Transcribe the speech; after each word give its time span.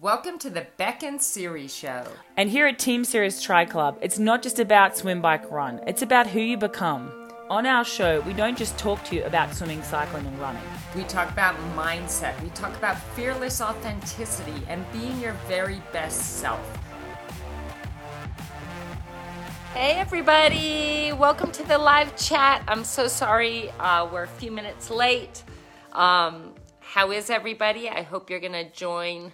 Welcome 0.00 0.38
to 0.40 0.50
the 0.50 0.64
Beck 0.76 1.02
and 1.02 1.20
Siri 1.20 1.66
Show. 1.66 2.04
And 2.36 2.48
here 2.48 2.68
at 2.68 2.78
Team 2.78 3.04
Sirius 3.04 3.42
Tri 3.42 3.64
Club, 3.64 3.98
it's 4.00 4.16
not 4.16 4.44
just 4.44 4.60
about 4.60 4.96
swim, 4.96 5.20
bike, 5.20 5.50
run, 5.50 5.80
it's 5.88 6.02
about 6.02 6.28
who 6.28 6.38
you 6.38 6.56
become. 6.56 7.10
On 7.50 7.66
our 7.66 7.84
show, 7.84 8.20
we 8.20 8.32
don't 8.32 8.56
just 8.56 8.78
talk 8.78 9.02
to 9.06 9.16
you 9.16 9.24
about 9.24 9.52
swimming, 9.52 9.82
cycling, 9.82 10.24
and 10.24 10.38
running. 10.38 10.62
We 10.94 11.02
talk 11.02 11.32
about 11.32 11.56
mindset, 11.74 12.40
we 12.44 12.50
talk 12.50 12.76
about 12.76 12.96
fearless 13.16 13.60
authenticity, 13.60 14.62
and 14.68 14.84
being 14.92 15.18
your 15.20 15.32
very 15.48 15.82
best 15.92 16.38
self. 16.38 16.60
Hey, 19.74 19.94
everybody, 19.96 21.12
welcome 21.12 21.50
to 21.50 21.64
the 21.64 21.76
live 21.76 22.16
chat. 22.16 22.62
I'm 22.68 22.84
so 22.84 23.08
sorry 23.08 23.72
uh, 23.80 24.08
we're 24.12 24.22
a 24.22 24.28
few 24.28 24.52
minutes 24.52 24.90
late. 24.90 25.42
Um, 25.90 26.54
how 26.78 27.10
is 27.10 27.30
everybody? 27.30 27.88
I 27.88 28.02
hope 28.02 28.30
you're 28.30 28.38
going 28.38 28.52
to 28.52 28.70
join 28.70 29.32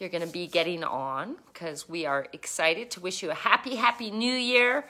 you're 0.00 0.08
going 0.08 0.26
to 0.26 0.32
be 0.32 0.46
getting 0.46 0.82
on 0.82 1.36
because 1.52 1.86
we 1.86 2.06
are 2.06 2.26
excited 2.32 2.90
to 2.90 3.00
wish 3.00 3.22
you 3.22 3.30
a 3.30 3.34
happy, 3.34 3.76
happy 3.76 4.10
new 4.10 4.32
year. 4.32 4.86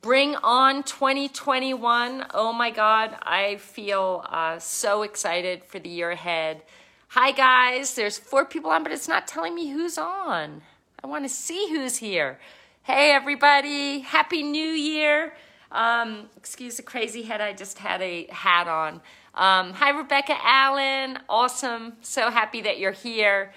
Bring 0.00 0.36
on 0.36 0.82
2021. 0.82 2.26
Oh 2.32 2.52
my 2.54 2.70
God, 2.70 3.14
I 3.22 3.56
feel 3.56 4.24
uh, 4.26 4.58
so 4.58 5.02
excited 5.02 5.64
for 5.64 5.78
the 5.78 5.90
year 5.90 6.10
ahead. 6.10 6.62
Hi, 7.08 7.30
guys. 7.32 7.94
There's 7.94 8.16
four 8.16 8.46
people 8.46 8.70
on, 8.70 8.82
but 8.82 8.90
it's 8.90 9.06
not 9.06 9.26
telling 9.28 9.54
me 9.54 9.68
who's 9.68 9.98
on. 9.98 10.62
I 11.02 11.06
want 11.08 11.26
to 11.26 11.28
see 11.28 11.68
who's 11.68 11.98
here. 11.98 12.38
Hey, 12.84 13.12
everybody. 13.12 14.00
Happy 14.00 14.42
New 14.42 14.70
Year. 14.70 15.34
Um, 15.72 16.30
excuse 16.38 16.78
the 16.78 16.82
crazy 16.82 17.22
head, 17.22 17.42
I 17.42 17.52
just 17.52 17.78
had 17.78 18.00
a 18.00 18.26
hat 18.28 18.66
on. 18.68 18.94
Um, 19.34 19.74
hi, 19.74 19.90
Rebecca 19.90 20.36
Allen. 20.40 21.18
Awesome. 21.28 21.94
So 22.00 22.30
happy 22.30 22.62
that 22.62 22.78
you're 22.78 22.92
here. 22.92 23.52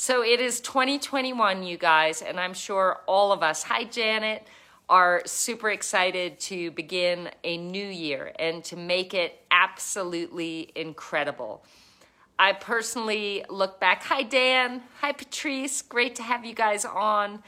So 0.00 0.22
it 0.22 0.40
is 0.40 0.60
2021, 0.60 1.64
you 1.64 1.76
guys, 1.76 2.22
and 2.22 2.38
I'm 2.38 2.54
sure 2.54 3.00
all 3.08 3.32
of 3.32 3.42
us, 3.42 3.64
hi 3.64 3.82
Janet, 3.82 4.46
are 4.88 5.22
super 5.26 5.70
excited 5.70 6.38
to 6.38 6.70
begin 6.70 7.30
a 7.42 7.56
new 7.56 7.84
year 7.84 8.30
and 8.38 8.62
to 8.66 8.76
make 8.76 9.12
it 9.12 9.44
absolutely 9.50 10.70
incredible. 10.76 11.64
I 12.38 12.52
personally 12.52 13.44
look 13.50 13.80
back. 13.80 14.04
Hi, 14.04 14.22
Dan. 14.22 14.84
Hi, 15.00 15.10
Patrice. 15.10 15.82
Great 15.82 16.14
to 16.14 16.22
have 16.22 16.44
you 16.44 16.54
guys 16.54 16.84
on. 16.84 17.42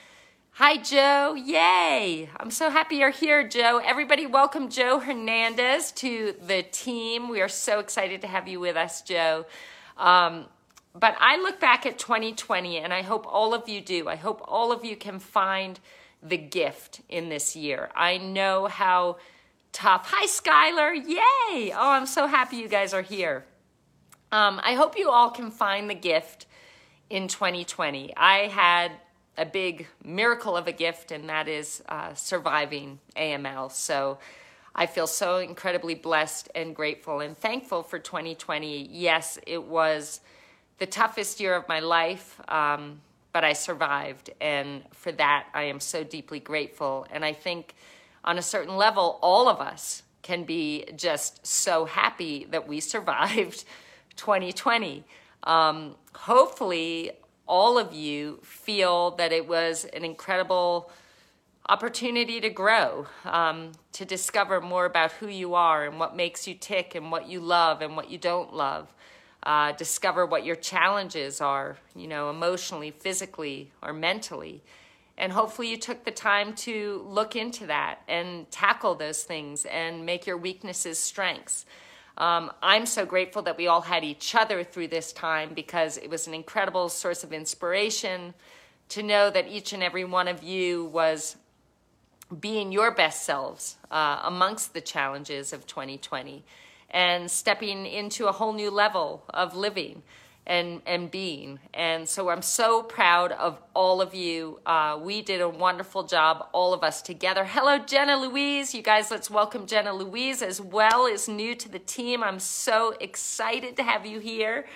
Hi, 0.55 0.77
Joe. 0.77 1.35
Yay. 1.35 2.31
I'm 2.37 2.51
so 2.51 2.69
happy 2.69 2.97
you're 2.97 3.11
here, 3.11 3.47
Joe. 3.47 3.79
Everybody, 3.79 4.27
welcome 4.27 4.71
Joe 4.71 4.99
Hernandez 4.99 5.93
to 5.93 6.35
the 6.45 6.65
team. 6.65 7.29
We 7.29 7.43
are 7.43 7.49
so 7.49 7.79
excited 7.79 8.23
to 8.23 8.27
have 8.27 8.49
you 8.49 8.59
with 8.59 8.75
us, 8.75 9.03
Joe. 9.03 9.47
Um, 9.97 10.47
but 10.95 11.17
I 11.19 11.37
look 11.37 11.61
back 11.61 11.87
at 11.87 11.99
2020 11.99 12.79
and 12.79 12.93
I 12.93 13.03
hope 13.03 13.27
all 13.29 13.55
of 13.55 13.69
you 13.69 13.81
do. 13.81 14.09
I 14.09 14.17
hope 14.17 14.43
all 14.47 14.73
of 14.73 14.85
you 14.85 14.97
can 14.97 15.19
find 15.19 15.79
the 16.23 16.37
gift 16.37 17.01
in 17.09 17.29
this 17.29 17.55
year. 17.55 17.91
I 17.95 18.19
know 18.19 18.67
how 18.67 19.19
tough. 19.73 20.11
Hi, 20.11 20.27
Skylar. 20.27 20.95
Yay. 20.95 21.73
Oh, 21.73 21.91
I'm 21.91 22.07
so 22.07 22.27
happy 22.27 22.57
you 22.57 22.69
guys 22.69 22.93
are 22.93 23.03
here. 23.03 23.45
Um, 24.33 24.61
I 24.63 24.75
hope 24.75 24.97
you 24.97 25.11
all 25.11 25.31
can 25.31 25.51
find 25.51 25.89
the 25.89 25.95
gift 25.95 26.47
in 27.09 27.29
2020. 27.29 28.17
I 28.17 28.49
had 28.49 28.93
a 29.37 29.47
big 29.47 29.87
miracle 30.05 30.57
of 30.57 30.67
a 30.67 30.73
gift, 30.73 31.11
and 31.11 31.29
that 31.29 31.49
is 31.49 31.83
uh, 31.89 32.15
surviving 32.15 33.01
AML. 33.17 33.73
So 33.73 34.19
I 34.75 34.87
feel 34.87 35.07
so 35.07 35.39
incredibly 35.39 35.95
blessed 35.95 36.49
and 36.55 36.77
grateful 36.77 37.21
and 37.21 37.37
thankful 37.37 37.83
for 37.83 37.99
2020. 37.99 38.89
Yes, 38.91 39.39
it 39.47 39.65
was 39.65 40.21
the 40.81 40.87
toughest 40.87 41.39
year 41.41 41.55
of 41.55 41.69
my 41.69 41.79
life, 41.79 42.41
um, 42.49 43.03
but 43.33 43.45
I 43.45 43.53
survived. 43.53 44.31
And 44.41 44.83
for 44.93 45.13
that, 45.13 45.47
I 45.55 45.65
am 45.65 45.79
so 45.79 46.03
deeply 46.03 46.41
grateful. 46.41 47.07
And 47.13 47.25
I 47.25 47.35
think 47.35 47.75
on 48.25 48.39
a 48.39 48.43
certain 48.43 48.77
level, 48.77 49.19
all 49.23 49.49
of 49.49 49.61
us 49.61 50.03
can 50.23 50.45
be 50.45 50.87
just 50.97 51.47
so 51.47 51.85
happy 51.85 52.47
that 52.51 52.67
we 52.67 52.81
survived 52.95 53.65
2020. 54.17 55.05
Um, 55.45 55.97
hopefully, 56.15 57.13
all 57.47 57.79
of 57.79 57.93
you 57.93 58.41
feel 58.43 59.13
that 59.13 59.33
it 59.33 59.47
was 59.47 59.85
an 59.85 60.05
incredible 60.05 60.91
opportunity 61.69 62.41
to 62.41 62.49
grow, 62.49 63.07
um, 63.25 63.73
to 63.93 64.05
discover 64.05 64.61
more 64.61 64.87
about 64.87 65.13
who 65.13 65.29
you 65.29 65.55
are 65.55 65.85
and 65.85 66.01
what 66.01 66.17
makes 66.17 66.49
you 66.49 66.55
tick 66.55 66.95
and 66.95 67.13
what 67.13 67.29
you 67.29 67.39
love 67.39 67.83
and 67.83 67.97
what 67.97 68.11
you 68.11 68.17
don't 68.17 68.55
love 68.55 68.93
uh, 69.43 69.73
discover 69.73 70.27
what 70.27 70.45
your 70.45 70.57
challenges 70.57 71.41
are, 71.41 71.79
you 71.97 72.07
know, 72.07 72.31
emotionally, 72.31 72.91
physically, 72.91 73.71
or 73.83 73.93
mentally. 73.93 74.63
And 75.17 75.33
hopefully, 75.33 75.71
you 75.71 75.77
took 75.77 76.05
the 76.05 76.11
time 76.11 76.55
to 76.57 77.05
look 77.07 77.37
into 77.37 77.67
that 77.67 78.01
and 78.09 78.51
tackle 78.51 78.95
those 78.95 79.23
things 79.23 79.67
and 79.67 80.05
make 80.07 80.27
your 80.27 80.37
weaknesses 80.37 80.99
strengths. 80.99 81.67
Um, 82.17 82.51
I'm 82.63 82.87
so 82.87 83.07
grateful 83.07 83.43
that 83.43 83.57
we 83.57 83.67
all 83.67 83.81
had 83.81 84.05
each 84.05 84.35
other 84.35 84.63
through 84.63 84.89
this 84.89 85.13
time 85.13 85.55
because 85.55 85.97
it 85.97 86.11
was 86.11 86.27
an 86.27 86.35
incredible 86.35 86.89
source 86.89 87.25
of 87.25 87.33
inspiration 87.33 88.35
to 88.91 89.03
know 89.03 89.31
that 89.31 89.49
each 89.49 89.73
and 89.73 89.83
every 89.83 90.05
one 90.05 90.29
of 90.29 90.43
you 90.43 90.87
was 90.87 91.37
being 92.41 92.73
your 92.73 92.91
best 92.91 93.25
selves 93.25 93.77
uh, 93.91 94.21
amongst 94.25 94.75
the 94.75 94.81
challenges 94.81 95.53
of 95.53 95.67
2020 95.67 96.45
and 96.91 97.31
stepping 97.31 97.87
into 97.87 98.27
a 98.27 98.33
whole 98.33 98.53
new 98.53 98.71
level 98.71 99.25
of 99.31 99.57
living 99.57 100.03
and, 100.47 100.83
and 100.87 101.11
being. 101.11 101.61
And 101.73 102.09
so 102.09 102.29
I'm 102.31 102.43
so 102.43 102.83
proud 102.83 103.33
of 103.33 103.63
all 103.75 104.01
of 104.01 104.15
you. 104.15 104.61
Uh, 104.67 104.99
we 105.01 105.23
did 105.23 105.41
a 105.41 105.49
wonderful 105.49 106.03
job, 106.03 106.49
all 106.53 106.75
of 106.75 106.83
us 106.83 107.03
together. 107.03 107.45
Hello, 107.45 107.79
Jenna 107.79 108.17
Louise. 108.17 108.75
You 108.75 108.83
guys, 108.83 109.11
let's 109.11 109.31
welcome 109.31 109.67
Jenna 109.67 109.93
Louise 109.93 110.43
as 110.43 110.61
well 110.61 111.07
as 111.07 111.29
new 111.29 111.55
to 111.55 111.69
the 111.69 111.79
team. 111.79 112.25
I'm 112.25 112.41
so 112.41 112.95
excited 113.01 113.77
to 113.77 113.83
have 113.83 114.05
you 114.05 114.19
here. 114.19 114.67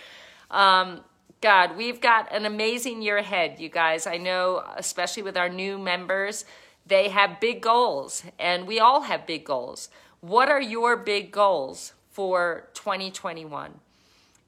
Um, 0.51 1.01
God, 1.41 1.77
we've 1.77 2.01
got 2.01 2.33
an 2.33 2.47
amazing 2.47 3.03
year 3.03 3.19
ahead, 3.19 3.59
you 3.59 3.69
guys. 3.69 4.07
I 4.07 4.17
know, 4.17 4.65
especially 4.77 5.25
with 5.25 5.37
our 5.37 5.49
new 5.49 5.77
members, 5.77 6.45
they 6.87 7.09
have 7.09 7.41
big 7.41 7.61
goals, 7.61 8.23
and 8.39 8.67
we 8.67 8.79
all 8.79 9.03
have 9.03 9.27
big 9.27 9.45
goals. 9.45 9.89
What 10.21 10.49
are 10.49 10.63
your 10.63 10.97
big 10.97 11.33
goals 11.33 11.95
for 12.15 12.69
2021. 12.75 13.75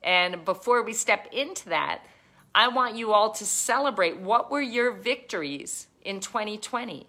And 0.03 0.45
before 0.45 0.83
we 0.83 0.93
step 0.93 1.27
into 1.33 1.69
that, 1.69 2.03
I 2.55 2.69
want 2.69 2.97
you 2.97 3.13
all 3.13 3.33
to 3.33 3.45
celebrate 3.45 4.19
what 4.19 4.51
were 4.51 4.63
your 4.63 4.93
victories 4.93 5.89
in 6.03 6.21
2020. 6.21 7.07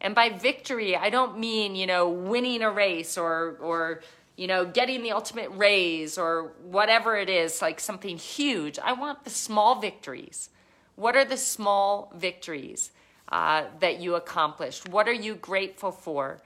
And 0.00 0.14
by 0.14 0.30
victory, 0.30 0.96
I 0.96 1.10
don't 1.10 1.38
mean, 1.38 1.76
you 1.76 1.86
know, 1.86 2.08
winning 2.08 2.62
a 2.62 2.70
race 2.70 3.18
or 3.18 3.58
or 3.60 4.02
you 4.36 4.46
know, 4.46 4.64
getting 4.64 5.02
the 5.02 5.10
ultimate 5.10 5.50
raise 5.50 6.16
or 6.16 6.52
whatever 6.62 7.16
it 7.16 7.28
is, 7.28 7.60
like 7.60 7.80
something 7.80 8.16
huge. 8.16 8.78
I 8.78 8.92
want 8.92 9.24
the 9.24 9.30
small 9.30 9.80
victories. 9.80 10.48
What 10.94 11.16
are 11.16 11.24
the 11.24 11.36
small 11.36 12.12
victories 12.14 12.92
uh, 13.32 13.64
that 13.80 13.98
you 13.98 14.14
accomplished? 14.14 14.88
What 14.88 15.08
are 15.08 15.12
you 15.12 15.34
grateful 15.34 15.90
for 15.90 16.40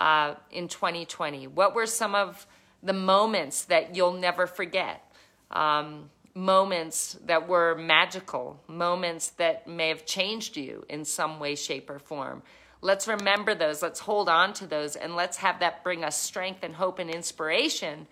uh, 0.00 0.34
in 0.50 0.66
2020? 0.66 1.46
What 1.46 1.72
were 1.72 1.86
some 1.86 2.16
of 2.16 2.48
the 2.86 2.92
moments 2.92 3.64
that 3.64 3.96
you'll 3.96 4.12
never 4.12 4.46
forget, 4.46 5.12
um, 5.50 6.08
moments 6.34 7.18
that 7.26 7.48
were 7.48 7.74
magical, 7.74 8.60
moments 8.68 9.30
that 9.30 9.66
may 9.66 9.88
have 9.88 10.06
changed 10.06 10.56
you 10.56 10.84
in 10.88 11.04
some 11.04 11.40
way, 11.40 11.54
shape, 11.54 11.90
or 11.90 11.98
form. 11.98 12.42
Let's 12.80 13.08
remember 13.08 13.54
those, 13.54 13.82
let's 13.82 14.00
hold 14.00 14.28
on 14.28 14.52
to 14.54 14.66
those, 14.66 14.96
and 14.96 15.16
let's 15.16 15.38
have 15.38 15.60
that 15.60 15.82
bring 15.82 16.04
us 16.04 16.16
strength 16.16 16.60
and 16.62 16.74
hope 16.74 16.98
and 16.98 17.10
inspiration 17.10 18.06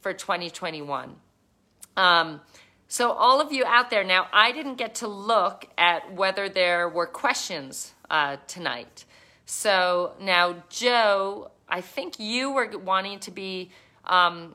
for 0.00 0.12
2021. 0.12 1.16
Um, 1.96 2.40
so, 2.88 3.12
all 3.12 3.40
of 3.40 3.52
you 3.52 3.64
out 3.64 3.90
there, 3.90 4.04
now 4.04 4.26
I 4.32 4.52
didn't 4.52 4.76
get 4.76 4.96
to 4.96 5.08
look 5.08 5.66
at 5.78 6.14
whether 6.14 6.48
there 6.48 6.88
were 6.88 7.06
questions 7.06 7.94
uh, 8.10 8.36
tonight. 8.46 9.04
So, 9.46 10.12
now, 10.20 10.62
Joe, 10.68 11.50
I 11.68 11.80
think 11.80 12.18
you 12.18 12.50
were 12.50 12.70
wanting 12.78 13.20
to 13.20 13.30
be 13.30 13.70
um, 14.08 14.54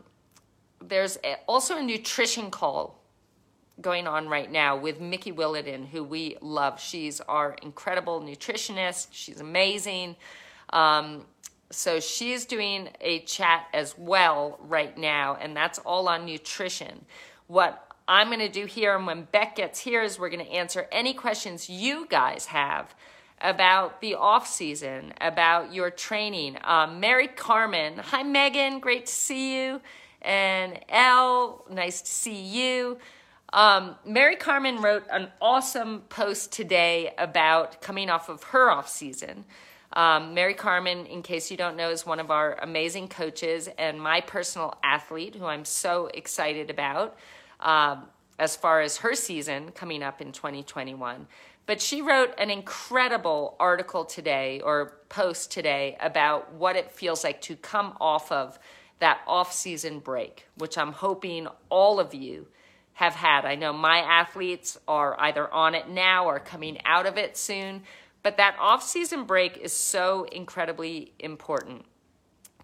there's 0.82 1.18
a, 1.24 1.36
also 1.48 1.78
a 1.78 1.84
nutrition 1.84 2.52
call 2.52 3.00
going 3.82 4.08
on 4.08 4.28
right 4.28 4.52
now 4.52 4.78
with 4.78 5.00
Mickey 5.02 5.32
Williden, 5.32 5.88
who 5.88 6.04
we 6.04 6.38
love. 6.42 6.80
She's 6.80 7.22
our 7.22 7.56
incredible 7.64 8.22
nutritionist. 8.22 9.08
She's 9.12 9.40
amazing. 9.40 10.16
Um, 10.72 11.26
so 11.72 12.00
she's 12.00 12.46
doing 12.46 12.90
a 13.02 13.20
chat 13.22 13.68
as 13.74 13.96
well 13.98 14.60
right 14.62 14.96
now, 14.98 15.38
and 15.42 15.56
that's 15.56 15.80
all 15.80 16.08
on 16.08 16.26
nutrition. 16.26 17.06
What 17.48 17.92
I'm 18.08 18.28
going 18.28 18.40
to 18.40 18.50
do 18.50 18.66
here, 18.66 18.96
and 18.96 19.08
when 19.08 19.24
Beck 19.32 19.56
gets 19.56 19.80
here, 19.80 20.04
is 20.04 20.20
we're 20.20 20.30
going 20.30 20.46
to 20.46 20.52
answer 20.52 20.88
any 20.92 21.14
questions 21.14 21.70
you 21.70 22.06
guys 22.10 22.48
have 22.48 22.94
about 23.44 24.01
the 24.01 24.16
off 24.16 24.48
season, 24.48 25.13
about 25.22 25.74
your 25.74 25.92
training. 25.92 26.57
Um, 26.63 27.00
Mary 27.00 27.28
Carmen, 27.28 27.98
hi 27.98 28.24
Megan, 28.24 28.80
great 28.80 29.06
to 29.06 29.13
see 29.13 29.57
you. 29.57 29.81
And 30.22 30.80
Elle, 30.88 31.66
nice 31.69 32.01
to 32.01 32.10
see 32.10 32.42
you. 32.42 32.98
Um, 33.51 33.95
Mary 34.06 34.38
Carmen 34.38 34.81
wrote 34.81 35.04
an 35.12 35.28
awesome 35.42 36.04
post 36.10 36.54
today 36.54 37.13
about 37.18 37.81
coming 37.81 38.10
off 38.10 38.30
of 38.30 38.42
her 38.44 38.72
off 38.72 38.90
season. 38.90 39.44
Um, 39.92 40.34
Mary 40.34 40.56
Carmen, 40.56 41.06
in 41.06 41.22
case 41.22 41.51
you 41.51 41.57
don't 41.57 41.75
know, 41.75 41.92
is 41.92 42.06
one 42.06 42.19
of 42.19 42.31
our 42.31 42.57
amazing 42.62 43.10
coaches 43.10 43.69
and 43.78 44.01
my 44.01 44.22
personal 44.22 44.75
athlete 44.84 45.36
who 45.36 45.45
I'm 45.45 45.66
so 45.66 46.10
excited 46.13 46.72
about 46.72 47.16
um, 47.60 48.06
as 48.40 48.56
far 48.56 48.81
as 48.81 48.98
her 48.98 49.13
season 49.13 49.72
coming 49.72 50.01
up 50.01 50.19
in 50.19 50.31
2021. 50.31 51.28
But 51.65 51.81
she 51.81 52.01
wrote 52.01 52.33
an 52.38 52.50
incredible 52.50 53.56
article 53.60 54.04
today 54.04 54.60
or 54.63 54.98
post 55.10 55.51
today 55.51 55.98
about 56.01 56.54
what 56.54 56.75
it 56.75 56.92
feels 56.92 57.24
like 57.24 57.42
to 57.42 57.56
come 57.56 57.95
off 58.01 58.31
of 58.31 58.60
that 59.00 59.21
off 59.27 59.54
season 59.54 60.00
break, 60.00 60.45
which 60.57 60.77
I'm 60.77 60.92
hoping 60.92 61.48
all 61.69 62.00
of 62.00 62.13
you 62.13 62.48
have 62.94 63.15
had. 63.15 63.45
I 63.45 63.56
know 63.56 63.74
my 63.74 64.00
athletes 64.00 64.77
are 64.88 65.19
either 65.19 65.51
on 65.51 65.74
it 65.74 65.89
now 65.89 66.25
or 66.25 66.39
coming 66.39 66.77
out 66.86 67.06
of 67.06 67.18
it 67.18 67.38
soon, 67.38 67.83
but 68.24 68.38
that 68.38 68.56
off 68.59 68.83
season 68.83 69.24
break 69.25 69.57
is 69.57 69.74
so 69.74 70.25
incredibly 70.31 71.13
important. 71.19 71.86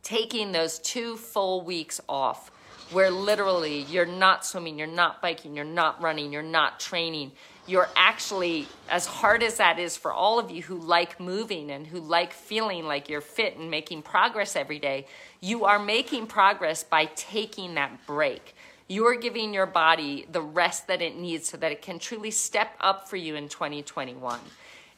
Taking 0.03 0.51
those 0.51 0.79
two 0.79 1.17
full 1.17 1.61
weeks 1.61 1.99
off 2.07 2.51
where 2.91 3.11
literally 3.11 3.81
you're 3.83 4.05
not 4.05 4.45
swimming, 4.45 4.77
you're 4.77 4.87
not 4.87 5.21
biking, 5.21 5.55
you're 5.55 5.65
not 5.65 6.01
running, 6.01 6.33
you're 6.33 6.41
not 6.41 6.79
training. 6.79 7.31
You're 7.67 7.89
actually, 7.95 8.67
as 8.89 9.05
hard 9.05 9.43
as 9.43 9.57
that 9.57 9.77
is 9.77 9.95
for 9.95 10.11
all 10.11 10.39
of 10.39 10.49
you 10.49 10.63
who 10.63 10.79
like 10.79 11.19
moving 11.19 11.69
and 11.69 11.85
who 11.85 11.99
like 11.99 12.33
feeling 12.33 12.85
like 12.85 13.09
you're 13.09 13.21
fit 13.21 13.57
and 13.57 13.69
making 13.69 14.01
progress 14.01 14.55
every 14.55 14.79
day, 14.79 15.05
you 15.39 15.65
are 15.65 15.77
making 15.77 16.25
progress 16.25 16.83
by 16.83 17.05
taking 17.15 17.75
that 17.75 18.07
break. 18.07 18.55
You're 18.87 19.17
giving 19.17 19.53
your 19.53 19.67
body 19.67 20.25
the 20.31 20.41
rest 20.41 20.87
that 20.87 20.99
it 20.99 21.15
needs 21.15 21.47
so 21.47 21.57
that 21.57 21.71
it 21.71 21.83
can 21.83 21.99
truly 21.99 22.31
step 22.31 22.75
up 22.81 23.07
for 23.07 23.17
you 23.17 23.35
in 23.35 23.47
2021. 23.49 24.39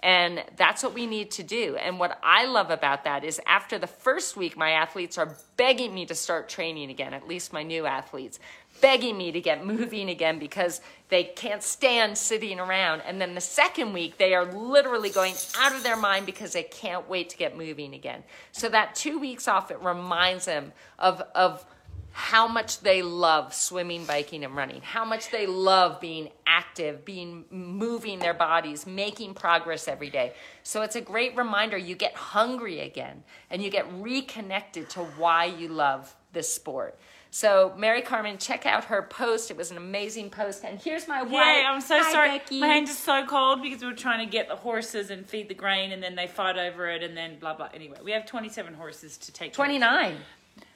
And 0.03 0.43
that's 0.57 0.81
what 0.81 0.95
we 0.95 1.05
need 1.05 1.29
to 1.31 1.43
do. 1.43 1.75
And 1.75 1.99
what 1.99 2.19
I 2.23 2.45
love 2.45 2.71
about 2.71 3.03
that 3.03 3.23
is 3.23 3.39
after 3.45 3.77
the 3.77 3.85
first 3.85 4.35
week, 4.35 4.57
my 4.57 4.71
athletes 4.71 5.17
are 5.19 5.37
begging 5.57 5.93
me 5.93 6.07
to 6.07 6.15
start 6.15 6.49
training 6.49 6.89
again, 6.89 7.13
at 7.13 7.27
least 7.27 7.53
my 7.53 7.61
new 7.61 7.85
athletes, 7.85 8.39
begging 8.81 9.15
me 9.15 9.31
to 9.31 9.39
get 9.39 9.63
moving 9.63 10.09
again 10.09 10.39
because 10.39 10.81
they 11.09 11.23
can't 11.23 11.61
stand 11.61 12.17
sitting 12.17 12.59
around. 12.59 13.01
And 13.01 13.21
then 13.21 13.35
the 13.35 13.41
second 13.41 13.93
week, 13.93 14.17
they 14.17 14.33
are 14.33 14.45
literally 14.45 15.11
going 15.11 15.35
out 15.59 15.75
of 15.75 15.83
their 15.83 15.97
mind 15.97 16.25
because 16.25 16.53
they 16.53 16.63
can't 16.63 17.07
wait 17.07 17.29
to 17.29 17.37
get 17.37 17.55
moving 17.55 17.93
again. 17.93 18.23
So 18.51 18.69
that 18.69 18.95
two 18.95 19.19
weeks 19.19 19.47
off, 19.47 19.69
it 19.69 19.79
reminds 19.83 20.45
them 20.45 20.73
of, 20.97 21.21
of, 21.35 21.63
how 22.11 22.47
much 22.47 22.81
they 22.81 23.01
love 23.01 23.53
swimming, 23.53 24.05
biking, 24.05 24.43
and 24.43 24.55
running, 24.55 24.81
how 24.81 25.05
much 25.05 25.31
they 25.31 25.45
love 25.45 25.99
being 26.01 26.29
active, 26.45 27.05
being 27.05 27.45
moving 27.49 28.19
their 28.19 28.33
bodies, 28.33 28.85
making 28.85 29.33
progress 29.33 29.87
every 29.87 30.09
day. 30.09 30.33
So 30.63 30.81
it's 30.81 30.95
a 30.95 31.01
great 31.01 31.35
reminder 31.35 31.77
you 31.77 31.95
get 31.95 32.15
hungry 32.15 32.79
again 32.81 33.23
and 33.49 33.61
you 33.61 33.69
get 33.69 33.85
reconnected 33.93 34.89
to 34.91 34.99
why 34.99 35.45
you 35.45 35.69
love 35.69 36.15
this 36.33 36.53
sport. 36.53 36.97
So 37.33 37.73
Mary 37.77 38.01
Carmen, 38.01 38.37
check 38.37 38.65
out 38.65 38.85
her 38.85 39.03
post. 39.03 39.51
It 39.51 39.57
was 39.57 39.71
an 39.71 39.77
amazing 39.77 40.29
post. 40.29 40.65
And 40.65 40.79
here's 40.81 41.07
my 41.07 41.23
wife. 41.23 41.31
Yeah, 41.31 41.71
I'm 41.71 41.79
so 41.79 41.97
Hi, 41.97 42.11
sorry. 42.11 42.29
Becky. 42.39 42.59
My 42.59 42.67
hands 42.67 42.91
are 42.91 42.93
so 42.93 43.25
cold 43.25 43.61
because 43.61 43.81
we 43.81 43.87
were 43.87 43.93
trying 43.93 44.25
to 44.25 44.29
get 44.29 44.49
the 44.49 44.57
horses 44.57 45.09
and 45.09 45.25
feed 45.25 45.47
the 45.47 45.55
grain, 45.55 45.93
and 45.93 46.03
then 46.03 46.15
they 46.15 46.27
fight 46.27 46.57
over 46.57 46.89
it, 46.89 47.03
and 47.03 47.15
then 47.15 47.39
blah 47.39 47.53
blah. 47.53 47.69
Anyway, 47.73 47.97
we 48.03 48.11
have 48.11 48.25
27 48.25 48.73
horses 48.73 49.17
to 49.17 49.31
take. 49.31 49.53
care 49.53 49.65
29. 49.65 50.17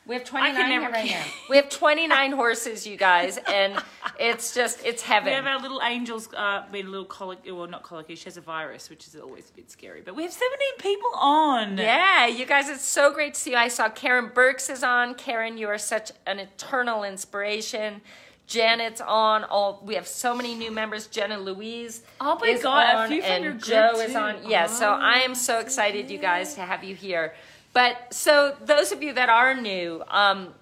We 0.08 0.14
have 0.16 0.24
29 0.24 0.56
can 0.56 0.72
here 0.72 0.82
never 0.82 0.94
right 0.94 1.10
now. 1.10 1.24
We 1.50 1.56
have 1.58 1.70
29 1.70 2.32
horses, 2.34 2.86
you 2.86 2.96
guys, 2.96 3.40
and 3.52 3.82
it's 4.20 4.54
just, 4.54 4.86
it's 4.86 5.02
heaven. 5.02 5.30
We 5.30 5.34
have 5.34 5.48
our 5.48 5.60
little 5.60 5.82
angels 5.82 6.30
uh, 6.34 6.64
being 6.72 6.86
a 6.86 6.90
little 6.90 7.06
colic, 7.06 7.40
well, 7.46 7.68
not 7.68 7.84
colicky. 7.84 8.16
She 8.16 8.26
has 8.26 8.38
a 8.38 8.42
virus, 8.42 8.90
which 8.90 9.08
is 9.08 9.16
always 9.16 9.50
a 9.50 9.54
bit 9.54 9.72
scary. 9.72 10.02
But 10.02 10.16
we 10.16 10.24
have 10.24 10.34
17 10.34 10.68
people 10.80 11.10
on. 11.16 11.78
Yeah, 11.78 12.28
you 12.28 12.46
guys, 12.46 12.70
it's 12.70 12.86
so 12.86 13.12
great 13.12 13.34
to 13.34 13.40
see 13.40 13.52
you. 13.52 13.58
I 13.58 13.68
saw 13.68 13.90
Karen 13.90 14.30
Burks 14.34 14.70
is 14.70 14.84
on. 14.84 15.16
Karen, 15.16 15.58
you 15.58 15.68
are 15.68 15.80
such 15.80 16.12
an 16.28 16.40
eternal 16.40 17.04
inspiration. 17.04 18.02
Janet's 18.48 19.02
on. 19.02 19.44
All 19.44 19.82
we 19.84 19.96
have 19.96 20.08
so 20.08 20.36
many 20.36 20.54
new 20.54 20.72
members. 20.72 21.08
Jenna 21.08 21.40
Louise. 21.40 22.04
Oh 22.22 22.38
my 22.40 22.54
God, 22.62 22.94
a 22.94 22.98
on, 23.00 23.10
few 23.10 23.22
from 23.22 23.32
and 23.32 23.64
Joe 23.64 24.00
is 24.00 24.16
on. 24.16 24.48
Yeah, 24.48 24.68
so 24.68 24.90
Oh, 24.92 25.00
I 25.02 25.20
am 25.22 25.34
so 25.34 25.60
excited, 25.60 26.12
you 26.12 26.20
guys, 26.20 26.54
to 26.56 26.62
have 26.62 26.84
you 26.84 26.96
here. 26.96 27.34
But 27.76 28.14
so 28.14 28.56
those 28.64 28.94
of 28.94 29.04
you 29.04 29.12
that 29.14 29.28
are 29.28 29.54
new, 29.54 30.02
um, 30.08 30.54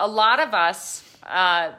a 0.00 0.08
lot 0.08 0.40
of 0.40 0.54
us, 0.54 1.04
uh, 1.22 1.72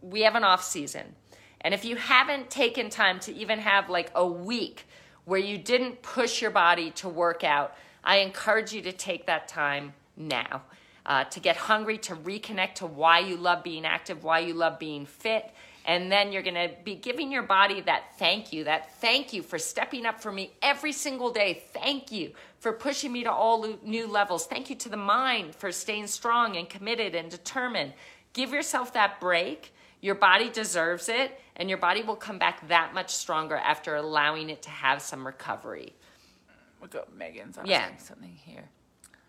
we 0.00 0.20
have 0.20 0.36
an 0.36 0.44
off 0.44 0.62
season. 0.62 1.16
And 1.60 1.74
if 1.74 1.84
you 1.84 1.96
haven't 1.96 2.48
taken 2.48 2.88
time 2.88 3.18
to 3.20 3.34
even 3.34 3.58
have 3.58 3.90
like 3.90 4.12
a 4.14 4.24
week 4.24 4.86
where 5.24 5.40
you 5.40 5.58
didn't 5.58 6.02
push 6.02 6.40
your 6.40 6.52
body 6.52 6.92
to 6.92 7.08
work 7.08 7.42
out, 7.42 7.74
I 8.04 8.18
encourage 8.18 8.72
you 8.72 8.80
to 8.82 8.92
take 8.92 9.26
that 9.26 9.48
time 9.48 9.92
now. 10.16 10.62
Uh, 11.04 11.24
to 11.24 11.40
get 11.40 11.56
hungry, 11.56 11.98
to 11.98 12.14
reconnect 12.14 12.74
to 12.74 12.86
why 12.86 13.18
you 13.18 13.36
love 13.36 13.64
being 13.64 13.84
active, 13.84 14.22
why 14.22 14.38
you 14.38 14.54
love 14.54 14.78
being 14.78 15.04
fit. 15.04 15.52
And 15.86 16.10
then 16.10 16.32
you're 16.32 16.42
going 16.42 16.54
to 16.54 16.70
be 16.84 16.96
giving 16.96 17.30
your 17.30 17.44
body 17.44 17.80
that 17.82 18.18
thank 18.18 18.52
you, 18.52 18.64
that 18.64 19.00
thank 19.00 19.32
you 19.32 19.40
for 19.42 19.56
stepping 19.56 20.04
up 20.04 20.20
for 20.20 20.32
me 20.32 20.50
every 20.60 20.90
single 20.92 21.32
day. 21.32 21.62
Thank 21.72 22.10
you 22.10 22.32
for 22.58 22.72
pushing 22.72 23.12
me 23.12 23.22
to 23.22 23.30
all 23.30 23.64
new 23.84 24.08
levels. 24.08 24.46
Thank 24.46 24.68
you 24.68 24.74
to 24.76 24.88
the 24.88 24.96
mind 24.96 25.54
for 25.54 25.70
staying 25.70 26.08
strong 26.08 26.56
and 26.56 26.68
committed 26.68 27.14
and 27.14 27.30
determined. 27.30 27.92
Give 28.32 28.50
yourself 28.50 28.92
that 28.94 29.20
break. 29.20 29.72
Your 30.00 30.16
body 30.16 30.50
deserves 30.50 31.08
it, 31.08 31.40
and 31.56 31.68
your 31.68 31.78
body 31.78 32.02
will 32.02 32.16
come 32.16 32.38
back 32.38 32.68
that 32.68 32.92
much 32.92 33.14
stronger 33.14 33.56
after 33.56 33.94
allowing 33.94 34.50
it 34.50 34.62
to 34.62 34.70
have 34.70 35.00
some 35.00 35.24
recovery. 35.24 35.94
We've 36.80 36.90
got 36.90 37.14
Megan's 37.16 37.56
asking 37.56 37.70
Yeah. 37.70 37.96
something 37.96 38.34
here. 38.44 38.68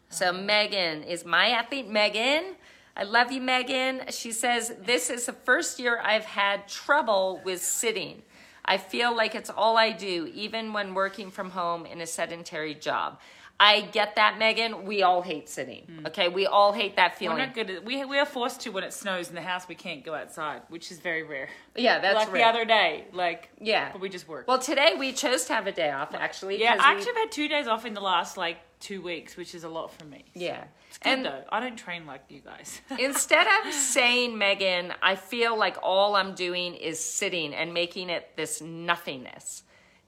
So 0.10 0.30
um, 0.30 0.46
Megan 0.46 1.04
is 1.04 1.24
my 1.26 1.50
athlete. 1.50 1.88
Megan, 1.88 2.56
I 3.00 3.04
love 3.04 3.32
you, 3.32 3.42
Megan. 3.42 4.02
She 4.10 4.32
says 4.32 4.74
this 4.84 5.12
is 5.12 5.28
the 5.28 5.34
first 5.34 5.80
year 5.80 6.02
I've 6.04 6.26
had 6.26 6.68
trouble 6.68 7.40
with 7.46 7.62
sitting. 7.62 8.24
I 8.66 8.78
feel 8.78 9.16
like 9.16 9.36
it's 9.36 9.52
all 9.52 9.78
I 9.78 9.92
do, 9.92 10.30
even 10.34 10.74
when 10.74 10.96
working 10.96 11.30
from 11.30 11.52
home 11.52 11.86
in 11.86 12.02
a 12.02 12.08
sedentary 12.08 12.74
job. 12.74 13.20
I 13.60 13.82
get 13.82 14.16
that, 14.16 14.38
Megan. 14.38 14.86
We 14.86 15.02
all 15.04 15.22
hate 15.22 15.48
sitting. 15.50 15.84
Hmm. 15.86 16.08
Okay, 16.08 16.28
we 16.28 16.46
all 16.46 16.74
hate 16.74 16.96
that 16.96 17.18
feeling. 17.18 17.38
We're 17.38 17.46
not 17.46 17.56
good 17.56 17.70
at 17.70 17.86
we 17.86 18.04
we 18.06 18.18
are 18.20 18.26
forced 18.26 18.62
to 18.62 18.70
when 18.72 18.84
it 18.84 18.94
snows 18.94 19.30
in 19.30 19.36
the 19.36 19.42
house. 19.42 19.68
We 19.68 19.76
can't 19.76 20.04
go 20.04 20.14
outside, 20.14 20.62
which 20.70 20.92
is 20.92 21.00
very 21.00 21.24
rare. 21.24 21.50
Yeah, 21.76 22.00
that's 22.00 22.16
like 22.16 22.32
rare. 22.32 22.44
the 22.44 22.48
other 22.50 22.66
day, 22.66 23.06
like 23.14 23.50
Yeah. 23.60 23.92
but 23.92 24.02
we 24.02 24.10
just 24.10 24.28
work. 24.28 24.48
Well, 24.48 24.60
today 24.60 24.94
we 24.98 25.12
chose 25.12 25.46
to 25.46 25.54
have 25.54 25.66
a 25.66 25.72
day 25.72 25.92
off, 25.92 26.14
actually. 26.14 26.60
Yeah, 26.62 26.74
I 26.80 26.94
we- 26.94 26.98
actually 26.98 27.14
have 27.14 27.24
had 27.24 27.32
two 27.32 27.48
days 27.48 27.68
off 27.68 27.86
in 27.86 27.94
the 27.96 28.02
last 28.02 28.38
like 28.38 28.58
two 28.80 29.02
weeks, 29.02 29.36
which 29.38 29.56
is 29.56 29.64
a 29.64 29.70
lot 29.70 29.92
for 29.92 30.06
me. 30.06 30.26
Yeah. 30.34 30.66
It's 30.90 30.98
good 31.00 31.10
And- 31.10 31.26
though. 31.26 31.44
I 31.50 31.60
don't 31.60 31.78
train 31.78 32.06
like 32.06 32.24
you 32.30 32.42
guys. 32.42 32.82
Instead 33.00 33.48
of 33.66 33.74
saying, 33.74 34.38
Megan, 34.38 34.94
I 35.02 35.16
feel 35.16 35.58
like 35.58 35.78
all 35.82 36.16
I'm 36.16 36.36
doing 36.36 36.74
is 36.76 37.00
sitting 37.00 37.54
and 37.54 37.74
making 37.74 38.10
it 38.10 38.36
this 38.36 38.62
nothingness, 38.62 39.64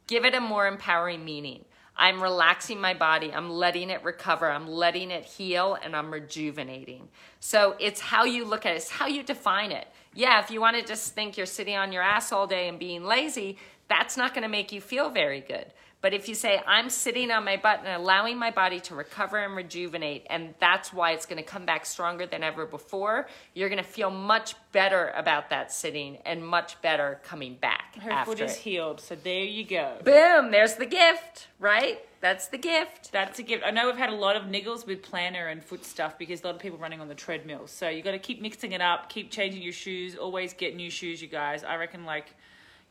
give 0.08 0.26
it 0.26 0.36
a 0.36 0.40
more 0.40 0.68
empowering 0.68 1.24
meaning. 1.26 1.66
I'm 2.02 2.24
relaxing 2.24 2.80
my 2.80 2.94
body, 2.94 3.34
I'm 3.34 3.50
letting 3.50 3.90
it 3.90 4.02
recover, 4.06 4.50
I'm 4.50 4.68
letting 4.70 5.12
it 5.12 5.26
heal, 5.26 5.78
and 5.84 5.94
I'm 5.94 6.12
rejuvenating. 6.14 7.10
So 7.42 7.76
it's 7.78 8.00
how 8.00 8.24
you 8.24 8.46
look 8.46 8.66
at 8.66 8.72
it, 8.74 8.76
it's 8.78 8.90
how 8.90 9.08
you 9.08 9.22
define 9.22 9.74
it. 9.74 9.86
Yeah, 10.14 10.40
if 10.40 10.50
you 10.50 10.62
want 10.62 10.78
to 10.78 10.84
just 10.84 11.14
think 11.14 11.36
you're 11.36 11.46
sitting 11.46 11.76
on 11.76 11.92
your 11.92 12.02
ass 12.02 12.32
all 12.32 12.48
day 12.48 12.70
and 12.70 12.80
being 12.80 13.04
lazy, 13.04 13.58
that's 13.90 14.16
not 14.16 14.34
going 14.34 14.44
to 14.44 14.48
make 14.50 14.72
you 14.72 14.80
feel 14.80 15.10
very 15.10 15.42
good. 15.42 15.66
But 16.02 16.14
if 16.14 16.30
you 16.30 16.36
say, 16.36 16.62
I'm 16.66 16.90
sitting 16.90 17.30
on 17.30 17.44
my 17.44 17.58
butt 17.58 17.80
and 17.80 17.90
allowing 18.02 18.38
my 18.38 18.52
body 18.52 18.80
to 18.82 18.96
recover 18.96 19.38
and 19.38 19.56
rejuvenate, 19.56 20.26
and 20.30 20.54
that's 20.60 20.94
why 20.94 21.12
it's 21.12 21.26
going 21.26 21.38
to 21.38 21.44
come 21.44 21.66
back 21.66 21.86
stronger 21.86 22.26
than 22.26 22.42
ever 22.42 22.66
before, 22.66 23.28
you're 23.54 23.68
going 23.68 23.84
to 23.84 23.90
feel 23.90 24.10
much 24.10 24.56
better 24.72 25.12
about 25.16 25.50
that 25.50 25.74
sitting 25.74 26.18
and 26.26 26.46
much 26.46 26.82
better 26.82 27.20
coming 27.24 27.56
back 27.56 27.96
Her 28.00 28.12
after 28.12 28.32
foot 28.32 28.42
is 28.42 28.56
it. 28.56 28.60
healed, 28.60 29.02
so 29.02 29.16
there 29.16 29.44
you 29.44 29.66
go. 29.66 29.98
Boom, 30.06 30.52
there's 30.52 30.76
the 30.76 30.86
gift, 30.86 31.48
right? 31.60 32.00
That's 32.22 32.48
the 32.48 32.58
gift. 32.58 33.12
That's 33.12 33.40
a 33.40 33.44
gift. 33.44 33.64
I 33.66 33.72
know 33.72 33.88
we've 33.88 33.98
had 33.98 34.10
a 34.10 34.16
lot 34.16 34.36
of 34.36 34.44
niggles 34.44 34.86
with 34.86 35.02
plantar 35.02 35.52
and 35.52 35.64
foot 35.64 35.86
stuff 35.86 36.18
because 36.18 36.42
a 36.44 36.48
lot 36.48 36.56
of 36.56 36.62
people 36.62 36.78
running 36.78 37.02
on 37.02 37.08
the 37.08 37.16
treadmill. 37.16 37.68
So 37.68 37.88
you 37.90 38.02
got 38.02 38.12
to 38.12 38.20
keep 38.20 38.42
mixing 38.42 38.74
it 38.74 38.82
up, 38.82 39.10
keep 39.10 39.32
changing 39.32 39.62
your 39.62 39.74
shoes, 39.74 40.16
always 40.16 40.54
get 40.54 40.76
new 40.76 40.90
shoes, 40.90 41.22
you 41.22 41.28
guys. 41.28 41.64
I 41.64 41.76
reckon 41.76 42.06
like, 42.06 42.36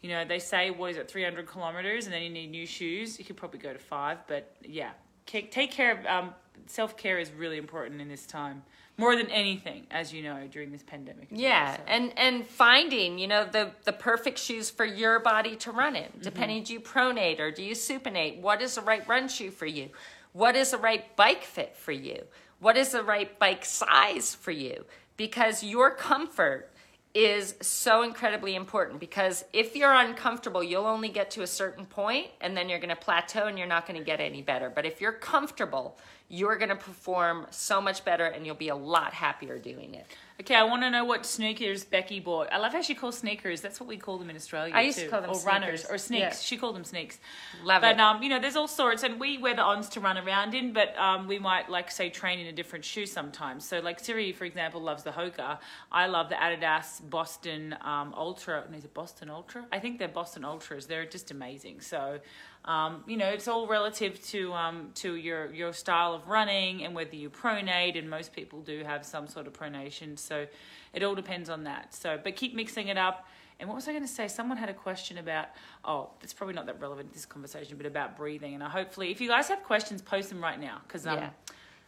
you 0.03 0.09
know, 0.11 0.25
they 0.25 0.39
say 0.39 0.71
what 0.71 0.91
is 0.93 0.97
it, 0.97 1.11
300 1.11 1.47
kilometers, 1.47 2.07
and 2.07 2.15
then 2.15 2.23
you 2.23 2.31
need 2.31 2.51
new 2.51 2.67
shoes. 2.67 3.19
You 3.19 3.25
could 3.25 3.37
probably 3.37 3.59
go 3.61 3.73
to 3.73 3.79
five, 3.79 4.19
but 4.29 4.55
yeah, 4.63 4.91
take 5.27 5.51
take 5.51 5.71
care 5.73 5.99
of 5.99 6.07
um, 6.07 6.35
self 6.67 6.97
care 6.97 7.19
is 7.19 7.33
really 7.33 7.59
important 7.59 8.01
in 8.01 8.09
this 8.09 8.27
time, 8.27 8.63
more 8.97 9.17
than 9.17 9.31
anything, 9.31 9.87
as 9.91 10.13
you 10.13 10.23
know, 10.23 10.47
during 10.51 10.71
this 10.71 10.83
pandemic. 10.83 11.25
as 11.25 11.31
well, 11.33 11.41
Yeah, 11.41 11.77
so. 11.77 11.83
and 11.89 12.13
and 12.19 12.47
finding 12.47 13.19
you 13.19 13.27
know 13.27 13.45
the 13.45 13.73
the 13.85 13.93
perfect 13.93 14.39
shoes 14.39 14.71
for 14.71 14.85
your 14.85 15.19
body 15.19 15.57
to 15.57 15.73
run 15.73 15.97
in. 15.97 16.05
Mm-hmm. 16.05 16.21
Depending, 16.23 16.63
do 16.63 16.73
you 16.73 16.81
pronate 16.81 17.41
or 17.41 17.51
do 17.51 17.63
you 17.63 17.75
supinate? 17.75 18.41
What 18.41 18.63
is 18.63 18.77
the 18.77 18.83
right 18.83 19.07
run 19.09 19.29
shoe 19.29 19.51
for 19.51 19.67
you? 19.67 19.91
What 20.33 20.55
is 20.55 20.71
the 20.71 20.79
right 20.79 21.17
bike 21.17 21.43
fit 21.43 21.77
for 21.77 21.93
you? 21.93 22.25
What 22.61 22.77
is 22.77 22.91
the 22.91 23.03
right 23.03 23.37
bike 23.39 23.65
size 23.65 24.35
for 24.35 24.51
you? 24.51 24.85
Because 25.17 25.63
your 25.65 25.91
comfort 25.91 26.71
is 27.15 27.55
so 27.61 28.03
incredibly 28.03 28.55
important 28.55 29.01
because 29.01 29.45
if 29.53 29.75
you're 29.75 29.95
uncomfortable, 29.95 30.63
you'll 30.63 30.87
only 30.87 31.09
get 31.09 31.31
to 31.33 31.43
a 31.43 31.47
certain 31.47 31.87
point 31.87 32.29
and 32.41 32.57
then 32.57 32.69
you're 32.69 32.79
going 32.79 32.89
to 32.91 32.97
plateau 32.97 33.47
and 33.47 33.59
you're 33.59 33.67
not 33.67 33.87
going 33.87 33.99
to 33.99 34.05
get 34.05 34.21
any 34.21 34.43
better. 34.43 34.71
But 34.71 34.85
if 34.85 35.01
you're 35.01 35.13
comfortable, 35.13 35.99
you're 36.29 36.57
going 36.57 36.69
to 36.69 36.77
perform 36.77 37.47
so 37.51 37.81
much 37.81 38.05
better 38.05 38.27
and 38.27 38.45
you'll 38.45 38.55
be 38.55 38.69
a 38.69 38.77
lot 38.77 39.15
happier 39.15 39.59
doing 39.59 39.95
it. 39.95 40.07
Okay, 40.41 40.55
I 40.55 40.63
want 40.63 40.83
to 40.83 40.91
know 40.91 41.05
what 41.05 41.27
sneakers 41.27 41.83
Becky 41.83 42.21
bought. 42.21 42.53
I 42.53 42.59
love 42.59 42.73
how 42.73 42.81
she 42.81 42.95
calls 42.95 43.19
sneakers. 43.19 43.61
That's 43.61 43.81
what 43.81 43.89
we 43.89 43.97
call 43.97 44.19
them 44.19 44.31
in 44.31 44.37
Australia. 44.37 44.73
I 44.73 44.83
used 44.83 44.99
too. 44.99 45.07
to 45.07 45.11
call 45.11 45.21
them 45.21 45.31
or 45.31 45.41
runners 45.41 45.81
sneakers. 45.81 45.95
or 45.95 45.99
sneaks. 45.99 46.21
Yeah. 46.21 46.47
She 46.47 46.57
called 46.57 46.77
them 46.77 46.85
sneaks. 46.85 47.19
Love 47.65 47.83
but 47.83 47.97
it. 47.97 48.01
um, 48.01 48.23
you 48.23 48.29
know, 48.29 48.39
there's 48.39 48.55
all 48.55 48.69
sorts, 48.69 49.03
and 49.03 49.19
we 49.19 49.37
wear 49.39 49.57
the 49.57 49.63
ons 49.63 49.89
to 49.91 50.01
run 50.01 50.17
around 50.17 50.55
in. 50.55 50.73
But 50.73 50.97
um, 50.97 51.27
we 51.27 51.41
might 51.41 51.69
like 51.69 51.91
say 51.91 52.09
train 52.09 52.39
in 52.39 52.47
a 52.47 52.53
different 52.53 52.85
shoe 52.85 53.05
sometimes. 53.05 53.67
So 53.67 53.81
like 53.81 53.99
Siri, 53.99 54.31
for 54.31 54.45
example, 54.45 54.81
loves 54.81 55.03
the 55.03 55.11
Hoka. 55.11 55.59
I 55.91 56.07
love 56.07 56.29
the 56.29 56.37
Adidas 56.37 57.01
Boston 57.11 57.77
um, 57.81 58.15
Ultra. 58.17 58.63
Is 58.77 58.85
it 58.85 58.95
Boston 58.95 59.31
Ultra? 59.31 59.67
I 59.73 59.81
think 59.81 59.99
they're 59.99 60.07
Boston 60.07 60.45
Ultras. 60.45 60.87
They're 60.87 61.07
just 61.07 61.33
amazing. 61.33 61.81
So. 61.81 62.21
Um, 62.69 63.03
you 63.07 63.17
know, 63.17 63.29
it's 63.29 63.49
all 63.49 63.67
relative 63.67 64.23
to 64.27 64.53
um, 64.53 64.91
to 64.97 65.15
your 65.15 65.53
your 65.55 65.73
style 65.73 66.13
of 66.13 66.29
running 66.29 66.85
and 66.85 66.95
whether 66.95 67.17
you 67.17 67.31
pronate, 67.31 67.99
and 67.99 68.11
most 68.11 68.35
people 68.35 68.61
do 68.61 68.85
have 68.85 69.07
some 69.07 69.27
sort 69.27 69.47
of 69.47 69.55
pronation. 69.55 70.19
So 70.19 70.47
it 70.93 71.03
all 71.03 71.15
depends 71.15 71.49
on 71.49 71.65
that. 71.65 71.95
So, 71.95 72.21
but 72.23 72.37
keep 72.37 72.55
mixing 72.55 72.89
it 72.89 72.99
up. 72.99 73.27
And 73.59 73.69
what 73.69 73.75
was 73.75 73.89
I 73.89 73.93
going 73.93 74.05
to 74.05 74.09
say? 74.09 74.29
Someone 74.29 74.57
had 74.57 74.69
a 74.69 74.75
question 74.75 75.19
about, 75.19 75.47
oh, 75.85 76.11
it's 76.23 76.33
probably 76.33 76.55
not 76.55 76.67
that 76.67 76.81
relevant 76.81 77.09
to 77.09 77.15
this 77.15 77.27
conversation, 77.27 77.77
but 77.77 77.87
about 77.87 78.17
breathing. 78.17 78.55
And 78.55 78.63
I 78.63 78.69
hopefully, 78.69 79.11
if 79.11 79.21
you 79.21 79.29
guys 79.29 79.49
have 79.49 79.65
questions, 79.65 80.01
post 80.01 80.29
them 80.29 80.41
right 80.41 80.61
now. 80.61 80.81
Because, 80.87 81.07
um, 81.09 81.19
Yeah. 81.19 81.31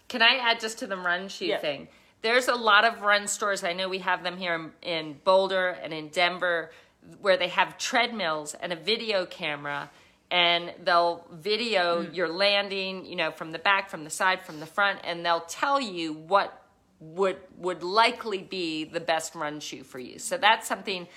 Can 0.09 0.21
I 0.23 0.39
add 0.39 0.59
just 0.59 0.81
to 0.81 0.89
the 0.89 0.97
run 0.97 1.29
shoe 1.29 1.45
Yeah. 1.45 1.59
thing? 1.59 1.87
There's 2.23 2.49
a 2.49 2.57
lot 2.57 2.85
of 2.85 3.03
run 3.03 3.29
stores. 3.29 3.63
I 3.63 3.73
know 3.73 3.89
we 3.89 3.99
have 4.01 4.25
them 4.25 4.37
here 4.37 4.55
in, 4.55 4.73
in 4.83 5.21
Boulder 5.23 5.69
and 5.69 5.93
in 5.93 6.09
Denver 6.09 6.73
where 7.21 7.37
they 7.37 7.49
have 7.49 7.79
treadmills 7.79 8.55
and 8.55 8.73
a 8.73 8.77
video 8.77 9.25
camera 9.25 9.91
and 10.31 10.73
they'll 10.85 11.27
video 11.33 12.05
Hmm. 12.05 12.15
your 12.15 12.29
landing, 12.29 13.05
you 13.05 13.17
know, 13.17 13.31
from 13.31 13.53
the 13.53 13.59
back, 13.59 13.91
from 13.91 14.05
the 14.05 14.11
side, 14.11 14.43
from 14.45 14.61
the 14.61 14.67
front, 14.67 15.01
and 15.05 15.25
they'll 15.25 15.41
tell 15.47 15.81
you 15.81 16.13
what 16.13 16.57
would 17.01 17.39
would 17.57 17.83
likely 17.83 18.43
be 18.43 18.85
the 18.85 19.01
best 19.01 19.35
run 19.35 19.61
shoe 19.61 19.83
for 19.83 19.99
you. 19.99 20.19
So 20.19 20.37
that's 20.37 20.69
something 20.69 21.09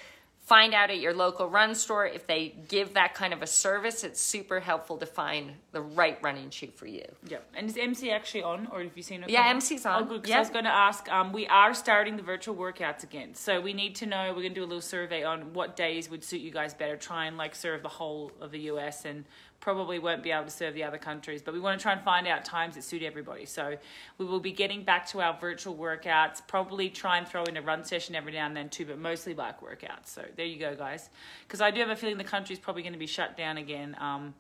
find 0.46 0.74
out 0.74 0.90
at 0.90 1.00
your 1.00 1.14
local 1.14 1.48
run 1.50 1.74
store 1.74 2.06
if 2.06 2.28
they 2.28 2.54
give 2.68 2.94
that 2.96 3.14
kind 3.16 3.34
of 3.34 3.42
a 3.42 3.48
service 3.48 4.04
it's 4.04 4.20
super 4.20 4.60
helpful 4.60 4.98
to 4.98 5.06
find 5.06 5.54
the 5.72 5.80
right 5.82 6.20
running 6.22 6.50
shoe 6.50 6.68
for 6.76 6.86
you 6.86 7.06
yeah. 7.28 7.38
And 7.56 7.70
is 7.70 7.78
MC 7.78 8.12
actually 8.12 8.44
on, 8.44 8.68
or 8.72 8.84
have 8.84 8.96
you 8.98 9.04
seen 9.04 9.24
it? 9.24 9.30
Yeah, 9.30 9.44
come 9.48 9.58
MC's 9.58 9.86
on. 9.86 9.94
Oh, 9.94 9.98
on. 10.04 10.08
good. 10.10 10.24
'cause 10.24 10.30
Yeah. 10.30 10.38
I 10.38 10.40
was 10.40 10.50
going 10.50 10.66
to 10.66 10.72
ask. 10.72 11.10
Um, 11.12 11.32
we 11.32 11.48
are 11.48 11.74
starting 11.74 12.18
the 12.18 12.24
virtual 12.24 12.56
workouts 12.56 13.04
again, 13.04 13.34
so 13.36 13.62
we 13.62 13.72
need 13.74 13.96
to 13.96 14.06
know. 14.06 14.30
We're 14.30 14.42
going 14.42 14.54
to 14.54 14.60
do 14.60 14.64
a 14.64 14.72
little 14.74 14.82
survey 14.82 15.24
on 15.24 15.54
what 15.54 15.76
days 15.78 16.10
would 16.10 16.24
suit 16.24 16.42
you 16.42 16.52
guys 16.52 16.74
better. 16.74 16.98
Try 16.98 17.26
and 17.26 17.38
like 17.38 17.56
serve 17.56 17.82
the 17.82 17.90
whole 17.90 18.32
of 18.42 18.52
the 18.52 18.60
US, 18.72 19.06
and 19.06 19.24
probably 19.64 19.98
won't 19.98 20.22
be 20.22 20.30
able 20.30 20.44
to 20.44 20.52
serve 20.52 20.74
the 20.74 20.84
other 20.84 20.98
countries. 20.98 21.42
But 21.42 21.54
we 21.54 21.60
want 21.62 21.80
to 21.80 21.82
try 21.82 21.94
and 21.94 22.02
find 22.02 22.28
out 22.28 22.44
times 22.44 22.76
that 22.76 22.84
suit 22.84 23.02
everybody. 23.02 23.46
So 23.46 23.78
we 24.18 24.26
will 24.26 24.42
be 24.42 24.52
getting 24.52 24.84
back 24.84 25.08
to 25.12 25.22
our 25.22 25.38
virtual 25.40 25.74
workouts. 25.74 26.46
Probably 26.46 26.90
try 26.90 27.18
and 27.18 27.26
throw 27.26 27.46
in 27.46 27.56
a 27.56 27.62
run 27.62 27.86
session 27.86 28.14
every 28.14 28.34
now 28.34 28.46
and 28.46 28.58
then 28.58 28.68
too, 28.68 28.86
but 28.86 29.00
mostly 29.00 29.34
bike 29.34 29.62
workouts. 29.62 30.08
So 30.08 30.26
there 30.36 30.46
you 30.46 30.60
go, 30.60 30.76
guys. 30.76 31.10
Because 31.48 31.62
I 31.62 31.72
do 31.72 31.80
have 31.80 31.90
a 31.90 31.96
feeling 31.96 32.18
the 32.18 32.26
country's 32.26 32.60
probably 32.60 32.82
going 32.82 32.92
to 32.92 33.00
be 33.00 33.08
shut 33.08 33.38
down 33.38 33.56
again. 33.58 33.96
Um, 34.02 34.34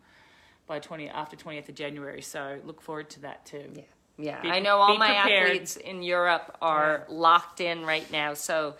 by 0.68 0.80
20 0.80 1.10
after 1.10 1.36
20th 1.36 1.68
of 1.68 1.75
January 1.75 2.22
so 2.22 2.58
look 2.63 2.82
forward 2.82 3.10
to 3.10 3.20
that 3.20 3.46
too 3.46 3.70
Yeah. 3.75 3.82
Yeah. 4.18 4.42
Be- 4.42 4.50
I 4.50 4.60
know 4.60 4.77
all 4.77 4.98
my 4.98 5.22
prepared. 5.22 5.48
athletes 5.50 5.75
in 5.75 6.03
Europe 6.03 6.56
are 6.62 7.06
locked 7.10 7.60
in 7.60 7.84
right 7.86 8.10
now. 8.12 8.34
So 8.34 8.75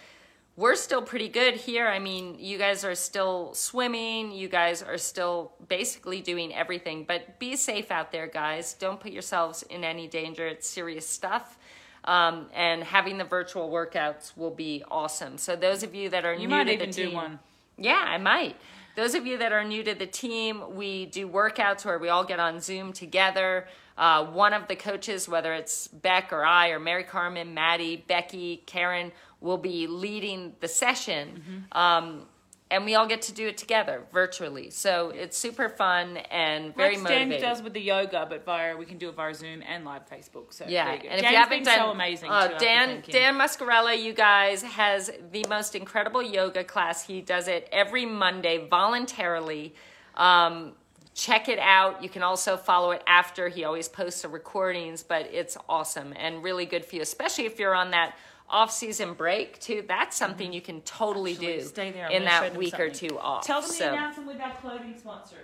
we're 0.56 0.76
still 0.76 1.02
pretty 1.02 1.30
good 1.30 1.56
here. 1.56 1.88
I 1.88 2.00
mean, 2.00 2.36
you 2.40 2.58
guys 2.58 2.84
are 2.86 2.96
still 2.96 3.54
swimming, 3.54 4.32
you 4.32 4.48
guys 4.48 4.84
are 4.84 5.00
still 5.00 5.54
basically 5.68 6.22
doing 6.22 6.54
everything, 6.54 7.06
but 7.08 7.40
be 7.40 7.56
safe 7.56 7.90
out 7.90 8.12
there, 8.12 8.28
guys. 8.28 8.74
Don't 8.74 9.00
put 9.00 9.12
yourselves 9.12 9.64
in 9.64 9.84
any 9.84 10.08
danger. 10.08 10.48
It's 10.48 10.68
serious 10.68 11.08
stuff. 11.08 11.58
Um, 12.06 12.48
and 12.54 12.84
having 12.84 13.18
the 13.18 13.24
virtual 13.24 13.70
workouts 13.70 14.36
will 14.36 14.52
be 14.52 14.84
awesome. 14.92 15.38
So 15.38 15.56
those 15.56 15.84
of 15.84 15.96
you 15.96 16.10
that 16.10 16.26
are 16.26 16.34
you 16.34 16.42
new 16.42 16.50
might 16.50 16.66
to 16.66 16.74
even 16.74 16.90
the 16.90 16.96
do 16.96 17.06
team, 17.06 17.14
one 17.14 17.40
Yeah, 17.78 18.04
I 18.06 18.18
might. 18.18 18.58
Those 18.96 19.16
of 19.16 19.26
you 19.26 19.38
that 19.40 19.52
are 19.52 19.64
new 19.64 19.84
to 19.84 19.96
the 19.96 20.06
team, 20.06 20.76
we 20.76 21.06
do 21.08 21.28
workouts 21.28 21.84
where 21.86 21.98
we 21.98 22.10
all 22.10 22.26
get 22.26 22.40
on 22.40 22.60
Zoom 22.60 22.94
together. 22.94 23.68
Uh, 23.98 24.26
one 24.26 24.54
of 24.54 24.68
the 24.68 24.76
coaches, 24.76 25.30
whether 25.30 25.54
it's 25.54 25.88
Beck 25.88 26.34
or 26.34 26.44
I 26.44 26.70
or 26.70 26.80
Mary 26.80 27.04
Carmen, 27.04 27.54
Maddie, 27.54 28.04
Becky, 28.08 28.64
Karen, 28.66 29.12
will 29.40 29.58
be 29.58 29.88
leading 29.88 30.54
the 30.62 30.68
session. 30.68 31.66
Um, 31.72 32.28
and 32.72 32.86
we 32.86 32.96
all 32.96 33.06
get 33.06 33.22
to 33.24 33.34
do 33.34 33.48
it 33.48 33.58
together 33.58 34.02
virtually. 34.12 34.72
So 34.72 35.12
it's 35.12 35.38
super 35.38 35.70
fun 35.70 36.18
and 36.18 36.76
very 36.76 36.96
like 36.96 37.04
motivating. 37.04 37.42
does 37.42 37.62
with 37.62 37.74
the 37.74 37.82
yoga, 37.82 38.26
but 38.28 38.46
via 38.46 38.76
we 38.76 38.86
can 38.88 38.98
do 38.98 39.10
it 39.10 39.16
via 39.16 39.34
Zoom 39.36 39.62
and 39.62 39.86
live 39.86 40.10
Facebook. 40.10 40.52
So 40.52 40.66
Yeah, 40.68 40.86
there 40.86 40.96
you 40.96 41.04
go. 41.04 41.10
and 41.10 41.16
if 41.18 41.22
Dan's 41.22 41.32
you 41.32 41.38
haven't 41.38 41.58
been 41.60 41.64
done, 41.66 41.78
so 41.78 41.92
amazing. 41.92 42.32
uh, 42.32 42.48
too, 42.48 42.56
I 42.66 42.70
have 42.70 43.04
to 43.04 43.12
Dan. 43.12 43.38
Dan 43.38 43.40
Muscarella, 43.40 44.02
you 44.02 44.14
guys 44.14 44.64
has 44.64 45.12
the 45.32 45.46
most 45.50 45.76
incredible 45.76 46.24
yoga 46.24 46.64
class. 46.64 47.06
He 47.06 47.22
does 47.22 47.48
it 47.48 47.70
every 47.72 48.08
Monday 48.08 48.68
voluntarily. 48.68 49.76
Um, 50.16 50.74
check 51.14 51.48
it 51.48 51.60
out. 51.60 52.02
You 52.04 52.10
can 52.10 52.24
also 52.24 52.58
follow 52.58 52.92
it 52.92 53.04
after. 53.08 53.48
He 53.48 53.64
always 53.64 53.88
posts 53.88 54.24
the 54.24 54.30
recordings, 54.30 55.04
but 55.04 55.28
it's 55.32 55.58
awesome 55.70 56.14
and 56.18 56.44
really 56.44 56.66
good 56.66 56.86
for 56.86 56.96
you, 56.96 57.02
especially 57.02 57.46
if 57.46 57.60
you're 57.60 57.76
on 57.76 57.92
that 57.92 58.16
off-season 58.50 59.14
break 59.14 59.60
too. 59.60 59.84
That's 59.88 60.16
something 60.16 60.52
you 60.52 60.62
can 60.62 60.82
totally 60.82 61.32
Actually, 61.32 61.58
do 61.58 61.62
stay 61.64 61.92
there. 61.92 62.10
In 62.10 62.26
that 62.26 62.56
week 62.56 62.80
or 62.80 62.90
two 62.90 63.18
off. 63.20 63.46
Tell 63.46 63.62
them 63.62 63.70
So- 63.70 63.86
the 63.86 63.94
announcement 63.94 64.28
with 64.28 64.42
our 64.42 64.54
clothing 64.56 64.96
sponsor. 64.98 65.38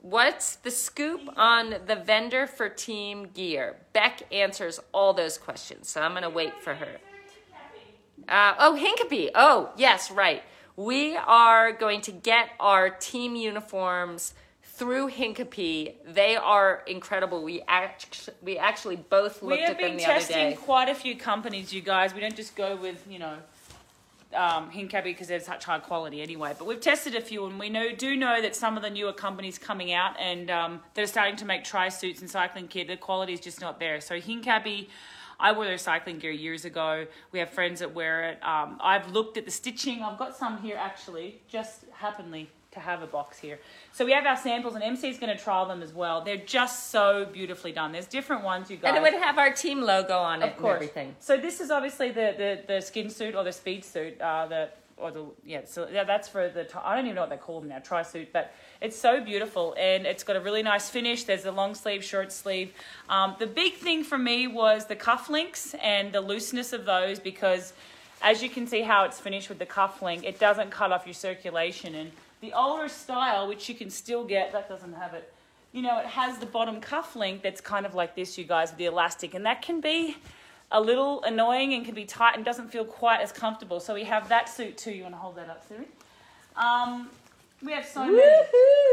What's 0.00 0.56
the 0.56 0.70
scoop 0.70 1.28
on 1.36 1.74
the 1.86 1.96
vendor 1.96 2.46
for 2.46 2.68
team 2.68 3.30
gear? 3.34 3.76
Beck 3.92 4.22
answers 4.32 4.78
all 4.92 5.12
those 5.12 5.38
questions, 5.38 5.88
so 5.88 6.00
I'm 6.00 6.12
going 6.12 6.22
to 6.22 6.30
wait 6.30 6.62
for 6.62 6.74
her. 6.74 6.98
Uh, 8.28 8.54
oh, 8.58 8.78
Hincapie. 8.80 9.30
Oh, 9.34 9.70
yes, 9.76 10.10
right. 10.10 10.42
We 10.76 11.16
are 11.16 11.72
going 11.72 12.00
to 12.02 12.12
get 12.12 12.50
our 12.60 12.90
team 12.90 13.34
uniforms 13.34 14.34
through 14.78 15.10
Hincapie. 15.10 15.94
They 16.06 16.36
are 16.36 16.84
incredible. 16.86 17.42
We 17.42 17.62
act- 17.66 18.30
we 18.40 18.56
actually 18.58 18.96
both 18.96 19.42
looked 19.42 19.60
at 19.60 19.76
them 19.76 19.76
the 19.76 19.82
other 19.82 19.86
day. 19.86 19.96
We 19.96 20.02
have 20.02 20.28
been 20.28 20.36
testing 20.38 20.56
quite 20.56 20.88
a 20.88 20.94
few 20.94 21.16
companies, 21.16 21.72
you 21.72 21.82
guys. 21.82 22.14
We 22.14 22.20
don't 22.20 22.36
just 22.36 22.54
go 22.54 22.76
with 22.76 23.04
you 23.10 23.18
know 23.18 23.38
um, 24.34 24.70
because 25.02 25.28
they're 25.28 25.40
such 25.40 25.64
high 25.64 25.80
quality 25.80 26.22
anyway. 26.22 26.54
But 26.56 26.68
we've 26.68 26.80
tested 26.80 27.16
a 27.16 27.20
few, 27.20 27.44
and 27.46 27.58
we 27.58 27.68
know 27.68 27.92
do 27.92 28.16
know 28.16 28.40
that 28.40 28.54
some 28.54 28.76
of 28.76 28.82
the 28.84 28.90
newer 28.90 29.12
companies 29.12 29.58
coming 29.58 29.92
out 29.92 30.18
and 30.18 30.48
um, 30.48 30.80
that 30.94 31.02
are 31.02 31.08
starting 31.08 31.36
to 31.36 31.44
make 31.44 31.64
tri 31.64 31.88
suits 31.88 32.20
and 32.20 32.30
cycling 32.30 32.66
gear, 32.66 32.84
the 32.84 32.96
quality 32.96 33.32
is 33.32 33.40
just 33.40 33.60
not 33.60 33.80
there. 33.80 34.00
So 34.00 34.20
Hincapie. 34.20 34.88
I 35.40 35.52
wore 35.52 35.66
their 35.66 35.78
cycling 35.78 36.18
gear 36.18 36.32
years 36.32 36.64
ago. 36.64 37.06
We 37.30 37.38
have 37.38 37.50
friends 37.50 37.78
that 37.78 37.94
wear 37.94 38.30
it. 38.30 38.44
Um, 38.44 38.76
I've 38.82 39.12
looked 39.12 39.36
at 39.36 39.44
the 39.44 39.52
stitching. 39.52 40.02
I've 40.02 40.18
got 40.18 40.36
some 40.36 40.60
here 40.60 40.76
actually, 40.76 41.42
just 41.46 41.84
happenly 41.92 42.50
to 42.78 42.84
have 42.84 43.02
a 43.02 43.06
box 43.06 43.38
here. 43.38 43.58
So 43.92 44.04
we 44.04 44.12
have 44.12 44.26
our 44.26 44.36
samples, 44.36 44.74
and 44.74 44.82
MC 44.82 45.08
is 45.08 45.18
going 45.18 45.36
to 45.36 45.42
trial 45.42 45.66
them 45.66 45.82
as 45.82 45.92
well. 45.92 46.22
They're 46.22 46.36
just 46.36 46.90
so 46.90 47.26
beautifully 47.32 47.72
done. 47.72 47.92
There's 47.92 48.06
different 48.06 48.44
ones, 48.44 48.70
you 48.70 48.76
guys. 48.76 48.88
And 48.88 48.96
it 48.96 49.02
would 49.02 49.20
have 49.20 49.38
our 49.38 49.52
team 49.52 49.82
logo 49.82 50.16
on 50.18 50.42
it 50.42 50.52
Of 50.52 50.56
course. 50.58 50.74
and 50.74 50.74
everything. 50.76 51.16
So 51.18 51.36
this 51.36 51.60
is 51.60 51.70
obviously 51.70 52.08
the, 52.08 52.34
the, 52.36 52.74
the 52.74 52.80
skin 52.80 53.10
suit 53.10 53.34
or 53.34 53.44
the 53.44 53.52
speed 53.52 53.84
suit, 53.84 54.20
uh, 54.20 54.46
the 54.46 54.68
or 55.00 55.10
the 55.10 55.24
yeah. 55.44 55.60
So 55.64 55.88
yeah, 55.92 56.04
that's 56.04 56.28
for 56.28 56.48
the 56.48 56.66
I 56.84 56.96
don't 56.96 57.04
even 57.06 57.14
know 57.14 57.22
what 57.22 57.30
they 57.30 57.36
call 57.36 57.60
them 57.60 57.68
now, 57.68 57.78
tri 57.78 58.02
suit, 58.02 58.32
but 58.32 58.52
it's 58.80 58.98
so 58.98 59.22
beautiful 59.22 59.74
and 59.78 60.06
it's 60.06 60.24
got 60.24 60.36
a 60.36 60.40
really 60.40 60.62
nice 60.62 60.90
finish. 60.90 61.24
There's 61.24 61.44
a 61.44 61.52
long 61.52 61.74
sleeve, 61.74 62.04
short 62.04 62.32
sleeve. 62.32 62.72
Um, 63.08 63.36
the 63.38 63.46
big 63.46 63.74
thing 63.74 64.04
for 64.04 64.18
me 64.18 64.46
was 64.46 64.86
the 64.86 64.96
cuff 64.96 65.28
links 65.30 65.74
and 65.82 66.12
the 66.12 66.20
looseness 66.20 66.72
of 66.72 66.84
those 66.84 67.18
because, 67.18 67.72
as 68.22 68.42
you 68.42 68.48
can 68.48 68.66
see 68.66 68.82
how 68.82 69.04
it's 69.04 69.20
finished 69.20 69.48
with 69.48 69.58
the 69.58 69.66
cuff 69.66 70.02
link, 70.02 70.24
it 70.24 70.38
doesn't 70.38 70.70
cut 70.70 70.92
off 70.92 71.06
your 71.06 71.14
circulation 71.14 71.94
and 71.94 72.10
the 72.40 72.52
older 72.52 72.88
style, 72.88 73.48
which 73.48 73.68
you 73.68 73.74
can 73.74 73.90
still 73.90 74.24
get, 74.24 74.52
that 74.52 74.68
doesn't 74.68 74.94
have 74.94 75.14
it 75.14 75.32
you 75.72 75.82
know, 75.82 75.98
it 75.98 76.06
has 76.06 76.38
the 76.38 76.46
bottom 76.46 76.80
cuff 76.80 77.14
link 77.14 77.42
that's 77.42 77.60
kind 77.60 77.84
of 77.84 77.94
like 77.94 78.14
this, 78.14 78.38
you 78.38 78.44
guys, 78.44 78.70
with 78.70 78.78
the 78.78 78.86
elastic, 78.86 79.34
and 79.34 79.44
that 79.44 79.62
can 79.62 79.80
be 79.80 80.16
a 80.72 80.80
little 80.80 81.22
annoying 81.22 81.74
and 81.74 81.84
can 81.84 81.94
be 81.94 82.04
tight 82.04 82.36
and 82.36 82.44
doesn't 82.44 82.68
feel 82.68 82.84
quite 82.84 83.20
as 83.20 83.32
comfortable. 83.32 83.80
So 83.80 83.94
we 83.94 84.04
have 84.04 84.28
that 84.28 84.48
suit 84.48 84.76
too. 84.76 84.90
You 84.90 85.02
want 85.02 85.14
to 85.14 85.18
hold 85.18 85.36
that 85.36 85.48
up, 85.48 85.66
Siri? 85.66 85.86
Um, 86.56 87.08
we 87.62 87.72
have 87.72 87.86
so 87.86 88.04
many. 88.04 88.22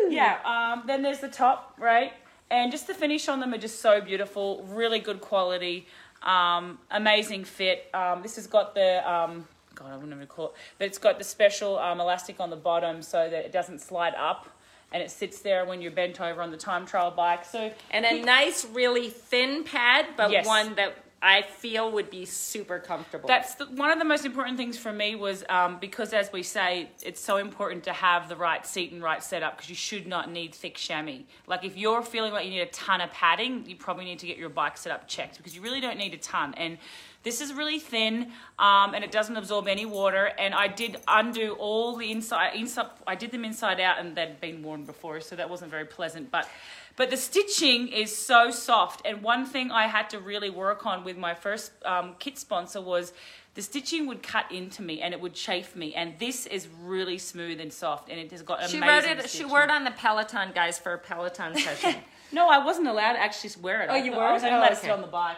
Yeah. 0.10 0.38
Um, 0.46 0.84
then 0.86 1.02
there's 1.02 1.20
the 1.20 1.28
top, 1.28 1.76
right? 1.78 2.14
And 2.50 2.72
just 2.72 2.88
the 2.88 2.94
finish 2.94 3.28
on 3.28 3.40
them 3.40 3.54
are 3.54 3.58
just 3.58 3.82
so 3.82 4.02
beautiful. 4.02 4.64
Really 4.70 5.00
good 5.00 5.20
quality. 5.20 5.88
Um, 6.24 6.80
amazing 6.92 7.44
fit. 7.44 7.90
Um, 7.94 8.22
this 8.22 8.36
has 8.36 8.48
got 8.48 8.76
the 8.76 9.10
um, 9.10 9.48
God, 9.76 9.92
I 9.92 9.96
wouldn't 9.96 10.14
even 10.14 10.28
call 10.28 10.48
it, 10.48 10.54
but 10.78 10.88
it's 10.88 10.98
got 10.98 11.18
the 11.18 11.24
special 11.24 11.78
um, 11.78 12.00
elastic 12.00 12.40
on 12.40 12.50
the 12.50 12.56
bottom 12.56 13.02
so 13.02 13.30
that 13.30 13.46
it 13.46 13.52
doesn't 13.52 13.82
slide 13.82 14.16
up, 14.16 14.50
and 14.92 15.04
it 15.04 15.12
sits 15.12 15.42
there 15.42 15.66
when 15.66 15.82
you're 15.82 15.92
bent 15.92 16.20
over 16.22 16.42
on 16.42 16.52
the 16.52 16.58
time 16.58 16.86
trial 16.86 17.12
bike. 17.12 17.46
So 17.46 17.72
And 17.92 18.06
a 18.06 18.22
nice, 18.22 18.66
really 18.66 19.10
thin 19.10 19.64
pad, 19.64 20.08
but 20.16 20.32
Yes. 20.32 20.46
one 20.46 20.76
that 20.76 20.96
I 21.22 21.42
feel 21.42 21.92
would 21.94 22.12
be 22.12 22.24
super 22.26 22.78
comfortable. 22.78 23.28
That's 23.28 23.56
the, 23.56 23.66
one 23.66 23.90
of 23.90 23.98
the 23.98 24.06
most 24.06 24.26
important 24.26 24.58
things 24.58 24.78
for 24.78 24.94
me 24.94 25.16
was 25.16 25.44
um, 25.50 25.80
because, 25.80 26.14
as 26.14 26.32
we 26.32 26.44
say, 26.44 26.90
it's 27.02 27.20
so 27.20 27.38
important 27.38 27.84
to 27.86 27.94
have 27.94 28.30
the 28.30 28.36
right 28.36 28.64
seat 28.66 28.92
and 28.92 29.02
right 29.02 29.24
setup 29.24 29.58
because 29.58 29.70
you 29.70 29.76
should 29.76 30.06
not 30.06 30.32
need 30.32 30.54
thick 30.54 30.76
chamois. 30.76 31.24
Like 31.48 31.66
if 31.66 31.76
you're 31.76 32.04
feeling 32.04 32.32
like 32.32 32.46
you 32.46 32.52
need 32.52 32.62
a 32.62 32.68
ton 32.68 33.02
of 33.02 33.12
padding, 33.12 33.66
you 33.66 33.76
probably 33.76 34.06
need 34.06 34.20
to 34.20 34.28
get 34.28 34.38
your 34.38 34.50
bike 34.50 34.78
setup 34.78 35.08
checked 35.08 35.38
because 35.38 35.56
you 35.56 35.62
really 35.62 35.82
don't 35.82 35.98
need 35.98 36.14
a 36.14 36.18
ton. 36.18 36.54
And 36.56 36.78
this 37.26 37.42
is 37.42 37.54
really 37.54 37.80
thin 37.80 38.32
um, 38.58 38.94
and 38.94 39.04
it 39.04 39.12
doesn't 39.12 39.36
absorb 39.36 39.68
any 39.68 39.86
water. 39.86 40.32
And 40.40 40.54
I 40.54 40.68
did 40.70 40.98
undo 41.08 41.54
all 41.60 41.98
the 41.98 42.10
inside, 42.12 42.56
inside. 42.56 42.88
I 43.06 43.16
did 43.16 43.32
them 43.32 43.44
inside 43.44 43.82
out 43.82 44.00
and 44.00 44.16
they'd 44.16 44.40
been 44.40 44.64
worn 44.64 44.86
before, 44.86 45.20
so 45.20 45.36
that 45.36 45.50
wasn't 45.50 45.72
very 45.72 45.86
pleasant. 45.86 46.32
But 46.32 46.48
but 46.96 47.10
the 47.10 47.18
stitching 47.18 47.90
is 47.90 48.16
so 48.16 48.52
soft. 48.52 49.02
And 49.06 49.22
one 49.22 49.46
thing 49.46 49.70
I 49.70 49.88
had 49.88 50.10
to 50.12 50.20
really 50.20 50.50
work 50.50 50.86
on 50.86 51.04
with 51.04 51.18
my 51.18 51.34
first 51.34 51.74
um, 51.84 52.16
kit 52.20 52.38
sponsor 52.38 52.80
was 52.80 53.12
the 53.56 53.62
stitching 53.62 54.08
would 54.08 54.24
cut 54.24 54.50
into 54.52 54.82
me 54.82 55.02
and 55.02 55.14
it 55.14 55.20
would 55.20 55.34
chafe 55.34 55.76
me. 55.76 55.94
And 55.94 56.14
this 56.20 56.46
is 56.46 56.68
really 56.84 57.18
smooth 57.18 57.60
and 57.60 57.72
soft, 57.74 58.10
and 58.10 58.18
it 58.20 58.32
has 58.32 58.42
got 58.44 58.60
amazing. 58.60 58.82
she 58.82 58.88
wrote 58.88 59.04
it. 59.06 59.30
She 59.30 59.44
wore 59.46 59.64
it 59.64 59.70
on 59.72 59.84
the 59.84 59.92
Peloton 59.92 60.52
guys 60.56 60.80
for 60.80 60.94
a 60.94 60.98
Peloton 60.98 61.58
session. 61.68 61.96
No, 62.32 62.48
I 62.50 62.64
wasn't 62.64 62.88
allowed 62.88 63.14
to 63.14 63.20
actually 63.20 63.52
wear 63.62 63.82
it. 63.82 63.90
Oh, 63.90 63.96
I 63.96 63.98
you 63.98 64.12
were? 64.12 64.24
I 64.24 64.32
was 64.34 64.44
only 64.44 64.56
Oh, 64.56 64.60
allowed 64.60 64.68
to 64.70 64.74
okay. 64.74 64.82
sit 64.82 64.92
on 64.92 65.02
the 65.02 65.08
bike. 65.08 65.38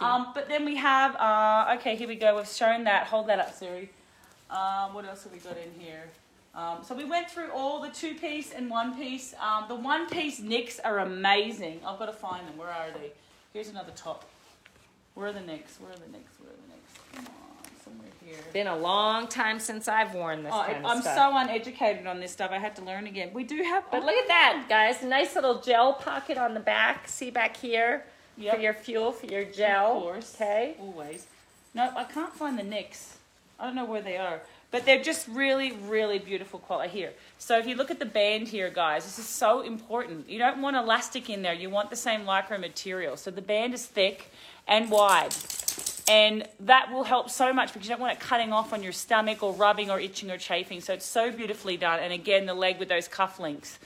Um, 0.00 0.28
but 0.34 0.48
then 0.48 0.64
we 0.64 0.76
have, 0.76 1.14
uh, 1.16 1.74
okay, 1.78 1.96
here 1.96 2.08
we 2.08 2.16
go. 2.16 2.36
We've 2.36 2.48
shown 2.48 2.84
that. 2.84 3.06
Hold 3.08 3.26
that 3.28 3.38
up, 3.38 3.54
Siri. 3.54 3.90
Um, 4.50 4.94
what 4.94 5.04
else 5.04 5.24
have 5.24 5.32
we 5.32 5.38
got 5.38 5.56
in 5.58 5.78
here? 5.78 6.04
Um, 6.54 6.78
so 6.82 6.94
we 6.94 7.04
went 7.04 7.30
through 7.30 7.50
all 7.52 7.80
the 7.82 7.90
two 7.90 8.14
piece 8.14 8.52
and 8.52 8.70
one 8.70 8.96
piece. 8.96 9.34
Um, 9.40 9.66
the 9.68 9.74
one 9.74 10.08
piece 10.08 10.40
nicks 10.40 10.80
are 10.80 10.98
amazing. 11.00 11.80
I've 11.86 11.98
got 11.98 12.06
to 12.06 12.12
find 12.12 12.46
them. 12.48 12.56
Where 12.56 12.68
are 12.68 12.90
they? 12.90 13.12
Here's 13.52 13.68
another 13.68 13.92
top. 13.94 14.24
Where 15.14 15.28
are 15.28 15.32
the 15.32 15.40
nicks? 15.40 15.78
Where 15.80 15.90
are 15.92 15.96
the 15.96 16.10
nicks? 16.10 16.32
Where 16.40 16.50
are 16.50 16.56
the 16.56 16.72
nicks? 16.72 16.92
Come 17.14 17.26
on, 17.26 17.84
somewhere 17.84 18.08
here. 18.24 18.38
Been 18.52 18.66
a 18.66 18.76
long 18.76 19.28
time 19.28 19.60
since 19.60 19.86
I've 19.86 20.14
worn 20.14 20.42
this 20.44 20.52
Oh, 20.54 20.64
kind 20.64 20.78
of 20.78 20.84
I'm 20.86 21.02
stuff. 21.02 21.16
so 21.16 21.36
uneducated 21.36 22.06
on 22.06 22.20
this 22.20 22.32
stuff. 22.32 22.50
I 22.50 22.58
had 22.58 22.74
to 22.76 22.82
learn 22.82 23.06
again. 23.06 23.30
We 23.34 23.44
do 23.44 23.62
have, 23.62 23.84
But 23.90 24.04
look 24.04 24.14
at 24.16 24.28
that, 24.28 24.66
guys. 24.68 25.02
Nice 25.02 25.34
little 25.34 25.60
gel 25.60 25.92
pocket 25.92 26.38
on 26.38 26.54
the 26.54 26.60
back. 26.60 27.06
See 27.08 27.30
back 27.30 27.56
here 27.56 28.04
Yep. 28.38 28.54
for 28.54 28.60
your 28.60 28.74
fuel, 28.74 29.12
for 29.12 29.26
your 29.26 29.44
gel. 29.44 29.96
Of 29.96 30.02
course. 30.02 30.34
Okay. 30.36 30.76
Always. 30.80 31.26
No, 31.74 31.92
I 31.96 32.04
can't 32.04 32.32
find 32.32 32.58
the 32.58 32.62
nicks. 32.62 33.16
I 33.58 33.66
don't 33.66 33.74
know 33.74 33.84
where 33.84 34.02
they 34.02 34.16
are. 34.16 34.40
But 34.70 34.84
they're 34.84 35.02
just 35.02 35.26
really, 35.28 35.72
really 35.72 36.18
beautiful 36.18 36.58
quality 36.58 36.90
here. 36.90 37.12
So 37.38 37.58
if 37.58 37.66
you 37.66 37.74
look 37.74 37.90
at 37.90 37.98
the 37.98 38.06
band 38.06 38.48
here, 38.48 38.68
guys, 38.68 39.04
this 39.04 39.18
is 39.18 39.26
so 39.26 39.62
important. 39.62 40.28
You 40.28 40.38
don't 40.38 40.60
want 40.60 40.76
elastic 40.76 41.30
in 41.30 41.40
there. 41.42 41.54
You 41.54 41.70
want 41.70 41.88
the 41.88 41.96
same 41.96 42.22
lycra 42.22 42.60
material. 42.60 43.16
So 43.16 43.30
the 43.30 43.42
band 43.42 43.72
is 43.72 43.86
thick 43.86 44.30
and 44.66 44.90
wide. 44.90 45.34
And 46.06 46.46
that 46.60 46.92
will 46.92 47.04
help 47.04 47.30
so 47.30 47.52
much 47.52 47.72
because 47.72 47.88
you 47.88 47.94
don't 47.94 48.00
want 48.00 48.14
it 48.14 48.20
cutting 48.20 48.52
off 48.52 48.72
on 48.72 48.82
your 48.82 48.92
stomach 48.92 49.42
or 49.42 49.52
rubbing 49.54 49.90
or 49.90 49.98
itching 49.98 50.30
or 50.30 50.38
chafing. 50.38 50.80
So 50.80 50.92
it's 50.92 51.06
so 51.06 51.32
beautifully 51.32 51.76
done. 51.76 52.00
And 52.00 52.12
again, 52.12 52.46
the 52.46 52.54
leg 52.54 52.78
with 52.78 52.88
those 52.88 53.08
cuff 53.08 53.40
links. 53.40 53.78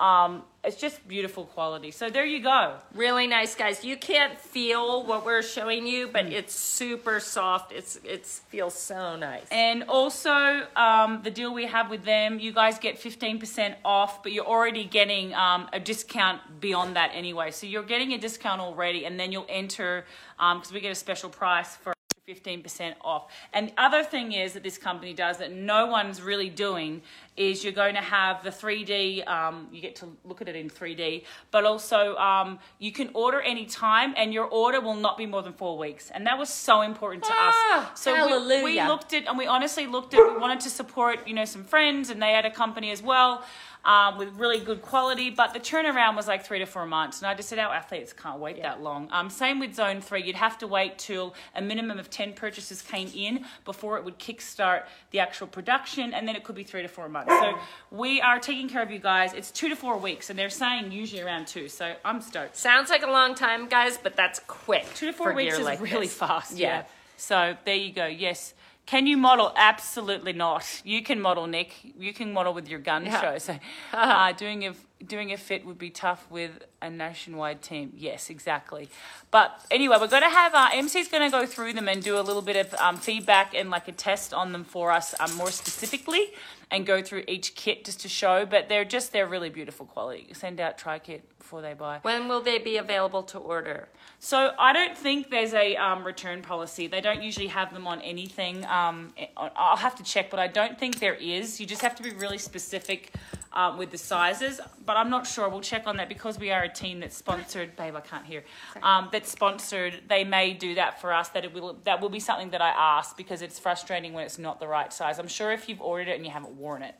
Um, 0.00 0.42
it's 0.64 0.76
just 0.76 1.06
beautiful 1.06 1.44
quality. 1.44 1.92
So 1.92 2.10
there 2.10 2.24
you 2.24 2.40
go. 2.42 2.74
Really 2.92 3.26
nice, 3.28 3.54
guys. 3.54 3.84
You 3.84 3.96
can't 3.96 4.36
feel 4.36 5.04
what 5.06 5.24
we're 5.24 5.42
showing 5.42 5.86
you, 5.86 6.08
Mm. 6.08 6.12
but 6.12 6.26
it's 6.26 6.54
super 6.54 7.20
soft. 7.20 7.72
It's 7.72 7.96
it 8.04 8.26
feels 8.26 8.74
so 8.74 9.14
nice. 9.16 9.46
And 9.50 9.84
also, 9.84 10.66
um, 10.74 11.22
the 11.22 11.30
deal 11.30 11.54
we 11.54 11.66
have 11.66 11.88
with 11.88 12.04
them, 12.04 12.40
you 12.40 12.52
guys 12.52 12.78
get 12.80 12.98
15% 12.98 13.76
off, 13.84 14.22
but 14.24 14.32
you're 14.32 14.46
already 14.46 14.84
getting 14.84 15.32
um, 15.34 15.68
a 15.72 15.78
discount 15.78 16.60
beyond 16.60 16.96
that 16.96 17.10
anyway. 17.14 17.52
So 17.52 17.66
you're 17.66 17.84
getting 17.84 18.12
a 18.12 18.18
discount 18.18 18.60
already, 18.60 19.04
and 19.06 19.20
then 19.20 19.30
you'll 19.32 19.46
enter, 19.48 20.04
because 20.36 20.72
we 20.72 20.80
get 20.80 20.90
a 20.90 20.96
special 20.96 21.30
price 21.30 21.76
for 21.76 21.95
15% 22.28 22.94
off. 23.02 23.26
And 23.52 23.68
the 23.68 23.80
other 23.80 24.02
thing 24.02 24.32
is 24.32 24.54
that 24.54 24.64
this 24.64 24.78
company 24.78 25.14
does 25.14 25.38
that 25.38 25.52
no 25.52 25.86
one's 25.86 26.20
really 26.20 26.48
doing 26.48 27.02
is 27.36 27.62
you're 27.62 27.72
going 27.72 27.94
to 27.94 28.00
have 28.00 28.42
the 28.42 28.50
3D, 28.50 29.26
um, 29.28 29.68
you 29.70 29.80
get 29.80 29.94
to 29.96 30.08
look 30.24 30.40
at 30.40 30.48
it 30.48 30.56
in 30.56 30.68
3D, 30.68 31.22
but 31.52 31.64
also 31.64 32.16
um, 32.16 32.58
you 32.80 32.90
can 32.90 33.10
order 33.14 33.40
anytime 33.42 34.12
and 34.16 34.34
your 34.34 34.46
order 34.46 34.80
will 34.80 34.94
not 34.96 35.16
be 35.16 35.24
more 35.24 35.42
than 35.42 35.52
four 35.52 35.78
weeks. 35.78 36.10
And 36.10 36.26
that 36.26 36.36
was 36.36 36.48
so 36.48 36.80
important 36.80 37.22
to 37.24 37.30
Ah, 37.32 37.92
us. 37.92 38.00
So 38.00 38.12
we- 38.26 38.62
we 38.64 38.82
looked 38.82 39.12
at, 39.14 39.26
and 39.28 39.38
we 39.38 39.46
honestly 39.46 39.86
looked 39.86 40.12
at, 40.14 40.18
we 40.26 40.36
wanted 40.36 40.58
to 40.60 40.70
support, 40.70 41.28
you 41.28 41.34
know, 41.34 41.44
some 41.44 41.62
friends 41.62 42.10
and 42.10 42.20
they 42.20 42.32
had 42.32 42.44
a 42.44 42.50
company 42.50 42.90
as 42.90 43.02
well. 43.02 43.44
Um, 43.86 44.18
with 44.18 44.30
really 44.36 44.58
good 44.58 44.82
quality, 44.82 45.30
but 45.30 45.54
the 45.54 45.60
turnaround 45.60 46.16
was 46.16 46.26
like 46.26 46.44
three 46.44 46.58
to 46.58 46.66
four 46.66 46.86
months, 46.86 47.20
and 47.20 47.28
I 47.28 47.34
just 47.34 47.48
said 47.48 47.60
our 47.60 47.72
athletes 47.72 48.12
can't 48.12 48.40
wait 48.40 48.60
that 48.60 48.82
long. 48.82 49.08
Um, 49.12 49.30
same 49.30 49.60
with 49.60 49.76
Zone 49.76 50.00
Three, 50.00 50.24
you'd 50.24 50.34
have 50.34 50.58
to 50.58 50.66
wait 50.66 50.98
till 50.98 51.34
a 51.54 51.62
minimum 51.62 52.00
of 52.00 52.10
ten 52.10 52.32
purchases 52.32 52.82
came 52.82 53.08
in 53.14 53.44
before 53.64 53.96
it 53.96 54.04
would 54.04 54.18
kickstart 54.18 54.86
the 55.12 55.20
actual 55.20 55.46
production, 55.46 56.12
and 56.12 56.26
then 56.26 56.34
it 56.34 56.42
could 56.42 56.56
be 56.56 56.64
three 56.64 56.82
to 56.82 56.88
four 56.88 57.08
months. 57.08 57.32
So 57.38 57.54
we 57.92 58.20
are 58.20 58.40
taking 58.40 58.68
care 58.68 58.82
of 58.82 58.90
you 58.90 58.98
guys. 58.98 59.32
It's 59.34 59.52
two 59.52 59.68
to 59.68 59.76
four 59.76 59.96
weeks, 59.98 60.30
and 60.30 60.36
they're 60.36 60.50
saying 60.50 60.90
usually 60.90 61.22
around 61.22 61.46
two. 61.46 61.68
So 61.68 61.94
I'm 62.04 62.20
stoked. 62.20 62.56
Sounds 62.56 62.90
like 62.90 63.04
a 63.04 63.10
long 63.10 63.36
time, 63.36 63.68
guys, 63.68 63.98
but 64.02 64.16
that's 64.16 64.40
quick. 64.48 64.84
Two 64.96 65.06
to 65.06 65.12
four 65.12 65.32
weeks 65.32 65.58
is 65.58 65.64
like 65.64 65.80
really 65.80 66.06
this. 66.06 66.14
fast. 66.14 66.56
Yeah. 66.56 66.68
Yeah. 66.68 66.82
So 67.18 67.56
there 67.64 67.76
you 67.76 67.92
go. 67.92 68.06
Yes. 68.06 68.52
Can 68.86 69.08
you 69.08 69.16
model? 69.16 69.52
Absolutely 69.56 70.32
not. 70.32 70.80
You 70.84 71.02
can 71.02 71.20
model, 71.20 71.48
Nick. 71.48 71.72
You 71.98 72.14
can 72.14 72.32
model 72.32 72.54
with 72.54 72.68
your 72.68 72.78
gun 72.78 73.04
Yeah. 73.04 73.20
show. 73.20 73.38
So 73.38 73.58
uh, 73.92 74.32
doing 74.32 74.64
a 74.66 74.74
doing 75.04 75.30
a 75.32 75.36
fit 75.36 75.66
would 75.66 75.76
be 75.76 75.90
tough 75.90 76.26
with 76.30 76.52
a 76.80 76.88
nationwide 76.88 77.60
team. 77.62 77.92
Yes, 77.96 78.30
exactly. 78.30 78.88
But 79.30 79.66
anyway, 79.70 79.98
we're 80.00 80.06
going 80.06 80.22
to 80.22 80.30
have 80.30 80.54
uh, 80.54 80.70
MC's 80.72 81.08
going 81.08 81.22
to 81.22 81.30
go 81.30 81.44
through 81.44 81.74
them 81.74 81.86
and 81.86 82.02
do 82.02 82.18
a 82.18 82.22
little 82.22 82.40
bit 82.40 82.56
of 82.56 82.72
um, 82.80 82.96
feedback 82.96 83.54
and 83.54 83.68
like 83.70 83.88
a 83.88 83.92
test 83.92 84.32
on 84.32 84.52
them 84.52 84.64
for 84.64 84.92
us 84.92 85.14
um, 85.20 85.34
more 85.36 85.50
specifically, 85.50 86.32
and 86.70 86.86
go 86.86 87.02
through 87.02 87.24
each 87.28 87.54
kit 87.56 87.84
just 87.84 88.00
to 88.00 88.08
show. 88.08 88.46
But 88.46 88.68
they're 88.68 88.84
just 88.86 89.12
they're 89.12 89.26
really 89.26 89.50
beautiful 89.50 89.84
quality. 89.84 90.28
Send 90.32 90.60
out 90.60 90.78
try 90.78 90.98
kit 90.98 91.24
before 91.46 91.62
they 91.62 91.74
buy. 91.74 92.00
When 92.02 92.26
will 92.26 92.40
they 92.40 92.58
be 92.58 92.76
available 92.76 93.22
to 93.24 93.38
order? 93.38 93.88
So 94.18 94.52
I 94.58 94.72
don't 94.72 94.98
think 94.98 95.30
there's 95.30 95.54
a 95.54 95.76
um, 95.76 96.04
return 96.04 96.42
policy. 96.42 96.88
They 96.88 97.00
don't 97.00 97.22
usually 97.22 97.46
have 97.46 97.72
them 97.72 97.86
on 97.86 98.00
anything. 98.00 98.64
Um, 98.66 99.12
I'll 99.36 99.76
have 99.76 99.94
to 99.96 100.02
check, 100.02 100.28
but 100.28 100.40
I 100.40 100.48
don't 100.48 100.76
think 100.76 100.98
there 100.98 101.14
is. 101.14 101.60
You 101.60 101.66
just 101.66 101.82
have 101.82 101.94
to 101.96 102.02
be 102.02 102.10
really 102.10 102.38
specific 102.38 103.12
um, 103.52 103.78
with 103.78 103.92
the 103.92 103.98
sizes. 103.98 104.60
But 104.84 104.96
I'm 104.96 105.08
not 105.08 105.24
sure. 105.24 105.48
We'll 105.48 105.60
check 105.60 105.86
on 105.86 105.98
that 105.98 106.08
because 106.08 106.36
we 106.36 106.50
are 106.50 106.64
a 106.64 106.68
team 106.68 106.98
that's 106.98 107.16
sponsored. 107.16 107.76
Babe, 107.76 107.94
I 107.94 108.00
can't 108.00 108.26
hear. 108.26 108.42
Um, 108.82 109.08
that's 109.12 109.30
sponsored. 109.30 110.00
They 110.08 110.24
may 110.24 110.52
do 110.52 110.74
that 110.74 111.00
for 111.00 111.12
us. 111.12 111.28
That 111.28 111.44
it 111.44 111.54
will. 111.54 111.78
That 111.84 112.00
will 112.00 112.08
be 112.08 112.20
something 112.20 112.50
that 112.50 112.60
I 112.60 112.70
ask 112.70 113.16
because 113.16 113.40
it's 113.40 113.60
frustrating 113.60 114.14
when 114.14 114.24
it's 114.24 114.38
not 114.38 114.58
the 114.58 114.66
right 114.66 114.92
size. 114.92 115.20
I'm 115.20 115.28
sure 115.28 115.52
if 115.52 115.68
you've 115.68 115.80
ordered 115.80 116.08
it 116.08 116.16
and 116.16 116.26
you 116.26 116.32
haven't 116.32 116.54
worn 116.56 116.82
it 116.82 116.96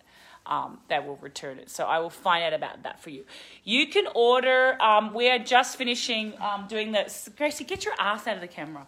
um, 0.47 0.79
that 0.89 1.07
will 1.07 1.17
return 1.17 1.59
it. 1.59 1.71
So 1.71 1.85
I 1.85 1.99
will 1.99 2.11
find 2.11 2.45
out 2.45 2.53
about 2.53 2.83
that 2.85 3.01
for 3.01 3.11
you. 3.11 3.25
You 3.65 3.87
can 3.89 4.07
order. 4.15 4.81
Um, 4.81 5.13
we 5.15 5.29
are 5.31 5.39
just 5.39 5.77
finishing 5.77 6.35
um, 6.41 6.67
doing 6.69 6.93
this. 6.93 7.29
Gracie, 7.37 7.65
get 7.65 7.85
your 7.85 7.95
ass 7.99 8.27
out 8.27 8.37
of 8.37 8.41
the 8.41 8.49
camera. 8.49 8.87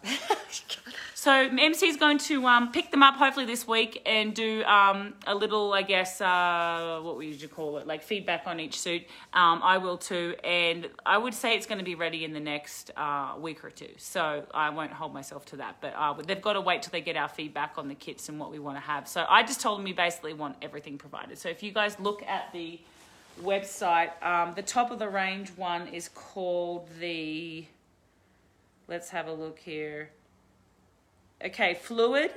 so 1.13 1.31
MC 1.31 1.87
is 1.87 1.97
going 1.97 2.17
to 2.19 2.45
um, 2.45 2.71
pick 2.71 2.91
them 2.91 3.03
up 3.03 3.15
hopefully 3.15 3.45
this 3.45 3.67
week 3.67 4.01
and 4.05 4.33
do 4.33 4.63
um, 4.63 5.13
a 5.27 5.35
little, 5.35 5.73
I 5.73 5.81
guess, 5.81 6.21
uh, 6.21 6.99
what 7.01 7.17
would 7.17 7.41
you 7.41 7.47
call 7.47 7.77
it, 7.77 7.87
like 7.87 8.03
feedback 8.03 8.43
on 8.45 8.59
each 8.59 8.79
suit. 8.79 9.03
Um, 9.33 9.61
I 9.63 9.77
will 9.77 9.97
too, 9.97 10.35
and 10.43 10.89
I 11.05 11.17
would 11.17 11.33
say 11.33 11.55
it's 11.55 11.65
going 11.65 11.79
to 11.79 11.85
be 11.85 11.95
ready 11.95 12.23
in 12.23 12.33
the 12.33 12.39
next 12.39 12.91
uh, 12.95 13.33
week 13.39 13.63
or 13.63 13.69
two. 13.69 13.89
So 13.97 14.45
I 14.53 14.69
won't 14.69 14.91
hold 14.91 15.13
myself 15.13 15.45
to 15.47 15.57
that, 15.57 15.77
but 15.81 15.93
uh, 15.95 16.13
they've 16.25 16.41
got 16.41 16.53
to 16.53 16.61
wait 16.61 16.83
till 16.83 16.91
they 16.91 17.01
get 17.01 17.17
our 17.17 17.27
feedback 17.27 17.73
on 17.77 17.87
the 17.87 17.95
kits 17.95 18.29
and 18.29 18.39
what 18.39 18.51
we 18.51 18.59
want 18.59 18.77
to 18.77 18.81
have. 18.81 19.07
So 19.07 19.25
I 19.27 19.43
just 19.43 19.61
told 19.61 19.79
them 19.79 19.85
we 19.85 19.93
basically 19.93 20.33
want 20.33 20.55
everything 20.61 20.97
provided. 20.97 21.37
So 21.37 21.48
if 21.49 21.63
you 21.63 21.71
guys 21.71 21.99
look 21.99 22.23
at 22.23 22.51
the 22.53 22.79
website, 23.41 24.11
um, 24.23 24.53
the 24.55 24.61
top 24.61 24.91
of 24.91 24.99
the 24.99 25.09
range 25.09 25.49
one 25.55 25.87
is 25.87 26.09
called 26.09 26.87
the. 26.99 27.65
Let's 28.87 29.09
have 29.09 29.27
a 29.27 29.33
look 29.33 29.59
here. 29.59 30.09
Okay, 31.43 31.75
fluid. 31.75 32.31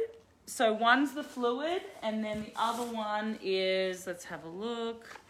So 0.47 0.73
one's 0.73 1.13
the 1.13 1.23
fluid, 1.25 1.83
and 2.03 2.23
then 2.25 2.45
the 2.45 2.53
other 2.57 2.85
one 2.85 3.39
is. 3.43 4.07
Let's 4.07 4.25
have 4.25 4.45
a 4.45 4.49
look. 4.49 5.21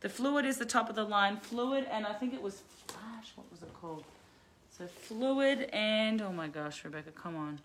The 0.00 0.08
fluid 0.08 0.44
is 0.44 0.58
the 0.58 0.66
top 0.66 0.88
of 0.88 0.96
the 0.96 1.04
line. 1.04 1.36
Fluid, 1.38 1.86
and 1.90 2.06
I 2.06 2.12
think 2.12 2.34
it 2.34 2.42
was 2.42 2.62
flash. 2.86 3.32
What 3.36 3.50
was 3.50 3.62
it 3.62 3.72
called? 3.74 4.04
So 4.76 4.86
fluid 4.88 5.70
and 5.72 6.20
oh 6.20 6.32
my 6.32 6.48
gosh, 6.48 6.84
Rebecca, 6.84 7.12
come 7.12 7.36
on. 7.36 7.60